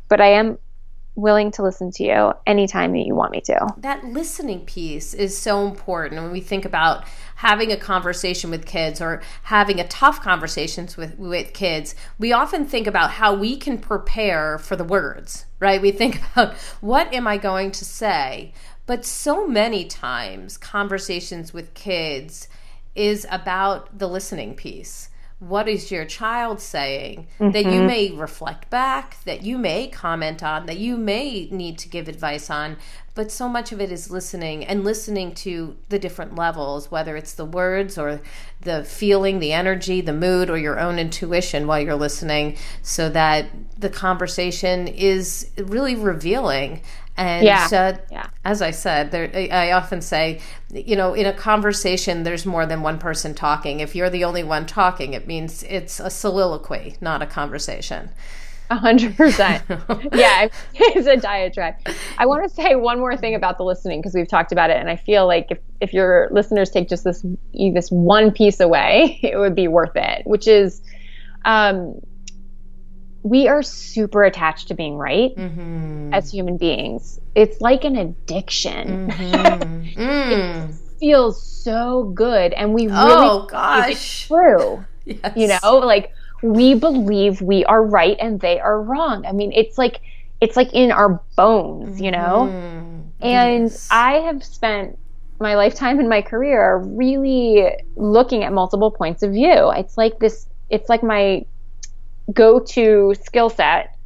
but 0.08 0.20
i 0.20 0.28
am 0.28 0.58
willing 1.16 1.50
to 1.52 1.62
listen 1.62 1.90
to 1.92 2.04
you 2.04 2.32
anytime 2.46 2.92
that 2.92 3.06
you 3.06 3.14
want 3.14 3.30
me 3.30 3.40
to. 3.40 3.68
That 3.78 4.04
listening 4.04 4.64
piece 4.66 5.14
is 5.14 5.36
so 5.36 5.64
important 5.66 6.20
when 6.20 6.32
we 6.32 6.40
think 6.40 6.64
about 6.64 7.04
having 7.36 7.70
a 7.70 7.76
conversation 7.76 8.50
with 8.50 8.66
kids 8.66 9.00
or 9.00 9.22
having 9.44 9.78
a 9.78 9.86
tough 9.88 10.20
conversations 10.20 10.96
with 10.96 11.16
with 11.18 11.52
kids. 11.52 11.94
We 12.18 12.32
often 12.32 12.66
think 12.66 12.86
about 12.86 13.12
how 13.12 13.34
we 13.34 13.56
can 13.56 13.78
prepare 13.78 14.58
for 14.58 14.76
the 14.76 14.84
words 14.84 15.46
right? 15.64 15.80
We 15.80 15.92
think 15.92 16.20
about 16.32 16.54
what 16.80 17.12
am 17.12 17.26
i 17.26 17.36
going 17.36 17.72
to 17.72 17.84
say 17.84 18.52
but 18.86 19.04
so 19.04 19.46
many 19.46 19.84
times, 19.84 20.56
conversations 20.58 21.52
with 21.52 21.74
kids 21.74 22.48
is 22.94 23.26
about 23.30 23.98
the 23.98 24.08
listening 24.08 24.54
piece. 24.54 25.08
What 25.40 25.68
is 25.68 25.90
your 25.90 26.04
child 26.04 26.60
saying 26.60 27.26
mm-hmm. 27.38 27.50
that 27.50 27.64
you 27.64 27.70
mm-hmm. 27.70 27.86
may 27.86 28.10
reflect 28.12 28.70
back, 28.70 29.22
that 29.24 29.42
you 29.42 29.58
may 29.58 29.88
comment 29.88 30.42
on, 30.42 30.66
that 30.66 30.78
you 30.78 30.96
may 30.96 31.48
need 31.50 31.76
to 31.78 31.88
give 31.88 32.08
advice 32.08 32.48
on? 32.48 32.76
But 33.14 33.30
so 33.30 33.48
much 33.48 33.70
of 33.70 33.80
it 33.80 33.92
is 33.92 34.10
listening 34.10 34.64
and 34.64 34.84
listening 34.84 35.34
to 35.36 35.76
the 35.88 35.98
different 35.98 36.34
levels, 36.34 36.90
whether 36.90 37.16
it's 37.16 37.34
the 37.34 37.44
words 37.44 37.98
or 37.98 38.20
the 38.62 38.84
feeling, 38.84 39.38
the 39.38 39.52
energy, 39.52 40.00
the 40.00 40.12
mood, 40.12 40.48
or 40.48 40.56
your 40.56 40.80
own 40.80 40.98
intuition 40.98 41.66
while 41.66 41.80
you're 41.80 41.94
listening, 41.94 42.56
so 42.82 43.08
that 43.10 43.46
the 43.78 43.90
conversation 43.90 44.88
is 44.88 45.50
really 45.58 45.94
revealing 45.94 46.80
and 47.16 47.44
yeah. 47.44 47.68
Uh, 47.70 47.96
yeah. 48.10 48.26
as 48.44 48.60
I 48.60 48.70
said, 48.72 49.10
there, 49.10 49.30
I 49.52 49.72
often 49.72 50.00
say, 50.00 50.40
you 50.72 50.96
know, 50.96 51.14
in 51.14 51.26
a 51.26 51.32
conversation, 51.32 52.24
there's 52.24 52.44
more 52.44 52.66
than 52.66 52.82
one 52.82 52.98
person 52.98 53.34
talking. 53.34 53.80
If 53.80 53.94
you're 53.94 54.10
the 54.10 54.24
only 54.24 54.42
one 54.42 54.66
talking, 54.66 55.14
it 55.14 55.26
means 55.26 55.62
it's 55.64 56.00
a 56.00 56.10
soliloquy, 56.10 56.96
not 57.00 57.22
a 57.22 57.26
conversation. 57.26 58.10
A 58.70 58.76
hundred 58.76 59.16
percent. 59.16 59.62
Yeah, 60.12 60.48
it's 60.74 61.06
a 61.06 61.16
diatribe. 61.16 61.74
I 62.18 62.26
want 62.26 62.48
to 62.48 62.48
say 62.48 62.74
one 62.76 62.98
more 62.98 63.16
thing 63.16 63.34
about 63.34 63.58
the 63.58 63.64
listening 63.64 64.00
because 64.00 64.14
we've 64.14 64.28
talked 64.28 64.52
about 64.52 64.70
it, 64.70 64.78
and 64.78 64.88
I 64.88 64.96
feel 64.96 65.26
like 65.26 65.48
if 65.50 65.58
if 65.80 65.92
your 65.92 66.28
listeners 66.32 66.70
take 66.70 66.88
just 66.88 67.04
this 67.04 67.24
this 67.52 67.90
one 67.90 68.32
piece 68.32 68.60
away, 68.60 69.18
it 69.22 69.36
would 69.36 69.54
be 69.54 69.68
worth 69.68 69.94
it. 69.94 70.26
Which 70.26 70.48
is, 70.48 70.80
um, 71.44 72.00
we 73.24 73.48
are 73.48 73.62
super 73.62 74.22
attached 74.22 74.68
to 74.68 74.74
being 74.74 74.96
right 74.96 75.34
mm-hmm. 75.34 76.12
as 76.12 76.30
human 76.30 76.58
beings. 76.58 77.18
It's 77.34 77.58
like 77.60 77.84
an 77.84 77.96
addiction. 77.96 79.08
Mm-hmm. 79.08 79.98
mm. 80.00 80.68
it 80.68 80.74
feels 81.00 81.42
so 81.42 82.04
good, 82.14 82.52
and 82.52 82.74
we 82.74 82.86
really 82.86 82.98
oh 82.98 83.46
gosh, 83.50 84.28
true. 84.28 84.84
Yes. 85.06 85.36
You 85.36 85.48
know, 85.48 85.76
like 85.84 86.14
we 86.42 86.72
believe 86.72 87.42
we 87.42 87.62
are 87.66 87.84
right 87.84 88.16
and 88.18 88.40
they 88.40 88.58
are 88.58 88.80
wrong. 88.80 89.26
I 89.26 89.32
mean, 89.32 89.52
it's 89.52 89.76
like 89.76 90.00
it's 90.40 90.56
like 90.56 90.72
in 90.72 90.92
our 90.92 91.20
bones, 91.36 92.00
you 92.00 92.10
know. 92.10 92.48
Mm-hmm. 92.48 93.00
And 93.20 93.64
yes. 93.64 93.88
I 93.90 94.12
have 94.20 94.42
spent 94.42 94.98
my 95.40 95.56
lifetime 95.56 96.00
in 96.00 96.08
my 96.08 96.22
career 96.22 96.78
really 96.78 97.70
looking 97.96 98.44
at 98.44 98.52
multiple 98.54 98.90
points 98.90 99.22
of 99.22 99.32
view. 99.32 99.72
It's 99.76 99.98
like 99.98 100.18
this. 100.20 100.48
It's 100.70 100.88
like 100.88 101.02
my 101.02 101.44
go 102.32 102.60
to 102.60 103.14
skill 103.22 103.50
set 103.50 103.96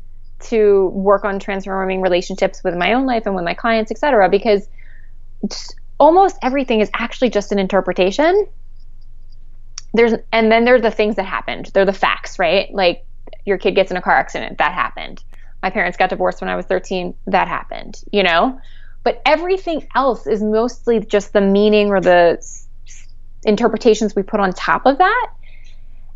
to 0.41 0.89
work 0.89 1.25
on 1.25 1.39
transforming 1.39 2.01
relationships 2.01 2.63
with 2.63 2.75
my 2.77 2.93
own 2.93 3.07
life 3.07 3.27
and 3.27 3.35
with 3.35 3.45
my 3.45 3.55
clients, 3.55 3.91
etc. 3.91 4.29
Because 4.29 4.69
almost 5.99 6.37
everything 6.43 6.81
is 6.81 6.91
actually 6.95 7.31
just 7.31 7.53
an 7.53 7.59
interpretation. 7.59 8.47
There's 9.95 10.15
and 10.33 10.53
then 10.53 10.65
there's 10.65 10.83
the 10.83 10.91
things 10.91 11.17
that 11.17 11.25
happened. 11.25 11.71
They're 11.73 11.85
the 11.85 11.93
facts, 11.93 12.39
right? 12.39 12.73
Like 12.73 13.05
your 13.45 13.59
kid 13.59 13.75
gets 13.75 13.91
in 13.91 13.97
a 13.97 14.03
car 14.03 14.15
accident, 14.15 14.59
that 14.59 14.73
happened. 14.73 15.23
My 15.63 15.71
parents 15.71 15.99
got 15.99 16.11
divorced 16.11 16.41
when 16.41 16.49
I 16.49 16.57
was 16.57 16.67
13, 16.67 17.15
that 17.27 17.49
happened, 17.49 18.01
you 18.13 18.23
know? 18.23 18.61
But 19.03 19.23
everything 19.25 19.89
else 19.95 20.27
is 20.27 20.43
mostly 20.43 21.01
just 21.01 21.33
the 21.33 21.41
meaning 21.41 21.89
or 21.89 22.01
the 22.01 22.41
interpretations 23.45 24.15
we 24.15 24.23
put 24.23 24.41
on 24.41 24.53
top 24.53 24.87
of 24.87 24.99
that. 24.99 25.31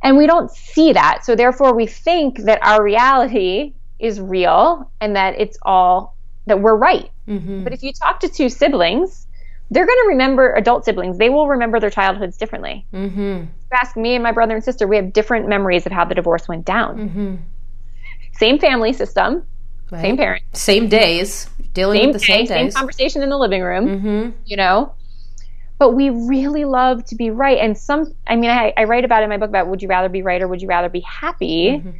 And 0.02 0.16
we 0.16 0.26
don't 0.26 0.50
see 0.50 0.92
that. 0.92 1.24
So 1.24 1.36
therefore, 1.36 1.74
we 1.74 1.86
think 1.86 2.38
that 2.42 2.58
our 2.62 2.82
reality 2.82 3.74
is 3.98 4.20
real 4.20 4.90
and 5.00 5.14
that 5.16 5.38
it's 5.38 5.56
all 5.62 6.16
that 6.46 6.60
we're 6.60 6.76
right. 6.76 7.10
Mm-hmm. 7.28 7.62
But 7.62 7.72
if 7.72 7.82
you 7.82 7.92
talk 7.92 8.18
to 8.20 8.28
two 8.28 8.48
siblings, 8.48 9.28
they're 9.70 9.86
going 9.86 9.98
to 10.04 10.08
remember 10.08 10.54
adult 10.54 10.84
siblings. 10.84 11.18
They 11.18 11.30
will 11.30 11.48
remember 11.48 11.80
their 11.80 11.90
childhoods 11.90 12.36
differently. 12.36 12.84
Mm-hmm. 12.92 13.44
ask 13.72 13.96
me 13.96 14.14
and 14.14 14.22
my 14.22 14.32
brother 14.32 14.54
and 14.54 14.62
sister, 14.62 14.86
we 14.86 14.96
have 14.96 15.12
different 15.12 15.48
memories 15.48 15.86
of 15.86 15.92
how 15.92 16.04
the 16.04 16.14
divorce 16.14 16.46
went 16.48 16.66
down. 16.66 17.08
Mm-hmm. 17.08 17.34
Same 18.32 18.58
family 18.58 18.92
system, 18.92 19.46
right. 19.90 20.02
same 20.02 20.16
parents, 20.16 20.60
same 20.60 20.88
days, 20.88 21.48
dealing 21.74 22.00
same 22.00 22.12
with 22.12 22.20
the 22.20 22.26
day, 22.26 22.26
same 22.26 22.46
days, 22.46 22.48
same 22.48 22.70
conversation 22.72 23.22
in 23.22 23.30
the 23.30 23.38
living 23.38 23.62
room. 23.62 23.86
Mm-hmm. 23.86 24.30
You 24.46 24.56
know, 24.56 24.94
but 25.82 25.94
we 25.94 26.10
really 26.10 26.64
love 26.64 27.04
to 27.06 27.16
be 27.16 27.30
right. 27.30 27.58
And 27.58 27.76
some, 27.76 28.14
I 28.24 28.36
mean, 28.36 28.50
I, 28.50 28.72
I, 28.76 28.84
write 28.84 29.04
about 29.04 29.22
it 29.22 29.24
in 29.24 29.30
my 29.30 29.36
book 29.36 29.48
about 29.48 29.66
would 29.66 29.82
you 29.82 29.88
rather 29.88 30.08
be 30.08 30.22
right 30.22 30.40
or 30.40 30.46
would 30.46 30.62
you 30.62 30.68
rather 30.68 30.88
be 30.88 31.00
happy? 31.00 31.70
Mm-hmm. 31.70 31.90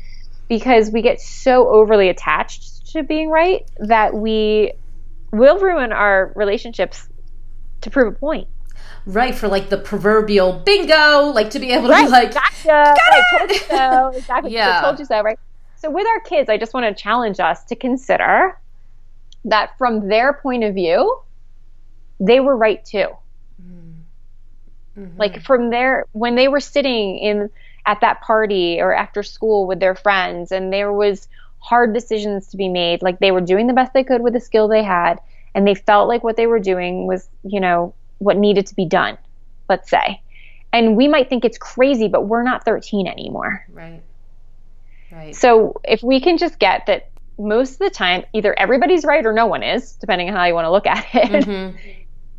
Because 0.48 0.92
we 0.92 1.02
get 1.02 1.20
so 1.20 1.68
overly 1.68 2.09
attached 2.09 2.92
to 2.92 3.02
being 3.02 3.28
right 3.28 3.68
that 3.78 4.14
we 4.14 4.72
will 5.32 5.59
ruin 5.59 5.90
our 5.90 6.32
relationships 6.36 7.09
to 7.80 7.90
prove 7.90 8.14
a 8.14 8.16
point. 8.16 8.46
Right, 9.04 9.34
for 9.34 9.48
like 9.48 9.68
the 9.68 9.78
proverbial 9.78 10.61
bingo, 10.64 11.32
like 11.34 11.50
to 11.50 11.59
be 11.59 11.72
able 11.72 11.88
to 11.88 11.92
right, 11.94 12.04
be 12.04 12.09
like, 12.12 12.34
gotcha. 12.34 12.68
Got 12.68 12.90
it! 12.90 12.96
I 13.11 13.24
told 13.36 13.50
you 13.50 13.59
so. 13.59 14.12
Exactly. 14.14 14.52
Yeah. 14.52 14.78
I 14.78 14.84
told 14.84 15.00
you 15.00 15.06
so, 15.06 15.22
right? 15.22 15.38
So 15.74 15.90
with 15.90 16.06
our 16.06 16.20
kids, 16.20 16.48
I 16.48 16.56
just 16.56 16.72
want 16.72 16.86
to 16.86 17.02
challenge 17.02 17.40
us 17.40 17.64
to 17.64 17.74
consider 17.74 18.61
that 19.44 19.76
from 19.76 20.09
their 20.09 20.34
point 20.34 20.62
of 20.62 20.72
view, 20.72 21.18
they 22.20 22.38
were 22.38 22.56
right 22.56 22.84
too. 22.84 23.09
Mm-hmm. 24.99 25.18
Like 25.18 25.43
from 25.43 25.70
there, 25.70 26.07
when 26.12 26.34
they 26.34 26.49
were 26.49 26.61
sitting 26.61 27.18
in 27.18 27.51
at 27.86 28.01
that 28.01 28.20
party 28.20 28.80
or 28.80 28.95
after 28.95 29.22
school 29.22 29.66
with 29.66 29.80
their 29.80 29.95
friends 29.95 30.53
and 30.53 30.72
there 30.72 30.93
was 30.93 31.28
hard 31.59 31.95
decisions 31.95 32.49
to 32.49 32.57
be 32.57 32.68
made, 32.68 33.03
like 33.03 33.18
they 33.18 33.30
were 33.30 33.40
doing 33.40 33.66
the 33.66 33.72
best 33.72 33.93
they 33.93 34.05
could 34.05 34.22
with 34.22 34.32
the 34.32 34.40
skill 34.40 34.68
they 34.68 34.82
had 34.82 35.20
and 35.55 35.66
they 35.66 35.74
felt 35.74 36.09
like 36.09 36.22
what 36.22 36.36
they 36.36 36.47
were 36.47 36.59
doing 36.59 37.07
was, 37.07 37.28
you 37.45 37.61
know, 37.61 37.95
what 38.18 38.36
needed 38.36 38.66
to 38.66 38.74
be 38.74 38.86
done, 38.86 39.18
let's 39.68 39.90
say. 39.90 40.20
And 40.72 40.97
we 40.97 41.09
might 41.09 41.28
think 41.28 41.45
it's 41.45 41.59
crazy, 41.59 42.09
but 42.09 42.26
we're 42.26 42.43
not 42.43 42.64
13 42.64 43.07
anymore. 43.07 43.66
Right. 43.72 44.03
Right. 45.11 45.36
So 45.36 45.80
if 45.84 46.03
we 46.03 46.20
can 46.20 46.38
just 46.38 46.59
get 46.59 46.86
that 46.86 47.11
most 47.38 47.72
of 47.72 47.78
the 47.80 47.90
time, 47.90 48.24
either 48.32 48.59
everybody's 48.59 49.05
right 49.05 49.24
or 49.24 49.32
no 49.32 49.47
one 49.47 49.62
is, 49.62 49.93
depending 49.97 50.28
on 50.28 50.34
how 50.34 50.45
you 50.45 50.55
want 50.55 50.64
to 50.64 50.70
look 50.70 50.86
at 50.86 51.05
it. 51.12 51.45
Mm-hmm. 51.45 51.76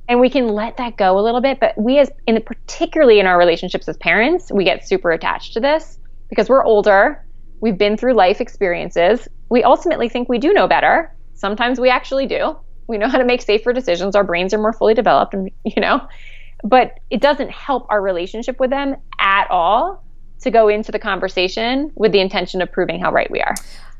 And 0.07 0.19
we 0.19 0.29
can 0.29 0.49
let 0.49 0.77
that 0.77 0.97
go 0.97 1.17
a 1.17 1.21
little 1.21 1.41
bit. 1.41 1.59
But 1.59 1.77
we, 1.77 1.99
as 1.99 2.11
in 2.27 2.41
particularly 2.41 3.19
in 3.19 3.25
our 3.25 3.37
relationships 3.37 3.87
as 3.87 3.97
parents, 3.97 4.51
we 4.51 4.63
get 4.63 4.87
super 4.87 5.11
attached 5.11 5.53
to 5.53 5.59
this 5.59 5.99
because 6.29 6.49
we're 6.49 6.63
older. 6.63 7.23
We've 7.61 7.77
been 7.77 7.95
through 7.95 8.13
life 8.13 8.41
experiences. 8.41 9.27
We 9.49 9.63
ultimately 9.63 10.09
think 10.09 10.27
we 10.29 10.39
do 10.39 10.53
know 10.53 10.67
better. 10.67 11.13
Sometimes 11.33 11.79
we 11.79 11.89
actually 11.89 12.25
do. 12.25 12.57
We 12.87 12.97
know 12.97 13.07
how 13.07 13.17
to 13.17 13.23
make 13.23 13.41
safer 13.41 13.71
decisions. 13.71 14.15
Our 14.15 14.23
brains 14.23 14.53
are 14.53 14.57
more 14.57 14.73
fully 14.73 14.93
developed, 14.93 15.33
and 15.33 15.49
you 15.63 15.81
know, 15.81 16.05
but 16.63 16.99
it 17.09 17.21
doesn't 17.21 17.51
help 17.51 17.87
our 17.89 18.01
relationship 18.01 18.59
with 18.59 18.69
them 18.69 18.95
at 19.19 19.49
all 19.49 20.03
to 20.41 20.51
go 20.51 20.67
into 20.67 20.91
the 20.91 20.99
conversation 20.99 21.91
with 21.95 22.11
the 22.11 22.19
intention 22.19 22.61
of 22.61 22.71
proving 22.71 22.99
how 22.99 23.11
right 23.11 23.31
we 23.31 23.41
are. 23.41 23.55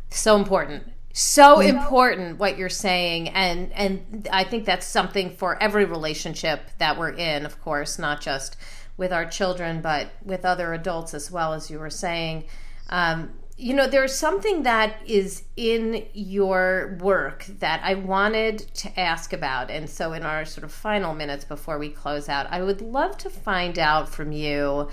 So 0.09 0.35
important. 0.35 0.83
So 1.15 1.59
important 1.59 2.39
what 2.39 2.57
you're 2.57 2.69
saying 2.69 3.29
and 3.29 3.71
and 3.73 4.27
I 4.31 4.43
think 4.43 4.65
that's 4.65 4.87
something 4.87 5.29
for 5.29 5.61
every 5.61 5.85
relationship 5.85 6.71
that 6.79 6.97
we're 6.97 7.11
in, 7.11 7.45
of 7.45 7.61
course, 7.61 7.99
not 7.99 8.19
just 8.19 8.57
with 8.97 9.13
our 9.13 9.25
children 9.25 9.81
but 9.81 10.09
with 10.23 10.43
other 10.43 10.73
adults 10.73 11.13
as 11.13 11.29
well 11.29 11.53
as 11.53 11.69
you 11.69 11.77
were 11.77 11.91
saying. 11.91 12.45
Um, 12.89 13.31
you 13.55 13.73
know, 13.73 13.87
there's 13.87 14.15
something 14.15 14.63
that 14.63 14.95
is 15.05 15.43
in 15.55 16.05
your 16.13 16.97
work 16.99 17.45
that 17.59 17.81
I 17.83 17.93
wanted 17.93 18.59
to 18.75 18.99
ask 18.99 19.31
about. 19.31 19.69
And 19.69 19.89
so, 19.89 20.13
in 20.13 20.23
our 20.23 20.43
sort 20.43 20.63
of 20.63 20.71
final 20.71 21.13
minutes 21.13 21.45
before 21.45 21.77
we 21.77 21.89
close 21.89 22.27
out, 22.27 22.47
I 22.49 22.63
would 22.63 22.81
love 22.81 23.17
to 23.19 23.29
find 23.29 23.77
out 23.77 24.09
from 24.09 24.31
you 24.31 24.89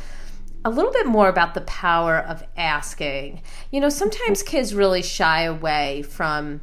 a 0.64 0.70
little 0.70 0.92
bit 0.92 1.06
more 1.06 1.28
about 1.28 1.54
the 1.54 1.60
power 1.62 2.18
of 2.18 2.42
asking. 2.56 3.42
You 3.70 3.80
know, 3.80 3.88
sometimes 3.88 4.42
kids 4.42 4.74
really 4.74 5.02
shy 5.02 5.42
away 5.42 6.02
from 6.02 6.60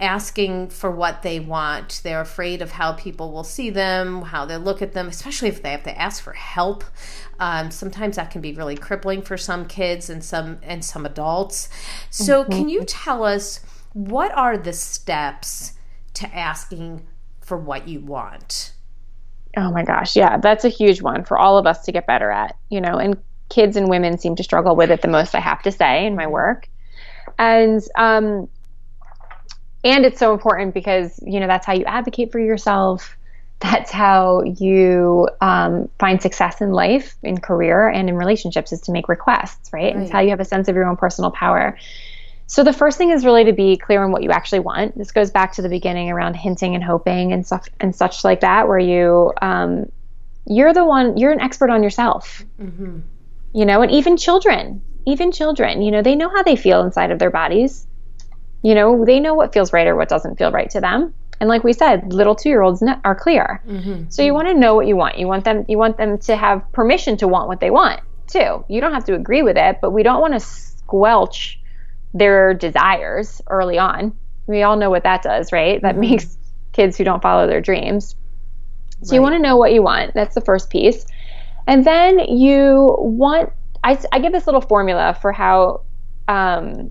asking 0.00 0.68
for 0.68 0.90
what 0.90 1.22
they 1.22 1.40
want. 1.40 2.00
They're 2.04 2.20
afraid 2.20 2.62
of 2.62 2.72
how 2.72 2.92
people 2.92 3.32
will 3.32 3.44
see 3.44 3.70
them, 3.70 4.22
how 4.22 4.44
they 4.44 4.56
look 4.56 4.80
at 4.80 4.92
them, 4.92 5.08
especially 5.08 5.48
if 5.48 5.62
they 5.62 5.70
have 5.70 5.82
to 5.84 6.00
ask 6.00 6.22
for 6.22 6.32
help. 6.32 6.84
Um, 7.40 7.70
sometimes 7.70 8.16
that 8.16 8.30
can 8.30 8.40
be 8.40 8.52
really 8.52 8.76
crippling 8.76 9.22
for 9.22 9.36
some 9.36 9.66
kids 9.66 10.10
and 10.10 10.22
some 10.22 10.58
and 10.62 10.84
some 10.84 11.06
adults. 11.06 11.68
So, 12.10 12.42
mm-hmm. 12.42 12.52
can 12.52 12.68
you 12.68 12.84
tell 12.84 13.24
us 13.24 13.60
what 13.92 14.32
are 14.36 14.56
the 14.56 14.72
steps 14.72 15.74
to 16.14 16.32
asking 16.34 17.06
for 17.40 17.56
what 17.56 17.88
you 17.88 18.00
want? 18.00 18.72
Oh 19.56 19.70
my 19.72 19.82
gosh, 19.82 20.14
yeah, 20.14 20.36
that's 20.38 20.64
a 20.64 20.68
huge 20.68 21.02
one 21.02 21.24
for 21.24 21.38
all 21.38 21.58
of 21.58 21.66
us 21.66 21.84
to 21.84 21.92
get 21.92 22.06
better 22.06 22.30
at, 22.30 22.56
you 22.68 22.80
know, 22.80 22.98
and 22.98 23.16
kids 23.48 23.76
and 23.76 23.88
women 23.88 24.18
seem 24.18 24.36
to 24.36 24.42
struggle 24.42 24.76
with 24.76 24.90
it 24.90 25.02
the 25.02 25.08
most, 25.08 25.34
I 25.34 25.40
have 25.40 25.62
to 25.62 25.72
say, 25.72 26.06
in 26.06 26.14
my 26.14 26.26
work. 26.26 26.68
And 27.38 27.82
um, 27.96 28.48
and 29.84 30.04
it's 30.04 30.18
so 30.18 30.32
important 30.32 30.74
because 30.74 31.18
you 31.22 31.40
know 31.40 31.46
that's 31.46 31.66
how 31.66 31.72
you 31.72 31.84
advocate 31.84 32.32
for 32.32 32.40
yourself. 32.40 33.16
That's 33.60 33.90
how 33.90 34.42
you 34.42 35.28
um, 35.40 35.88
find 35.98 36.22
success 36.22 36.60
in 36.60 36.70
life, 36.72 37.16
in 37.24 37.38
career, 37.40 37.88
and 37.88 38.08
in 38.08 38.16
relationships 38.16 38.72
is 38.72 38.80
to 38.82 38.92
make 38.92 39.08
requests, 39.08 39.72
right? 39.72 39.94
right? 39.94 40.02
It's 40.02 40.12
how 40.12 40.20
you 40.20 40.30
have 40.30 40.40
a 40.40 40.44
sense 40.44 40.68
of 40.68 40.76
your 40.76 40.84
own 40.84 40.96
personal 40.96 41.32
power. 41.32 41.76
So 42.48 42.64
the 42.64 42.72
first 42.72 42.98
thing 42.98 43.10
is 43.10 43.24
really 43.24 43.44
to 43.44 43.52
be 43.52 43.76
clear 43.76 44.02
on 44.02 44.10
what 44.10 44.24
you 44.24 44.30
actually 44.30 44.60
want. 44.60 44.98
This 44.98 45.12
goes 45.12 45.30
back 45.30 45.52
to 45.52 45.62
the 45.62 45.68
beginning 45.68 46.10
around 46.10 46.34
hinting 46.34 46.74
and 46.74 46.82
hoping 46.82 47.32
and 47.32 47.46
stuff 47.46 47.68
and 47.78 47.94
such 47.94 48.24
like 48.24 48.40
that, 48.40 48.66
where 48.66 48.78
you 48.78 49.32
um, 49.40 49.92
you're 50.46 50.72
the 50.74 50.84
one 50.84 51.16
you're 51.16 51.30
an 51.30 51.40
expert 51.40 51.70
on 51.70 51.82
yourself. 51.82 52.44
Mm-hmm 52.60 53.00
you 53.52 53.64
know, 53.64 53.82
and 53.82 53.90
even 53.90 54.16
children, 54.16 54.82
even 55.06 55.32
children, 55.32 55.82
you 55.82 55.90
know, 55.90 56.02
they 56.02 56.14
know 56.14 56.28
how 56.28 56.42
they 56.42 56.56
feel 56.56 56.82
inside 56.82 57.10
of 57.10 57.18
their 57.18 57.30
bodies. 57.30 57.86
You 58.62 58.74
know, 58.74 59.04
they 59.04 59.20
know 59.20 59.34
what 59.34 59.52
feels 59.52 59.72
right 59.72 59.86
or 59.86 59.96
what 59.96 60.08
doesn't 60.08 60.36
feel 60.36 60.50
right 60.50 60.68
to 60.70 60.80
them. 60.80 61.14
And 61.40 61.48
like 61.48 61.62
we 61.62 61.72
said, 61.72 62.12
little 62.12 62.34
two-year-olds 62.34 62.82
are 63.04 63.14
clear. 63.14 63.62
Mm-hmm. 63.66 64.10
So 64.10 64.22
you 64.22 64.34
want 64.34 64.48
to 64.48 64.54
know 64.54 64.74
what 64.74 64.86
you 64.86 64.96
want. 64.96 65.18
You 65.18 65.28
want 65.28 65.44
them 65.44 65.64
you 65.68 65.78
want 65.78 65.96
them 65.96 66.18
to 66.18 66.36
have 66.36 66.70
permission 66.72 67.16
to 67.18 67.28
want 67.28 67.46
what 67.46 67.60
they 67.60 67.70
want, 67.70 68.00
too. 68.26 68.64
You 68.68 68.80
don't 68.80 68.92
have 68.92 69.04
to 69.04 69.14
agree 69.14 69.42
with 69.42 69.56
it, 69.56 69.78
but 69.80 69.92
we 69.92 70.02
don't 70.02 70.20
want 70.20 70.34
to 70.34 70.40
squelch 70.40 71.60
their 72.14 72.54
desires 72.54 73.42
early 73.48 73.78
on. 73.78 74.16
We 74.46 74.62
all 74.62 74.76
know 74.76 74.90
what 74.90 75.04
that 75.04 75.22
does, 75.22 75.52
right? 75.52 75.80
That 75.82 75.92
mm-hmm. 75.92 76.00
makes 76.00 76.38
kids 76.72 76.96
who 76.96 77.04
don't 77.04 77.22
follow 77.22 77.46
their 77.46 77.60
dreams. 77.60 78.14
So 79.02 79.10
right. 79.10 79.16
you 79.16 79.22
want 79.22 79.34
to 79.34 79.38
know 79.38 79.56
what 79.56 79.72
you 79.72 79.82
want. 79.82 80.14
That's 80.14 80.34
the 80.34 80.40
first 80.40 80.70
piece. 80.70 81.06
And 81.66 81.84
then 81.84 82.18
you 82.18 82.96
want, 82.98 83.52
I, 83.84 83.98
I 84.10 84.18
give 84.20 84.32
this 84.32 84.46
little 84.46 84.62
formula 84.62 85.16
for 85.20 85.32
how 85.32 85.82
um, 86.26 86.90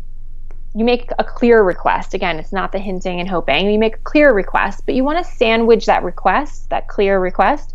you 0.75 0.85
make 0.85 1.09
a 1.17 1.23
clear 1.23 1.63
request. 1.63 2.13
Again, 2.13 2.37
it's 2.37 2.53
not 2.53 2.71
the 2.71 2.79
hinting 2.79 3.19
and 3.19 3.27
hoping. 3.27 3.71
You 3.71 3.79
make 3.79 3.95
a 3.95 3.99
clear 3.99 4.31
request, 4.31 4.83
but 4.85 4.93
you 4.93 5.03
want 5.03 5.25
to 5.25 5.31
sandwich 5.31 5.87
that 5.87 6.03
request, 6.03 6.69
that 6.69 6.87
clear 6.87 7.19
request, 7.19 7.73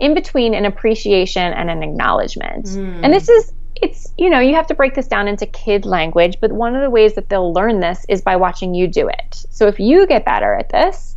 in 0.00 0.14
between 0.14 0.52
an 0.52 0.64
appreciation 0.64 1.52
and 1.52 1.70
an 1.70 1.84
acknowledgement. 1.84 2.66
Mm. 2.66 3.04
And 3.04 3.12
this 3.12 3.28
is, 3.28 3.52
it's, 3.76 4.12
you 4.18 4.30
know, 4.30 4.40
you 4.40 4.54
have 4.54 4.66
to 4.68 4.74
break 4.74 4.94
this 4.94 5.08
down 5.08 5.28
into 5.28 5.46
kid 5.46 5.84
language, 5.84 6.38
but 6.40 6.52
one 6.52 6.74
of 6.74 6.82
the 6.82 6.90
ways 6.90 7.14
that 7.14 7.28
they'll 7.28 7.52
learn 7.52 7.80
this 7.80 8.04
is 8.08 8.22
by 8.22 8.36
watching 8.36 8.74
you 8.74 8.86
do 8.86 9.08
it. 9.08 9.46
So 9.50 9.66
if 9.66 9.78
you 9.80 10.06
get 10.06 10.24
better 10.24 10.54
at 10.54 10.68
this, 10.68 11.16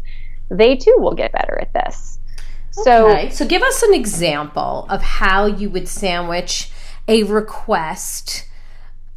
they 0.49 0.76
too 0.76 0.95
will 0.97 1.14
get 1.14 1.32
better 1.32 1.60
at 1.60 1.74
this. 1.74 2.20
So, 2.72 3.10
okay. 3.10 3.30
so 3.30 3.45
give 3.45 3.62
us 3.62 3.84
an 3.84 3.93
example 3.93 4.86
of 4.89 5.01
how 5.01 5.45
you 5.45 5.70
would 5.70 5.88
sandwich 5.88 6.70
a 7.08 7.24
request. 7.24 8.47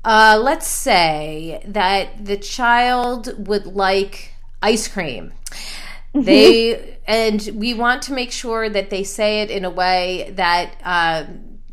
Uh, 0.05 0.39
let's 0.41 0.66
say 0.66 1.62
that 1.66 2.24
the 2.24 2.36
child 2.36 3.49
would 3.49 3.66
like 3.66 4.34
ice 4.62 4.89
cream. 4.89 5.32
They 6.14 6.99
and 7.07 7.51
we 7.55 7.74
want 7.74 8.03
to 8.03 8.12
make 8.12 8.32
sure 8.32 8.68
that 8.68 8.91
they 8.91 9.05
say 9.05 9.43
it 9.43 9.51
in 9.51 9.64
a 9.64 9.70
way 9.70 10.32
that 10.36 10.74
uh, 10.84 11.24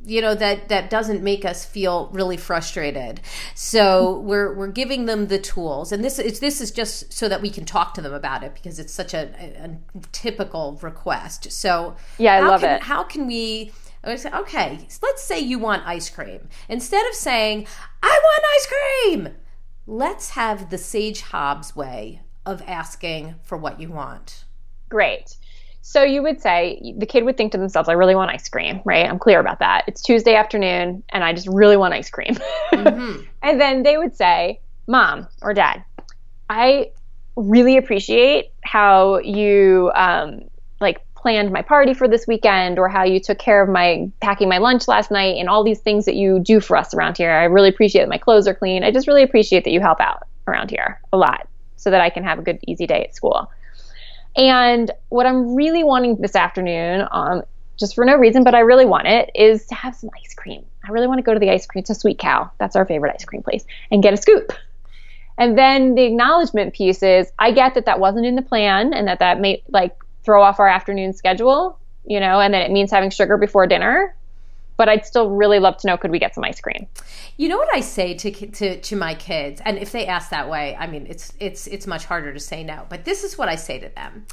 you 0.05 0.21
know 0.21 0.35
that 0.35 0.69
that 0.69 0.89
doesn't 0.89 1.23
make 1.23 1.45
us 1.45 1.65
feel 1.65 2.09
really 2.13 2.37
frustrated. 2.37 3.21
So 3.53 4.19
we're 4.19 4.53
we're 4.53 4.67
giving 4.67 5.05
them 5.05 5.27
the 5.27 5.39
tools. 5.39 5.91
And 5.91 6.03
this 6.03 6.19
is 6.19 6.39
this 6.39 6.61
is 6.61 6.71
just 6.71 7.11
so 7.11 7.27
that 7.27 7.41
we 7.41 7.49
can 7.49 7.65
talk 7.65 7.93
to 7.95 8.01
them 8.01 8.13
about 8.13 8.43
it 8.43 8.53
because 8.53 8.79
it's 8.79 8.93
such 8.93 9.13
a, 9.13 9.29
a, 9.39 9.65
a 9.65 9.77
typical 10.11 10.79
request. 10.81 11.51
So 11.51 11.95
yeah 12.17 12.35
i 12.35 12.39
love 12.41 12.61
can, 12.61 12.75
it. 12.75 12.83
how 12.83 13.03
can 13.03 13.27
we 13.27 13.71
say, 14.15 14.31
okay 14.31 14.87
let's 15.01 15.23
say 15.23 15.39
you 15.39 15.59
want 15.59 15.85
ice 15.87 16.09
cream. 16.09 16.47
Instead 16.69 17.05
of 17.07 17.15
saying 17.15 17.67
i 18.03 18.19
want 18.23 18.45
ice 18.55 18.67
cream 18.67 19.35
let's 19.87 20.31
have 20.31 20.69
the 20.69 20.77
sage 20.77 21.21
hobbs 21.21 21.75
way 21.75 22.21
of 22.45 22.61
asking 22.67 23.35
for 23.43 23.57
what 23.57 23.79
you 23.79 23.89
want. 23.89 24.45
Great 24.89 25.35
so 25.87 26.01
you 26.01 26.23
would 26.23 26.41
say 26.41 26.95
the 26.97 27.05
kid 27.05 27.25
would 27.25 27.37
think 27.37 27.51
to 27.51 27.59
themselves, 27.59 27.87
I 27.87 27.91
really 27.91 28.15
want 28.15 28.31
ice 28.31 28.49
cream, 28.49 28.81
right? 28.85 29.07
I'm 29.07 29.19
clear 29.19 29.39
about 29.39 29.59
that. 29.59 29.83
It's 29.85 30.01
Tuesday 30.01 30.33
afternoon 30.33 31.03
and 31.09 31.23
I 31.23 31.31
just 31.31 31.47
really 31.47 31.77
want 31.77 31.93
ice 31.93 32.09
cream. 32.09 32.33
Mm-hmm. 32.73 33.21
and 33.43 33.61
then 33.61 33.83
they 33.83 33.95
would 33.95 34.15
say, 34.15 34.61
Mom 34.87 35.27
or 35.43 35.53
Dad, 35.53 35.85
I 36.49 36.89
really 37.35 37.77
appreciate 37.77 38.51
how 38.63 39.19
you 39.19 39.91
um, 39.93 40.45
like 40.81 41.05
planned 41.13 41.51
my 41.51 41.61
party 41.61 41.93
for 41.93 42.07
this 42.07 42.25
weekend 42.25 42.79
or 42.79 42.89
how 42.89 43.03
you 43.03 43.19
took 43.19 43.37
care 43.37 43.61
of 43.61 43.69
my 43.69 44.09
packing 44.21 44.49
my 44.49 44.57
lunch 44.57 44.87
last 44.87 45.11
night 45.11 45.37
and 45.37 45.47
all 45.47 45.63
these 45.63 45.81
things 45.81 46.05
that 46.05 46.15
you 46.15 46.39
do 46.39 46.59
for 46.59 46.75
us 46.75 46.95
around 46.95 47.15
here. 47.15 47.29
I 47.29 47.43
really 47.43 47.69
appreciate 47.69 48.01
that 48.01 48.09
my 48.09 48.17
clothes 48.17 48.47
are 48.47 48.55
clean. 48.55 48.83
I 48.83 48.89
just 48.89 49.07
really 49.07 49.21
appreciate 49.21 49.63
that 49.65 49.71
you 49.71 49.81
help 49.81 50.01
out 50.01 50.23
around 50.47 50.71
here 50.71 50.99
a 51.13 51.17
lot 51.17 51.47
so 51.75 51.91
that 51.91 52.01
I 52.01 52.09
can 52.09 52.23
have 52.23 52.39
a 52.39 52.41
good 52.41 52.57
easy 52.65 52.87
day 52.87 53.03
at 53.03 53.15
school. 53.15 53.51
And 54.35 54.91
what 55.09 55.25
I'm 55.25 55.55
really 55.55 55.83
wanting 55.83 56.17
this 56.17 56.35
afternoon, 56.35 57.07
um, 57.11 57.43
just 57.77 57.95
for 57.95 58.05
no 58.05 58.15
reason, 58.15 58.43
but 58.43 58.55
I 58.55 58.59
really 58.59 58.85
want 58.85 59.07
it, 59.07 59.31
is 59.35 59.65
to 59.67 59.75
have 59.75 59.95
some 59.95 60.09
ice 60.21 60.33
cream. 60.33 60.65
I 60.83 60.91
really 60.91 61.07
want 61.07 61.19
to 61.19 61.23
go 61.23 61.33
to 61.33 61.39
the 61.39 61.49
ice 61.49 61.65
cream 61.65 61.83
to 61.85 61.95
Sweet 61.95 62.19
Cow. 62.19 62.51
That's 62.57 62.75
our 62.75 62.85
favorite 62.85 63.13
ice 63.15 63.25
cream 63.25 63.43
place, 63.43 63.65
and 63.91 64.03
get 64.03 64.13
a 64.13 64.17
scoop. 64.17 64.53
And 65.37 65.57
then 65.57 65.95
the 65.95 66.03
acknowledgement 66.03 66.73
piece 66.73 67.03
is 67.03 67.31
I 67.37 67.51
get 67.51 67.75
that 67.75 67.85
that 67.85 67.99
wasn't 67.99 68.25
in 68.25 68.35
the 68.35 68.41
plan 68.41 68.93
and 68.93 69.07
that 69.07 69.19
that 69.19 69.39
may 69.39 69.63
like 69.69 69.95
throw 70.23 70.41
off 70.41 70.59
our 70.59 70.67
afternoon 70.67 71.13
schedule, 71.13 71.77
you 72.05 72.19
know, 72.19 72.39
and 72.39 72.53
that 72.53 72.61
it 72.61 72.71
means 72.71 72.91
having 72.91 73.09
sugar 73.09 73.37
before 73.37 73.67
dinner. 73.67 74.15
But 74.77 74.89
I'd 74.89 75.05
still 75.05 75.29
really 75.29 75.59
love 75.59 75.77
to 75.77 75.87
know 75.87 75.97
could 75.97 76.11
we 76.11 76.19
get 76.19 76.35
some 76.35 76.43
ice 76.43 76.59
cream? 76.59 76.87
You 77.37 77.49
know 77.49 77.57
what 77.57 77.73
I 77.73 77.79
say 77.79 78.13
to 78.15 78.31
to 78.31 78.79
to 78.79 78.95
my 78.95 79.15
kids, 79.15 79.61
and 79.63 79.77
if 79.77 79.91
they 79.91 80.05
ask 80.05 80.29
that 80.31 80.49
way, 80.49 80.75
I 80.77 80.87
mean 80.87 81.07
it's 81.07 81.33
it's 81.39 81.67
it's 81.67 81.87
much 81.87 82.05
harder 82.05 82.33
to 82.33 82.39
say 82.39 82.63
no. 82.63 82.85
But 82.89 83.05
this 83.05 83.23
is 83.23 83.37
what 83.37 83.49
I 83.49 83.55
say 83.55 83.79
to 83.79 83.89
them: 83.89 84.25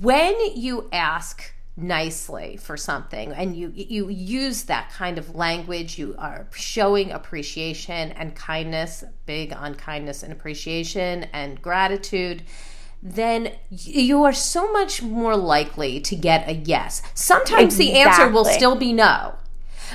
when 0.00 0.34
you 0.54 0.88
ask 0.92 1.52
nicely 1.76 2.58
for 2.58 2.76
something 2.76 3.32
and 3.32 3.56
you 3.56 3.72
you 3.74 4.10
use 4.10 4.64
that 4.64 4.90
kind 4.90 5.16
of 5.16 5.34
language 5.34 5.98
you 5.98 6.14
are 6.18 6.46
showing 6.52 7.10
appreciation 7.10 8.12
and 8.12 8.34
kindness 8.36 9.02
big 9.24 9.54
on 9.54 9.74
kindness 9.74 10.22
and 10.22 10.32
appreciation 10.32 11.24
and 11.32 11.62
gratitude 11.62 12.42
then 13.02 13.50
you 13.70 14.22
are 14.22 14.34
so 14.34 14.70
much 14.70 15.02
more 15.02 15.34
likely 15.34 15.98
to 15.98 16.14
get 16.14 16.46
a 16.46 16.52
yes 16.52 17.00
sometimes 17.14 17.74
exactly. 17.74 17.86
the 17.86 17.98
answer 17.98 18.28
will 18.28 18.44
still 18.44 18.76
be 18.76 18.92
no 18.92 19.34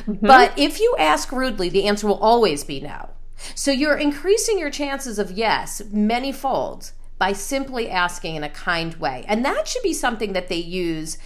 mm-hmm. 0.05 0.25
but 0.25 0.57
if 0.57 0.79
you 0.79 0.95
ask 0.99 1.31
rudely 1.31 1.69
the 1.69 1.85
answer 1.85 2.07
will 2.07 2.19
always 2.19 2.63
be 2.63 2.79
no 2.79 3.09
so 3.55 3.71
you're 3.71 3.97
increasing 3.97 4.57
your 4.57 4.71
chances 4.71 5.19
of 5.19 5.31
yes 5.31 5.81
many 5.91 6.31
folds 6.31 6.93
by 7.17 7.33
simply 7.33 7.89
asking 7.89 8.35
in 8.35 8.43
a 8.43 8.49
kind 8.49 8.95
way. 8.95 9.25
And 9.27 9.43
that 9.43 9.67
should 9.67 9.83
be 9.83 9.93
something 9.93 10.33
that 10.33 10.49
they 10.49 10.57
use 10.57 11.17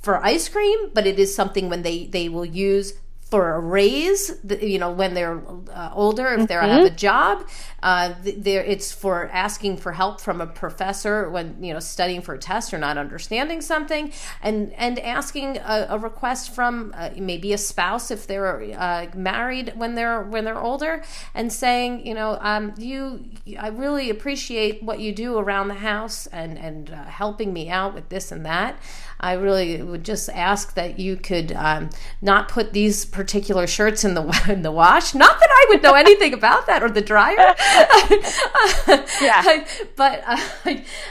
for 0.00 0.24
ice 0.24 0.48
cream, 0.48 0.90
but 0.92 1.06
it 1.06 1.18
is 1.18 1.34
something 1.34 1.68
when 1.68 1.82
they 1.82 2.06
they 2.06 2.28
will 2.28 2.44
use 2.44 2.94
for 3.30 3.54
a 3.54 3.60
raise, 3.60 4.38
you 4.60 4.78
know, 4.78 4.92
when 4.92 5.14
they're 5.14 5.42
uh, 5.72 5.90
older, 5.92 6.28
if 6.28 6.46
they 6.46 6.54
mm-hmm. 6.54 6.68
have 6.68 6.86
a 6.86 6.90
job, 6.90 7.44
uh, 7.82 8.14
there 8.22 8.62
it's 8.62 8.92
for 8.92 9.28
asking 9.32 9.78
for 9.78 9.92
help 9.92 10.20
from 10.20 10.40
a 10.40 10.46
professor 10.46 11.28
when 11.28 11.62
you 11.62 11.74
know 11.74 11.80
studying 11.80 12.22
for 12.22 12.34
a 12.34 12.38
test 12.38 12.72
or 12.72 12.78
not 12.78 12.96
understanding 12.96 13.60
something, 13.60 14.12
and 14.42 14.72
and 14.74 15.00
asking 15.00 15.58
a, 15.58 15.86
a 15.90 15.98
request 15.98 16.54
from 16.54 16.94
uh, 16.96 17.10
maybe 17.16 17.52
a 17.52 17.58
spouse 17.58 18.12
if 18.12 18.28
they're 18.28 18.62
uh, 18.78 19.06
married 19.16 19.72
when 19.74 19.96
they're 19.96 20.22
when 20.22 20.44
they're 20.44 20.60
older, 20.60 21.02
and 21.34 21.52
saying, 21.52 22.06
you 22.06 22.14
know, 22.14 22.38
um, 22.40 22.74
you, 22.78 23.24
I 23.58 23.68
really 23.68 24.08
appreciate 24.08 24.84
what 24.84 25.00
you 25.00 25.12
do 25.12 25.36
around 25.36 25.66
the 25.66 25.74
house 25.74 26.28
and 26.28 26.56
and 26.56 26.90
uh, 26.90 27.04
helping 27.04 27.52
me 27.52 27.70
out 27.70 27.92
with 27.92 28.08
this 28.08 28.30
and 28.30 28.46
that. 28.46 28.78
I 29.18 29.32
really 29.32 29.82
would 29.82 30.04
just 30.04 30.28
ask 30.28 30.74
that 30.74 30.98
you 30.98 31.16
could 31.16 31.52
um, 31.52 31.90
not 32.20 32.48
put 32.48 32.72
these 32.72 33.04
particular 33.04 33.66
shirts 33.66 34.04
in 34.04 34.14
the 34.14 34.22
in 34.48 34.62
the 34.62 34.70
wash. 34.70 35.14
Not 35.14 35.38
that 35.38 35.48
I 35.50 35.66
would 35.70 35.82
know 35.82 35.94
anything 35.94 36.34
about 36.34 36.66
that 36.66 36.82
or 36.82 36.90
the 36.90 37.00
dryer. 37.00 37.36
yeah. 39.22 39.64
but 39.96 40.22
uh, 40.26 40.36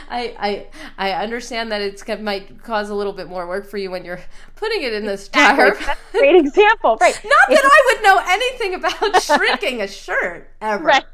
I, 0.08 0.36
I 0.38 0.66
I 0.96 1.12
understand 1.12 1.72
that 1.72 1.80
it 1.80 2.22
might 2.22 2.62
cause 2.62 2.90
a 2.90 2.94
little 2.94 3.12
bit 3.12 3.28
more 3.28 3.46
work 3.46 3.66
for 3.66 3.78
you 3.78 3.90
when 3.90 4.04
you're 4.04 4.20
putting 4.54 4.82
it 4.82 4.92
in 4.92 5.04
this 5.04 5.28
dryer. 5.28 5.76
great 6.12 6.36
example, 6.36 6.96
right? 7.00 7.20
Not 7.24 7.48
that 7.48 7.64
I 7.64 7.92
would 7.92 8.02
know 8.04 8.20
anything 8.26 8.74
about 8.74 9.22
shrinking 9.22 9.82
a 9.82 9.88
shirt 9.88 10.48
ever. 10.60 10.84
Right. 10.84 11.04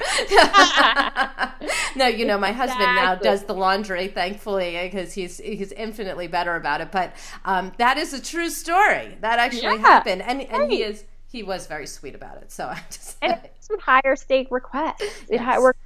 no, 1.97 2.07
you 2.07 2.27
know, 2.27 2.39
my 2.39 2.53
husband 2.53 2.83
exactly. 2.83 3.03
now 3.03 3.15
does 3.17 3.45
the 3.45 3.55
laundry, 3.55 4.09
thankfully, 4.09 4.79
because 4.83 5.13
he's 5.15 5.39
he's 5.39 5.73
infinitely 5.73 6.27
better 6.27 6.55
about 6.55 6.82
it. 6.83 6.93
But 6.93 7.15
um, 7.45 7.73
that 7.79 7.99
is 7.99 8.13
a 8.13 8.23
true 8.23 8.51
story. 8.51 9.17
That 9.21 9.39
actually 9.39 9.63
yeah. 9.63 9.77
happened, 9.77 10.23
and 10.23 10.43
and 10.43 10.71
he 10.71 10.83
is 10.83 11.05
he 11.31 11.43
was 11.43 11.67
very 11.67 11.87
sweet 11.87 12.15
about 12.15 12.39
it. 12.39 12.53
So 12.53 12.67
I 12.69 12.81
just 12.91 13.17
and 13.23 13.39
it's 13.57 13.69
with 13.69 13.81
higher 13.81 14.17
stake 14.17 14.49
request. 14.51 15.03
It 15.03 15.41
yes. 15.41 15.61
works 15.61 15.79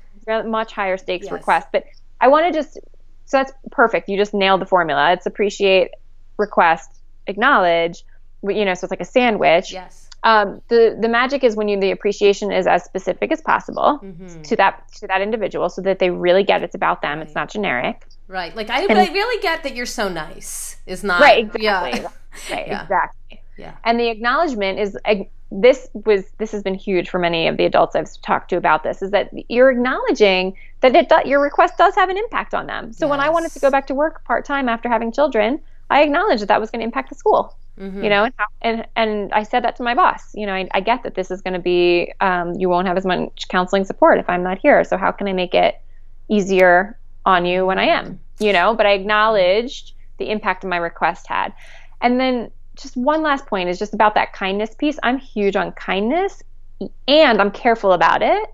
much 0.47 0.72
higher 0.72 0.97
stakes 0.97 1.26
yes. 1.26 1.32
requests, 1.32 1.68
but 1.72 1.84
I 2.20 2.28
want 2.28 2.53
to 2.53 2.59
just 2.59 2.74
so 3.26 3.38
that's 3.38 3.53
perfect. 3.70 4.09
You 4.09 4.16
just 4.16 4.34
nailed 4.34 4.61
the 4.61 4.66
formula. 4.66 5.12
It's 5.12 5.26
appreciate, 5.26 5.90
request, 6.36 6.90
acknowledge. 7.26 8.05
You 8.42 8.64
know, 8.64 8.74
so 8.74 8.84
it's 8.84 8.90
like 8.90 9.01
a 9.01 9.05
sandwich. 9.05 9.72
Yes 9.72 10.07
um, 10.26 10.61
the 10.66 10.99
the 11.01 11.09
magic 11.09 11.44
is 11.44 11.55
when 11.55 11.68
you 11.68 11.78
the 11.78 11.92
appreciation 11.92 12.51
is 12.51 12.66
as 12.66 12.82
specific 12.84 13.30
as 13.30 13.40
possible 13.40 14.01
mm-hmm. 14.03 14.42
to 14.42 14.57
that 14.57 14.82
to 14.97 15.07
that 15.07 15.20
individual, 15.20 15.68
so 15.68 15.80
that 15.82 16.01
they 16.01 16.11
really 16.11 16.42
get 16.42 16.62
it's 16.62 16.74
about 16.74 17.01
them. 17.01 17.18
Right. 17.18 17.26
It's 17.26 17.34
not 17.34 17.49
generic. 17.49 18.05
Right. 18.28 18.54
Like 18.54 18.70
I, 18.70 18.82
and, 18.82 18.98
I 18.98 19.06
really 19.12 19.40
get 19.40 19.62
that 19.62 19.76
you're 19.76 19.86
so 19.86 20.08
nice. 20.08 20.76
Is 20.86 21.04
not 21.04 21.20
right. 21.20 21.44
Exactly. 21.44 21.62
Yeah. 21.62 21.92
right, 22.50 22.66
yeah. 22.66 22.82
Exactly. 22.82 23.42
Yeah. 23.56 23.74
And 23.84 23.98
the 23.98 24.08
acknowledgement 24.08 24.78
is 24.78 24.96
this 25.52 25.88
was 25.92 26.24
this 26.38 26.50
has 26.52 26.62
been 26.62 26.74
huge 26.74 27.08
for 27.08 27.18
many 27.18 27.46
of 27.46 27.56
the 27.56 27.64
adults 27.64 27.94
I've 27.94 28.10
talked 28.22 28.50
to 28.50 28.56
about 28.56 28.82
this 28.82 29.00
is 29.00 29.12
that 29.12 29.30
you're 29.48 29.70
acknowledging 29.70 30.56
that 30.80 30.94
it 30.94 31.26
your 31.26 31.40
request 31.40 31.78
does 31.78 31.94
have 31.94 32.08
an 32.08 32.18
impact 32.18 32.52
on 32.52 32.66
them. 32.66 32.92
So 32.92 33.06
yes. 33.06 33.10
when 33.10 33.20
I 33.20 33.30
wanted 33.30 33.52
to 33.52 33.60
go 33.60 33.70
back 33.70 33.86
to 33.88 33.94
work 33.94 34.24
part 34.24 34.44
time 34.44 34.68
after 34.68 34.88
having 34.88 35.12
children, 35.12 35.60
I 35.88 36.02
acknowledged 36.02 36.42
that 36.42 36.48
that 36.48 36.60
was 36.60 36.70
going 36.70 36.80
to 36.80 36.84
impact 36.84 37.10
the 37.10 37.14
school. 37.14 37.56
Mm-hmm. 37.78 38.04
You 38.04 38.10
know, 38.10 38.24
and, 38.24 38.34
and 38.62 38.86
and 38.96 39.32
I 39.32 39.42
said 39.42 39.62
that 39.64 39.76
to 39.76 39.82
my 39.82 39.94
boss. 39.94 40.34
You 40.34 40.46
know, 40.46 40.54
I, 40.54 40.66
I 40.72 40.80
get 40.80 41.02
that 41.02 41.14
this 41.14 41.30
is 41.30 41.42
going 41.42 41.54
to 41.54 41.60
be 41.60 42.12
um, 42.20 42.54
you 42.54 42.68
won't 42.68 42.88
have 42.88 42.96
as 42.96 43.04
much 43.04 43.48
counseling 43.48 43.84
support 43.84 44.18
if 44.18 44.28
I'm 44.28 44.42
not 44.42 44.58
here. 44.58 44.82
So 44.82 44.96
how 44.96 45.12
can 45.12 45.28
I 45.28 45.32
make 45.32 45.54
it 45.54 45.80
easier 46.28 46.98
on 47.26 47.44
you 47.44 47.66
when 47.66 47.78
I 47.78 47.84
am? 47.84 48.18
You 48.38 48.52
know, 48.52 48.74
but 48.74 48.86
I 48.86 48.92
acknowledged 48.92 49.92
the 50.18 50.30
impact 50.30 50.64
my 50.64 50.78
request 50.78 51.26
had, 51.26 51.52
and 52.00 52.18
then 52.18 52.50
just 52.74 52.96
one 52.96 53.22
last 53.22 53.46
point 53.46 53.68
is 53.68 53.78
just 53.78 53.92
about 53.92 54.14
that 54.14 54.32
kindness 54.32 54.74
piece. 54.74 54.98
I'm 55.02 55.18
huge 55.18 55.56
on 55.56 55.72
kindness, 55.72 56.42
and 57.06 57.40
I'm 57.40 57.50
careful 57.50 57.92
about 57.92 58.22
it 58.22 58.48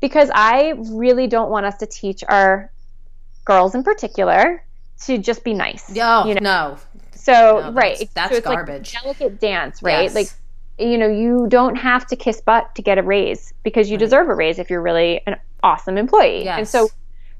because 0.00 0.30
I 0.34 0.74
really 0.90 1.26
don't 1.26 1.50
want 1.50 1.66
us 1.66 1.78
to 1.78 1.86
teach 1.86 2.22
our 2.28 2.70
girls 3.44 3.74
in 3.74 3.82
particular 3.82 4.62
to 5.04 5.18
just 5.18 5.44
be 5.44 5.54
nice. 5.54 5.90
Oh, 5.96 6.26
you 6.26 6.34
know? 6.34 6.40
no, 6.40 6.78
so 7.14 7.60
no, 7.60 7.72
right, 7.72 7.98
that's, 7.98 8.12
that's 8.14 8.34
so 8.36 8.40
garbage. 8.40 8.94
Like 8.94 9.02
delicate 9.02 9.40
dance, 9.40 9.82
right? 9.82 10.04
Yes. 10.04 10.14
Like 10.14 10.28
you 10.78 10.96
know, 10.96 11.08
you 11.08 11.46
don't 11.48 11.76
have 11.76 12.06
to 12.06 12.16
kiss 12.16 12.40
butt 12.40 12.74
to 12.76 12.82
get 12.82 12.98
a 12.98 13.02
raise 13.02 13.52
because 13.62 13.90
you 13.90 13.96
right. 13.96 14.00
deserve 14.00 14.28
a 14.28 14.34
raise 14.34 14.58
if 14.58 14.70
you're 14.70 14.82
really 14.82 15.20
an 15.26 15.36
awesome 15.62 15.98
employee. 15.98 16.44
Yes. 16.44 16.58
And 16.58 16.68
so, 16.68 16.88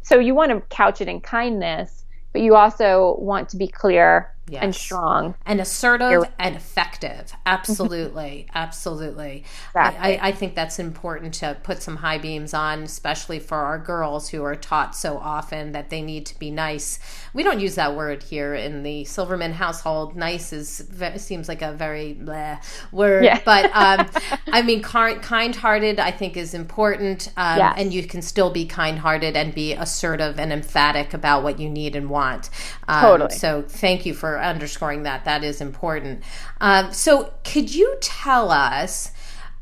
so 0.03 0.19
you 0.19 0.35
want 0.35 0.51
to 0.53 0.61
couch 0.75 1.01
it 1.01 1.09
in 1.09 1.21
kindness, 1.21 2.05
but 2.33 2.43
you 2.43 2.55
also 2.55 3.17
want 3.19 3.49
to 3.51 3.57
be 3.57 3.69
clear 3.69 4.31
yes. 4.49 4.63
and 4.63 4.75
strong 4.75 5.35
and 5.47 5.61
assertive 5.61 6.11
You're- 6.11 6.29
and 6.39 6.57
effective. 6.57 7.33
Absolutely, 7.47 8.47
absolutely. 8.55 9.45
Exactly. 9.69 10.19
I, 10.19 10.29
I, 10.29 10.33
think 10.33 10.55
that's 10.55 10.79
important 10.79 11.35
to 11.35 11.57
put 11.63 11.83
some 11.83 11.97
high 11.97 12.19
beams 12.19 12.55
on, 12.55 12.83
especially 12.83 13.39
for 13.39 13.59
our 13.59 13.79
girls 13.79 14.29
who 14.31 14.43
are 14.43 14.57
taught 14.57 14.97
so 14.97 15.19
often 15.19 15.73
that 15.73 15.91
they 15.91 16.03
need 16.03 16.27
to 16.27 16.39
be 16.39 16.51
nice. 16.51 16.99
We 17.35 17.43
don't 17.43 17.61
use 17.61 17.75
that 17.75 17.95
word 17.95 18.23
here 18.23 18.55
in 18.55 18.83
the 18.83 19.05
Silverman 19.05 19.53
household. 19.53 20.17
Nice 20.17 20.53
is 20.53 20.87
seems 21.17 21.49
like 21.49 21.63
a 21.63 21.73
very 21.73 22.15
bleh 22.15 22.63
word, 22.93 23.25
yeah. 23.25 23.41
but 23.45 23.71
um, 23.75 24.09
I 24.53 24.63
mean, 24.63 24.83
kind-hearted 24.83 26.01
I 26.01 26.11
think 26.11 26.37
is 26.37 26.55
important, 26.55 27.33
um, 27.37 27.59
yes. 27.59 27.75
and 27.77 27.93
you 27.93 28.05
can 28.05 28.23
still 28.23 28.51
be 28.51 28.67
kind-hearted 28.67 29.37
and 29.37 29.55
be 29.55 29.75
assertive 29.75 30.39
and 30.39 30.53
emphatic 30.53 31.15
about 31.15 31.43
what 31.43 31.59
you 31.59 31.69
need 31.69 31.97
and 31.97 32.09
want. 32.09 32.51
Um, 32.87 33.03
totally. 33.03 33.31
So 33.37 33.63
thank 33.63 34.07
you 34.07 34.15
for 34.15 34.38
underscoring 34.39 35.03
that. 35.05 35.25
That 35.25 35.45
is 35.45 35.61
important. 35.61 36.23
Um, 36.61 36.93
so, 36.93 37.33
could 37.45 37.75
you 37.75 37.97
tell 38.01 38.51
us 38.51 39.13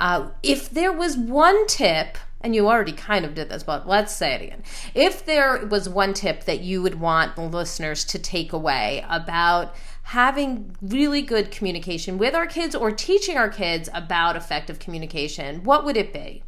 uh, 0.01 0.31
if 0.43 0.70
there 0.70 0.93
was 0.93 1.16
one 1.16 1.66
tip? 1.66 2.18
And 2.43 2.55
you 2.55 2.68
already 2.68 2.93
kind 2.93 3.24
of 3.24 3.35
did 3.35 3.49
this, 3.49 3.64
but 3.64 3.89
let's 3.89 4.14
say 4.14 4.35
it 4.35 4.43
again. 4.43 4.62
If 4.95 5.24
there 5.24 5.66
was 5.66 5.89
one 5.89 6.14
tip 6.14 6.45
that 6.45 6.61
you 6.61 6.81
would 6.81 7.01
want 7.01 7.35
the 7.35 7.43
listeners 7.43 8.05
to 8.05 8.20
take 8.20 8.53
away 8.53 9.05
about 9.09 9.74
having 10.05 10.77
really 10.81 11.22
good 11.22 11.51
communication 11.51 12.18
with 12.18 12.35
our 12.35 12.47
kids 12.47 12.77
or 12.77 12.93
teaching 12.93 13.37
our 13.37 13.49
kids 13.49 13.89
about 13.93 14.37
effective 14.37 14.79
communication, 14.79 15.64
what 15.64 15.85
would 15.85 15.97
it 15.97 16.12
be? 16.12 16.45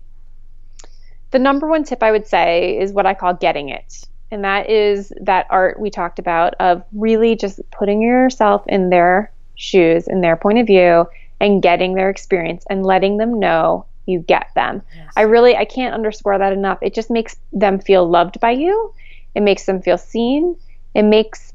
The 1.33 1.41
number 1.41 1.67
one 1.67 1.83
tip 1.83 2.03
I 2.03 2.13
would 2.13 2.27
say 2.27 2.79
is 2.79 2.93
what 2.93 3.07
I 3.07 3.15
call 3.15 3.35
getting 3.35 3.69
it. 3.69 4.05
And 4.31 4.45
that 4.45 4.69
is 4.69 5.13
that 5.21 5.47
art 5.51 5.81
we 5.81 5.91
talked 5.91 6.19
about 6.19 6.55
of 6.61 6.83
really 6.93 7.35
just 7.35 7.61
putting 7.71 8.03
yourself 8.03 8.63
in 8.67 8.91
their 8.91 9.33
shoes, 9.55 10.07
in 10.07 10.21
their 10.21 10.37
point 10.37 10.59
of 10.59 10.67
view, 10.67 11.07
and 11.41 11.63
getting 11.63 11.95
their 11.95 12.11
experience 12.11 12.65
and 12.69 12.85
letting 12.85 13.17
them 13.17 13.39
know 13.39 13.87
you 14.07 14.21
get 14.21 14.51
them. 14.55 14.83
Yes. 14.95 15.13
I 15.17 15.23
really 15.23 15.57
I 15.57 15.65
can't 15.65 15.95
underscore 15.95 16.39
that 16.39 16.53
enough. 16.53 16.79
It 16.83 16.95
just 16.95 17.11
makes 17.11 17.37
them 17.53 17.79
feel 17.79 18.09
loved 18.09 18.41
by 18.41 18.53
you. 18.53 18.93
It 19.35 19.43
makes 19.43 19.67
them 19.67 19.83
feel 19.83 19.99
seen. 19.99 20.57
It 20.95 21.03
makes 21.03 21.53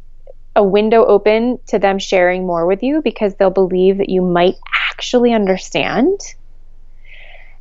a 0.55 0.63
window 0.63 1.03
open 1.05 1.59
to 1.67 1.79
them 1.79 1.97
sharing 1.97 2.45
more 2.45 2.65
with 2.65 2.83
you 2.83 3.01
because 3.01 3.35
they'll 3.35 3.49
believe 3.49 3.97
that 3.97 4.09
you 4.09 4.21
might 4.21 4.55
actually 4.91 5.33
understand. 5.33 6.19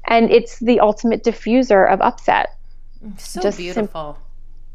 And 0.05 0.31
it's 0.31 0.59
the 0.59 0.81
ultimate 0.81 1.25
diffuser 1.25 1.91
of 1.91 2.01
upset. 2.01 2.57
Mm, 3.05 3.19
so 3.19 3.41
just 3.41 3.59
beautiful. 3.59 4.19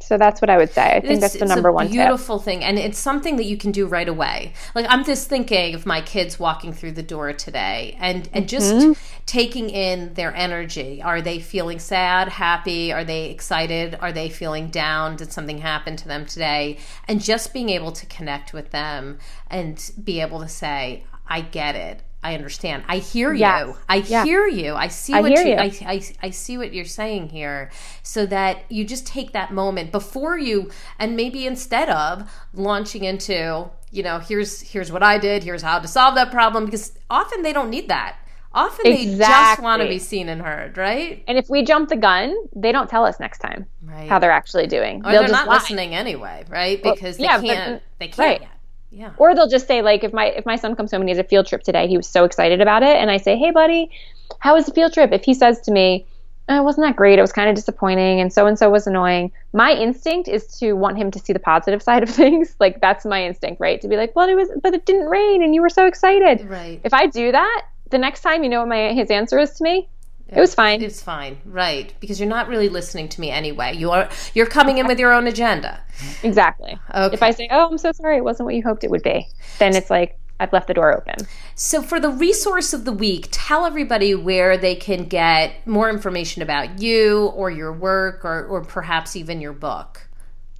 So 0.07 0.17
that's 0.17 0.39
what 0.39 0.49
I 0.49 0.55
would 0.55 0.71
say. 0.71 0.83
I 0.95 1.01
think 1.01 1.21
it's, 1.21 1.21
that's 1.21 1.37
the 1.37 1.45
number 1.45 1.69
one. 1.69 1.89
Beautiful 1.89 2.39
tip. 2.39 2.45
thing, 2.45 2.63
and 2.63 2.79
it's 2.79 2.97
something 2.97 3.35
that 3.35 3.43
you 3.43 3.57
can 3.57 3.73
do 3.73 3.87
right 3.87 4.07
away. 4.07 4.53
Like 4.73 4.85
I'm 4.87 5.03
just 5.03 5.27
thinking 5.27 5.75
of 5.75 5.85
my 5.85 5.99
kids 5.99 6.39
walking 6.39 6.71
through 6.71 6.93
the 6.93 7.03
door 7.03 7.33
today, 7.33 7.97
and 7.99 8.29
and 8.31 8.47
just 8.47 8.73
mm-hmm. 8.73 8.93
taking 9.25 9.69
in 9.69 10.13
their 10.13 10.33
energy. 10.33 11.01
Are 11.01 11.21
they 11.21 11.39
feeling 11.39 11.79
sad, 11.79 12.29
happy? 12.29 12.93
Are 12.93 13.03
they 13.03 13.29
excited? 13.31 13.97
Are 13.99 14.13
they 14.13 14.29
feeling 14.29 14.69
down? 14.69 15.17
Did 15.17 15.33
something 15.33 15.57
happen 15.57 15.97
to 15.97 16.07
them 16.07 16.25
today? 16.25 16.77
And 17.09 17.21
just 17.21 17.51
being 17.51 17.67
able 17.67 17.91
to 17.91 18.05
connect 18.05 18.53
with 18.53 18.71
them 18.71 19.19
and 19.49 19.91
be 20.01 20.21
able 20.21 20.39
to 20.39 20.47
say, 20.47 21.03
"I 21.27 21.41
get 21.41 21.75
it. 21.75 22.01
I 22.27 22.35
understand. 22.35 22.83
I 22.89 22.97
hear 22.97 23.31
yes. 23.31 23.67
you. 23.67 23.77
I 23.87 23.95
yeah. 23.95 24.25
hear 24.25 24.47
you. 24.47 24.73
I 24.75 24.89
see 24.89 25.13
I 25.13 25.21
what 25.21 25.31
you, 25.31 25.39
you. 25.39 25.55
I, 25.55 25.71
I, 25.85 26.01
I 26.23 26.29
see 26.29 26.57
what 26.57 26.73
you're 26.73 26.83
saying 26.83 27.29
here. 27.29 27.71
So 28.03 28.25
that 28.25 28.69
you 28.69 28.83
just 28.83 29.07
take 29.07 29.31
that 29.31 29.53
moment 29.53 29.93
before 29.93 30.37
you 30.37 30.69
and 30.99 31.15
maybe 31.15 31.47
instead 31.47 31.87
of 31.87 32.29
launching 32.53 33.05
into, 33.05 33.69
you 33.91 34.03
know, 34.03 34.19
here's 34.19 34.59
here's 34.59 34.91
what 34.91 35.03
I 35.03 35.17
did, 35.17 35.41
here's 35.41 35.61
how 35.61 35.79
to 35.79 35.87
solve 35.87 36.15
that 36.15 36.29
problem 36.29 36.65
because 36.65 36.99
often 37.09 37.43
they 37.43 37.53
don't 37.53 37.69
need 37.69 37.87
that. 37.87 38.17
Often 38.53 38.87
exactly. 38.87 39.15
they 39.15 39.17
just 39.17 39.61
want 39.61 39.81
to 39.81 39.87
be 39.87 39.99
seen 39.99 40.27
and 40.27 40.41
heard, 40.41 40.77
right? 40.77 41.23
And 41.29 41.37
if 41.37 41.49
we 41.49 41.63
jump 41.63 41.87
the 41.87 41.95
gun, 41.95 42.35
they 42.53 42.73
don't 42.73 42.89
tell 42.89 43.05
us 43.05 43.21
next 43.21 43.37
time 43.39 43.67
right. 43.83 44.09
how 44.09 44.19
they're 44.19 44.31
actually 44.31 44.67
doing. 44.67 44.99
Or 45.05 45.11
They'll 45.11 45.21
they're 45.21 45.31
not 45.31 45.47
lie. 45.47 45.53
listening 45.53 45.95
anyway, 45.95 46.43
right? 46.49 46.83
Because 46.83 47.17
well, 47.19 47.39
they 47.39 47.47
yeah, 47.47 47.55
can't. 47.55 47.73
But, 47.75 47.99
they 47.99 48.07
can't 48.07 48.17
right. 48.17 48.41
yet. 48.41 48.49
Yeah. 48.89 49.11
Or 49.17 49.35
they'll 49.35 49.49
just 49.49 49.67
say 49.67 49.81
like 49.81 50.03
if 50.03 50.13
my 50.13 50.25
if 50.27 50.45
my 50.45 50.55
son 50.55 50.75
comes 50.75 50.91
home 50.91 51.01
and 51.01 51.09
he 51.09 51.15
has 51.15 51.23
a 51.23 51.27
field 51.27 51.47
trip 51.47 51.63
today, 51.63 51.87
he 51.87 51.97
was 51.97 52.07
so 52.07 52.23
excited 52.23 52.61
about 52.61 52.83
it, 52.83 52.95
and 52.95 53.11
I 53.11 53.17
say, 53.17 53.37
"Hey, 53.37 53.51
buddy, 53.51 53.91
how 54.39 54.55
was 54.55 54.65
the 54.65 54.73
field 54.73 54.93
trip?" 54.93 55.11
If 55.11 55.23
he 55.23 55.33
says 55.33 55.59
to 55.61 55.71
me, 55.71 56.05
oh, 56.47 56.59
"It 56.59 56.63
wasn't 56.63 56.87
that 56.87 56.95
great. 56.95 57.19
It 57.19 57.21
was 57.21 57.33
kind 57.33 57.49
of 57.49 57.55
disappointing, 57.55 58.21
and 58.21 58.31
so 58.31 58.47
and 58.47 58.57
so 58.57 58.69
was 58.69 58.87
annoying," 58.87 59.31
my 59.53 59.73
instinct 59.73 60.29
is 60.29 60.47
to 60.59 60.73
want 60.73 60.97
him 60.97 61.11
to 61.11 61.19
see 61.19 61.33
the 61.33 61.39
positive 61.39 61.83
side 61.89 62.03
of 62.03 62.09
things. 62.09 62.55
like 62.59 62.79
that's 62.79 63.05
my 63.05 63.25
instinct, 63.25 63.59
right? 63.59 63.81
To 63.81 63.87
be 63.87 63.97
like, 63.97 64.15
"Well, 64.15 64.29
it 64.29 64.35
was, 64.35 64.49
but 64.63 64.73
it 64.73 64.85
didn't 64.85 65.07
rain, 65.07 65.43
and 65.43 65.53
you 65.53 65.61
were 65.61 65.69
so 65.69 65.85
excited." 65.85 66.49
Right. 66.49 66.79
If 66.83 66.93
I 66.93 67.07
do 67.07 67.31
that, 67.31 67.63
the 67.89 67.97
next 67.97 68.21
time, 68.21 68.43
you 68.43 68.49
know 68.49 68.59
what 68.59 68.69
my 68.69 68.93
his 68.93 69.11
answer 69.11 69.37
is 69.39 69.51
to 69.55 69.63
me? 69.63 69.89
It 70.29 70.39
was 70.39 70.53
fine. 70.53 70.81
It's 70.81 71.01
fine, 71.01 71.37
right? 71.45 71.93
Because 71.99 72.19
you're 72.19 72.29
not 72.29 72.49
really 72.49 72.69
listening 72.69 73.07
to 73.09 73.21
me 73.21 73.29
anyway. 73.29 73.75
You 73.75 73.91
are 73.91 74.09
you're 74.33 74.45
coming 74.45 74.77
in 74.77 74.87
with 74.87 74.99
your 74.99 75.13
own 75.13 75.27
agenda. 75.27 75.79
Exactly. 76.21 76.77
Okay. 76.93 77.13
If 77.13 77.23
I 77.23 77.31
say, 77.31 77.47
"Oh, 77.49 77.67
I'm 77.69 77.77
so 77.77 77.91
sorry, 77.93 78.17
it 78.17 78.23
wasn't 78.23 78.45
what 78.45 78.55
you 78.55 78.63
hoped 78.63 78.83
it 78.83 78.91
would 78.91 79.03
be," 79.03 79.27
then 79.59 79.75
it's 79.75 79.89
like 79.89 80.19
I've 80.39 80.53
left 80.53 80.67
the 80.67 80.73
door 80.73 80.95
open. 80.95 81.15
So, 81.55 81.81
for 81.81 81.99
the 81.99 82.09
resource 82.09 82.73
of 82.73 82.85
the 82.85 82.91
week, 82.91 83.29
tell 83.31 83.65
everybody 83.65 84.13
where 84.15 84.57
they 84.57 84.75
can 84.75 85.05
get 85.05 85.65
more 85.65 85.89
information 85.89 86.41
about 86.41 86.79
you 86.79 87.27
or 87.27 87.49
your 87.49 87.73
work 87.73 88.23
or, 88.23 88.45
or 88.45 88.63
perhaps 88.63 89.15
even 89.15 89.41
your 89.41 89.53
book. 89.53 90.07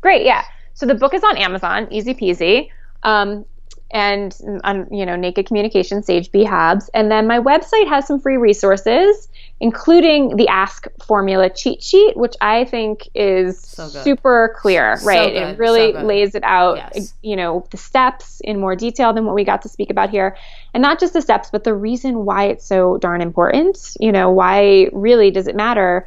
Great, 0.01 0.25
yeah. 0.25 0.43
So, 0.73 0.85
the 0.85 0.95
book 0.95 1.13
is 1.13 1.23
on 1.23 1.37
Amazon, 1.37 1.87
easy 1.91 2.13
peasy. 2.13 2.69
Um, 3.03 3.45
and 3.91 4.35
on 4.65 4.85
you 4.91 5.05
know 5.05 5.15
naked 5.15 5.45
communication 5.45 6.03
Sage 6.03 6.29
B 6.31 6.43
Hobbs 6.43 6.89
and 6.93 7.09
then 7.09 7.25
my 7.25 7.39
website 7.39 7.87
has 7.87 8.05
some 8.05 8.19
free 8.19 8.35
resources 8.35 9.29
including 9.59 10.35
the 10.37 10.47
ask 10.47 10.87
formula 11.03 11.49
cheat 11.49 11.81
sheet 11.81 12.15
which 12.15 12.35
i 12.41 12.63
think 12.65 13.09
is 13.15 13.59
so 13.59 13.87
super 13.87 14.55
clear 14.59 14.91
right 15.03 15.33
so 15.33 15.49
it 15.49 15.57
really 15.57 15.93
so 15.93 16.01
lays 16.01 16.35
it 16.35 16.43
out 16.43 16.77
yes. 16.77 17.13
you 17.23 17.35
know 17.35 17.65
the 17.71 17.77
steps 17.77 18.39
in 18.43 18.59
more 18.59 18.75
detail 18.75 19.13
than 19.13 19.25
what 19.25 19.33
we 19.33 19.43
got 19.43 19.61
to 19.61 19.69
speak 19.69 19.89
about 19.89 20.09
here 20.09 20.37
and 20.73 20.81
not 20.81 20.99
just 20.99 21.13
the 21.13 21.21
steps 21.21 21.49
but 21.51 21.63
the 21.63 21.73
reason 21.73 22.25
why 22.25 22.45
it's 22.45 22.65
so 22.65 22.97
darn 22.97 23.21
important 23.21 23.95
you 23.99 24.11
know 24.11 24.29
why 24.29 24.87
really 24.93 25.31
does 25.31 25.47
it 25.47 25.55
matter 25.55 26.05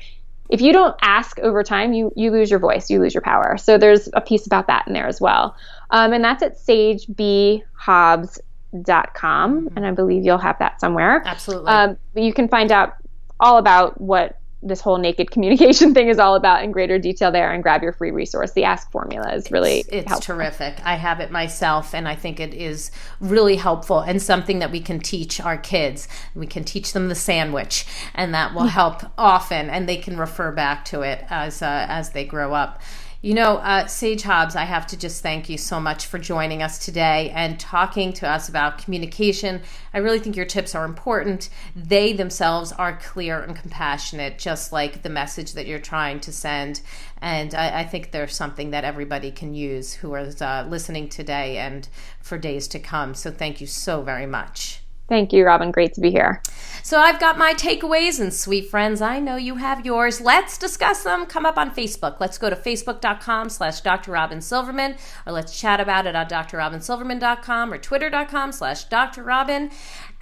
if 0.51 0.61
you 0.61 0.73
don't 0.73 0.97
ask 1.01 1.39
over 1.39 1.63
time, 1.63 1.93
you 1.93 2.13
you 2.17 2.33
lose 2.33 2.51
your 2.51 2.59
voice, 2.59 2.91
you 2.91 3.01
lose 3.01 3.15
your 3.15 3.23
power. 3.23 3.57
So 3.57 3.79
there's 3.79 4.09
a 4.15 4.21
piece 4.21 4.47
about 4.47 4.67
that 4.67 4.87
in 4.87 4.93
there 4.93 5.07
as 5.07 5.21
well. 5.21 5.57
Um, 5.91 6.13
and 6.13 6.25
that's 6.25 6.43
at 6.43 6.59
sagebhobbs.com. 6.59 8.41
Mm-hmm. 8.73 9.77
And 9.77 9.87
I 9.87 9.93
believe 9.93 10.25
you'll 10.25 10.39
have 10.39 10.59
that 10.59 10.81
somewhere. 10.81 11.23
Absolutely. 11.25 11.69
Um, 11.69 11.97
you 12.15 12.33
can 12.33 12.49
find 12.49 12.73
out 12.73 12.95
all 13.41 13.59
about 13.59 14.01
what 14.01 14.41
this 14.63 14.81
whole 14.81 14.99
naked 14.99 15.31
communication 15.31 15.95
thing 15.95 16.09
is 16.09 16.19
all 16.19 16.35
about 16.35 16.63
in 16.63 16.71
greater 16.71 16.99
detail 16.99 17.33
there 17.33 17.51
and 17.51 17.63
grab 17.63 17.83
your 17.83 17.93
free 17.93 18.11
resource. 18.11 18.53
The 18.53 18.65
Ask 18.65 18.91
formula 18.91 19.33
is 19.35 19.51
really 19.51 19.85
it's, 19.89 20.13
it's 20.13 20.21
terrific. 20.21 20.79
I 20.85 20.97
have 20.97 21.21
it 21.21 21.31
myself 21.31 21.95
and 21.95 22.07
I 22.07 22.15
think 22.15 22.41
it 22.41 22.53
is 22.53 22.91
really 23.21 23.57
helpful 23.57 24.01
and 24.01 24.21
something 24.21 24.59
that 24.59 24.71
we 24.71 24.81
can 24.81 25.01
teach 25.01 25.41
our 25.41 25.57
kids. 25.57 26.09
We 26.35 26.47
can 26.47 26.65
teach 26.65 26.93
them 26.93 27.09
the 27.09 27.15
sandwich 27.15 27.87
and 28.15 28.35
that 28.35 28.55
will 28.55 28.65
help 28.67 29.03
often 29.17 29.71
and 29.71 29.89
they 29.89 29.97
can 29.97 30.19
refer 30.19 30.53
back 30.53 30.85
to 30.87 31.01
it 31.03 31.25
as 31.31 31.63
uh, 31.63 31.87
as 31.89 32.11
they 32.11 32.25
grow 32.25 32.53
up. 32.53 32.83
You 33.23 33.35
know, 33.35 33.59
uh, 33.59 33.87
Sage 33.87 34.23
Hobbs, 34.23 34.57
I 34.57 34.65
have 34.65 34.87
to 34.87 34.97
just 34.97 35.23
thank 35.23 35.51
you 35.51 35.59
so 35.59 35.79
much 35.79 36.07
for 36.07 36.19
joining 36.19 36.63
us 36.63 36.83
today 36.83 37.31
and 37.35 37.61
talking 37.61 38.15
to 38.15 38.27
us 38.27 38.49
about 38.49 38.79
communication. 38.79 39.61
I 39.93 39.99
really 39.99 40.21
think 40.21 40.37
your 40.37 40.47
tips 40.47 40.75
are 40.75 40.87
important. 40.87 41.51
They 41.77 42.15
themselves 42.15 42.73
are 42.73 42.97
clear 42.97 43.43
and 43.43 43.55
compassionate, 43.55 44.39
just 44.39 44.73
like 44.73 45.03
the 45.03 45.11
message 45.11 45.53
that 45.53 45.67
you're 45.67 45.79
trying 45.79 46.21
to 46.21 46.33
send. 46.33 46.81
And 47.21 47.55
I, 47.55 47.81
I 47.81 47.85
think 47.85 48.11
there's 48.11 48.35
something 48.35 48.71
that 48.71 48.85
everybody 48.85 49.31
can 49.31 49.53
use 49.53 49.93
who 49.93 50.15
is 50.15 50.41
uh, 50.41 50.67
listening 50.67 51.11
today 51.11 51.59
and 51.59 51.87
for 52.23 52.39
days 52.39 52.69
to 52.69 52.79
come. 52.79 53.15
So 53.15 53.31
thank 53.31 53.61
you 53.61 53.67
so 53.67 54.01
very 54.01 54.25
much. 54.25 54.80
Thank 55.11 55.33
you, 55.33 55.45
Robin. 55.45 55.73
Great 55.73 55.93
to 55.95 56.01
be 56.01 56.13
here. 56.13 56.41
So 56.85 57.01
I've 57.01 57.19
got 57.19 57.37
my 57.37 57.53
takeaways, 57.53 58.21
and 58.21 58.33
sweet 58.33 58.71
friends, 58.71 59.03
I 59.03 59.19
know 59.19 59.35
you 59.35 59.57
have 59.57 59.85
yours. 59.85 60.21
Let's 60.21 60.57
discuss 60.57 61.03
them. 61.03 61.27
Come 61.27 61.45
up 61.45 61.59
on 61.59 61.75
Facebook. 61.75 62.21
Let's 62.21 62.39
go 62.39 62.49
to 62.49 62.55
facebook.com 62.55 63.49
slash 63.49 63.81
Dr. 63.81 64.13
Robin 64.13 64.41
Silverman, 64.41 64.95
or 65.27 65.33
let's 65.33 65.59
chat 65.59 65.81
about 65.81 66.07
it 66.07 66.15
on 66.15 66.27
drrobinsilverman.com 66.27 67.73
or 67.73 67.79
twitter.com 67.79 68.53
slash 68.53 68.85
Dr. 68.85 69.25
Robin. 69.25 69.73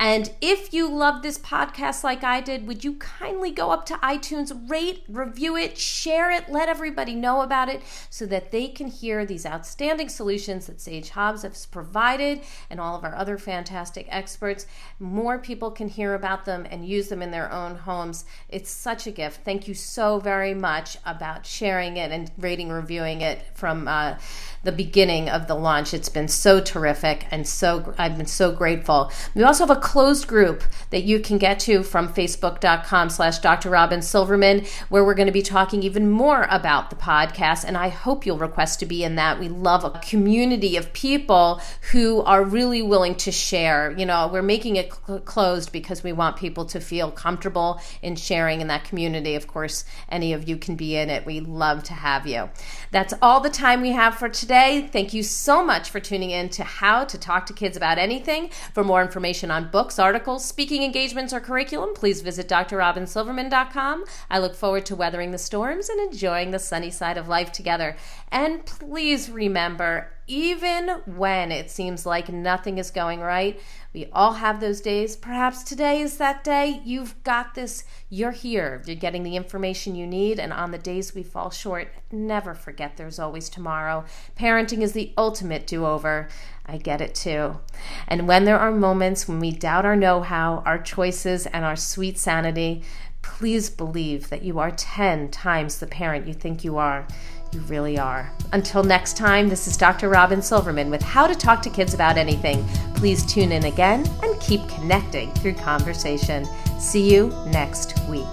And 0.00 0.30
if 0.40 0.72
you 0.72 0.88
love 0.88 1.22
this 1.22 1.38
podcast 1.38 2.04
like 2.04 2.22
I 2.22 2.40
did, 2.40 2.68
would 2.68 2.84
you 2.84 2.94
kindly 2.94 3.50
go 3.50 3.72
up 3.72 3.84
to 3.86 3.94
iTunes, 3.94 4.70
rate, 4.70 5.02
review 5.08 5.56
it, 5.56 5.76
share 5.76 6.30
it, 6.30 6.48
let 6.48 6.68
everybody 6.68 7.16
know 7.16 7.40
about 7.40 7.68
it 7.68 7.82
so 8.08 8.24
that 8.26 8.52
they 8.52 8.68
can 8.68 8.86
hear 8.86 9.26
these 9.26 9.44
outstanding 9.44 10.08
solutions 10.08 10.66
that 10.66 10.80
Sage 10.80 11.10
Hobbs 11.10 11.42
has 11.42 11.66
provided 11.66 12.42
and 12.70 12.78
all 12.78 12.96
of 12.96 13.02
our 13.02 13.16
other 13.16 13.38
fantastic 13.38 14.06
experts. 14.08 14.66
More 15.00 15.38
people 15.38 15.72
can 15.72 15.88
hear 15.88 16.14
about 16.14 16.44
them 16.44 16.64
and 16.70 16.86
use 16.86 17.08
them 17.08 17.20
in 17.20 17.32
their 17.32 17.50
own 17.50 17.74
homes. 17.74 18.24
It's 18.48 18.70
such 18.70 19.08
a 19.08 19.10
gift. 19.10 19.44
Thank 19.44 19.66
you 19.66 19.74
so 19.74 20.20
very 20.20 20.54
much 20.54 20.96
about 21.04 21.44
sharing 21.44 21.96
it 21.96 22.12
and 22.12 22.30
rating, 22.38 22.68
reviewing 22.68 23.20
it 23.20 23.42
from. 23.54 23.88
Uh, 23.88 24.16
the 24.64 24.72
beginning 24.72 25.28
of 25.28 25.46
the 25.46 25.54
launch. 25.54 25.94
It's 25.94 26.08
been 26.08 26.28
so 26.28 26.60
terrific 26.60 27.26
and 27.30 27.46
so 27.46 27.94
I've 27.96 28.16
been 28.16 28.26
so 28.26 28.52
grateful. 28.52 29.10
We 29.34 29.42
also 29.42 29.66
have 29.66 29.76
a 29.76 29.80
closed 29.80 30.26
group 30.26 30.62
that 30.90 31.04
you 31.04 31.20
can 31.20 31.38
get 31.38 31.60
to 31.60 31.82
from 31.82 32.12
facebook.com 32.12 33.10
slash 33.10 33.38
Dr. 33.38 33.70
Robin 33.70 34.02
Silverman, 34.02 34.66
where 34.88 35.04
we're 35.04 35.14
going 35.14 35.26
to 35.26 35.32
be 35.32 35.42
talking 35.42 35.82
even 35.82 36.10
more 36.10 36.46
about 36.50 36.90
the 36.90 36.96
podcast. 36.96 37.64
And 37.64 37.76
I 37.76 37.88
hope 37.88 38.26
you'll 38.26 38.38
request 38.38 38.80
to 38.80 38.86
be 38.86 39.04
in 39.04 39.14
that. 39.14 39.38
We 39.38 39.48
love 39.48 39.84
a 39.84 39.90
community 40.00 40.76
of 40.76 40.92
people 40.92 41.60
who 41.92 42.22
are 42.22 42.42
really 42.42 42.82
willing 42.82 43.14
to 43.16 43.32
share. 43.32 43.94
You 43.96 44.06
know, 44.06 44.28
we're 44.32 44.42
making 44.42 44.76
it 44.76 44.92
cl- 45.06 45.20
closed 45.20 45.72
because 45.72 46.02
we 46.02 46.12
want 46.12 46.36
people 46.36 46.64
to 46.66 46.80
feel 46.80 47.10
comfortable 47.10 47.80
in 48.02 48.16
sharing 48.16 48.60
in 48.60 48.68
that 48.68 48.84
community. 48.84 49.34
Of 49.34 49.46
course, 49.46 49.84
any 50.08 50.32
of 50.32 50.48
you 50.48 50.56
can 50.56 50.76
be 50.76 50.96
in 50.96 51.10
it. 51.10 51.24
We 51.24 51.40
love 51.40 51.84
to 51.84 51.94
have 51.94 52.26
you. 52.26 52.50
That's 52.90 53.14
all 53.22 53.40
the 53.40 53.50
time 53.50 53.80
we 53.80 53.92
have 53.92 54.16
for 54.16 54.28
today 54.28 54.47
today. 54.48 54.88
Thank 54.90 55.12
you 55.12 55.22
so 55.22 55.62
much 55.62 55.90
for 55.90 56.00
tuning 56.00 56.30
in 56.30 56.48
to 56.48 56.64
How 56.64 57.04
to 57.04 57.18
Talk 57.18 57.44
to 57.46 57.52
Kids 57.52 57.76
About 57.76 57.98
Anything. 57.98 58.48
For 58.72 58.82
more 58.82 59.02
information 59.02 59.50
on 59.50 59.70
books, 59.70 59.98
articles, 59.98 60.42
speaking 60.42 60.82
engagements, 60.82 61.34
or 61.34 61.40
curriculum, 61.40 61.92
please 61.94 62.22
visit 62.22 62.48
drrobinsilverman.com. 62.48 64.06
I 64.30 64.38
look 64.38 64.54
forward 64.54 64.86
to 64.86 64.96
weathering 64.96 65.32
the 65.32 65.36
storms 65.38 65.90
and 65.90 66.00
enjoying 66.00 66.50
the 66.50 66.58
sunny 66.58 66.90
side 66.90 67.18
of 67.18 67.28
life 67.28 67.52
together. 67.52 67.98
And 68.32 68.64
please 68.64 69.28
remember, 69.28 70.12
even 70.26 71.02
when 71.04 71.52
it 71.52 71.70
seems 71.70 72.06
like 72.06 72.30
nothing 72.30 72.78
is 72.78 72.90
going 72.90 73.20
right, 73.20 73.60
we 73.98 74.08
all 74.12 74.34
have 74.34 74.60
those 74.60 74.80
days. 74.80 75.16
Perhaps 75.16 75.64
today 75.64 76.00
is 76.00 76.18
that 76.18 76.44
day. 76.44 76.80
You've 76.84 77.20
got 77.24 77.56
this. 77.56 77.82
You're 78.08 78.30
here. 78.30 78.80
You're 78.86 78.94
getting 78.94 79.24
the 79.24 79.34
information 79.34 79.96
you 79.96 80.06
need. 80.06 80.38
And 80.38 80.52
on 80.52 80.70
the 80.70 80.78
days 80.78 81.16
we 81.16 81.24
fall 81.24 81.50
short, 81.50 81.88
never 82.12 82.54
forget 82.54 82.96
there's 82.96 83.18
always 83.18 83.48
tomorrow. 83.48 84.04
Parenting 84.38 84.82
is 84.82 84.92
the 84.92 85.12
ultimate 85.18 85.66
do 85.66 85.84
over. 85.84 86.28
I 86.64 86.76
get 86.76 87.00
it 87.00 87.16
too. 87.16 87.58
And 88.06 88.28
when 88.28 88.44
there 88.44 88.60
are 88.60 88.70
moments 88.70 89.26
when 89.26 89.40
we 89.40 89.50
doubt 89.50 89.84
our 89.84 89.96
know 89.96 90.22
how, 90.22 90.62
our 90.64 90.78
choices, 90.78 91.46
and 91.46 91.64
our 91.64 91.74
sweet 91.74 92.18
sanity, 92.18 92.84
please 93.22 93.68
believe 93.68 94.28
that 94.28 94.42
you 94.42 94.60
are 94.60 94.70
10 94.70 95.28
times 95.32 95.80
the 95.80 95.88
parent 95.88 96.28
you 96.28 96.34
think 96.34 96.62
you 96.62 96.76
are. 96.76 97.04
You 97.52 97.60
really 97.60 97.98
are. 97.98 98.30
Until 98.52 98.82
next 98.82 99.16
time, 99.16 99.48
this 99.48 99.66
is 99.66 99.74
Dr. 99.76 100.10
Robin 100.10 100.42
Silverman 100.42 100.90
with 100.90 101.02
How 101.02 101.26
to 101.26 101.34
Talk 101.34 101.62
to 101.62 101.70
Kids 101.70 101.94
About 101.94 102.18
Anything. 102.18 102.62
Please 102.94 103.24
tune 103.24 103.52
in 103.52 103.64
again 103.64 104.06
and 104.22 104.38
keep 104.40 104.68
connecting 104.68 105.32
through 105.34 105.54
conversation. 105.54 106.46
See 106.78 107.10
you 107.10 107.28
next 107.46 107.98
week. 108.06 108.26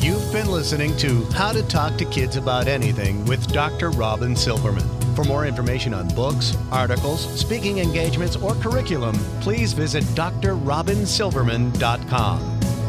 You've 0.00 0.30
been 0.32 0.50
listening 0.50 0.94
to 0.98 1.24
How 1.32 1.52
to 1.52 1.62
Talk 1.62 1.96
to 1.96 2.04
Kids 2.04 2.36
About 2.36 2.68
Anything 2.68 3.24
with 3.24 3.50
Dr. 3.52 3.88
Robin 3.90 4.36
Silverman. 4.36 4.86
For 5.14 5.24
more 5.24 5.46
information 5.46 5.94
on 5.94 6.08
books, 6.08 6.58
articles, 6.70 7.24
speaking 7.38 7.78
engagements, 7.78 8.36
or 8.36 8.54
curriculum, 8.56 9.14
please 9.40 9.72
visit 9.72 10.04
drrobinsilverman.com. 10.04 12.81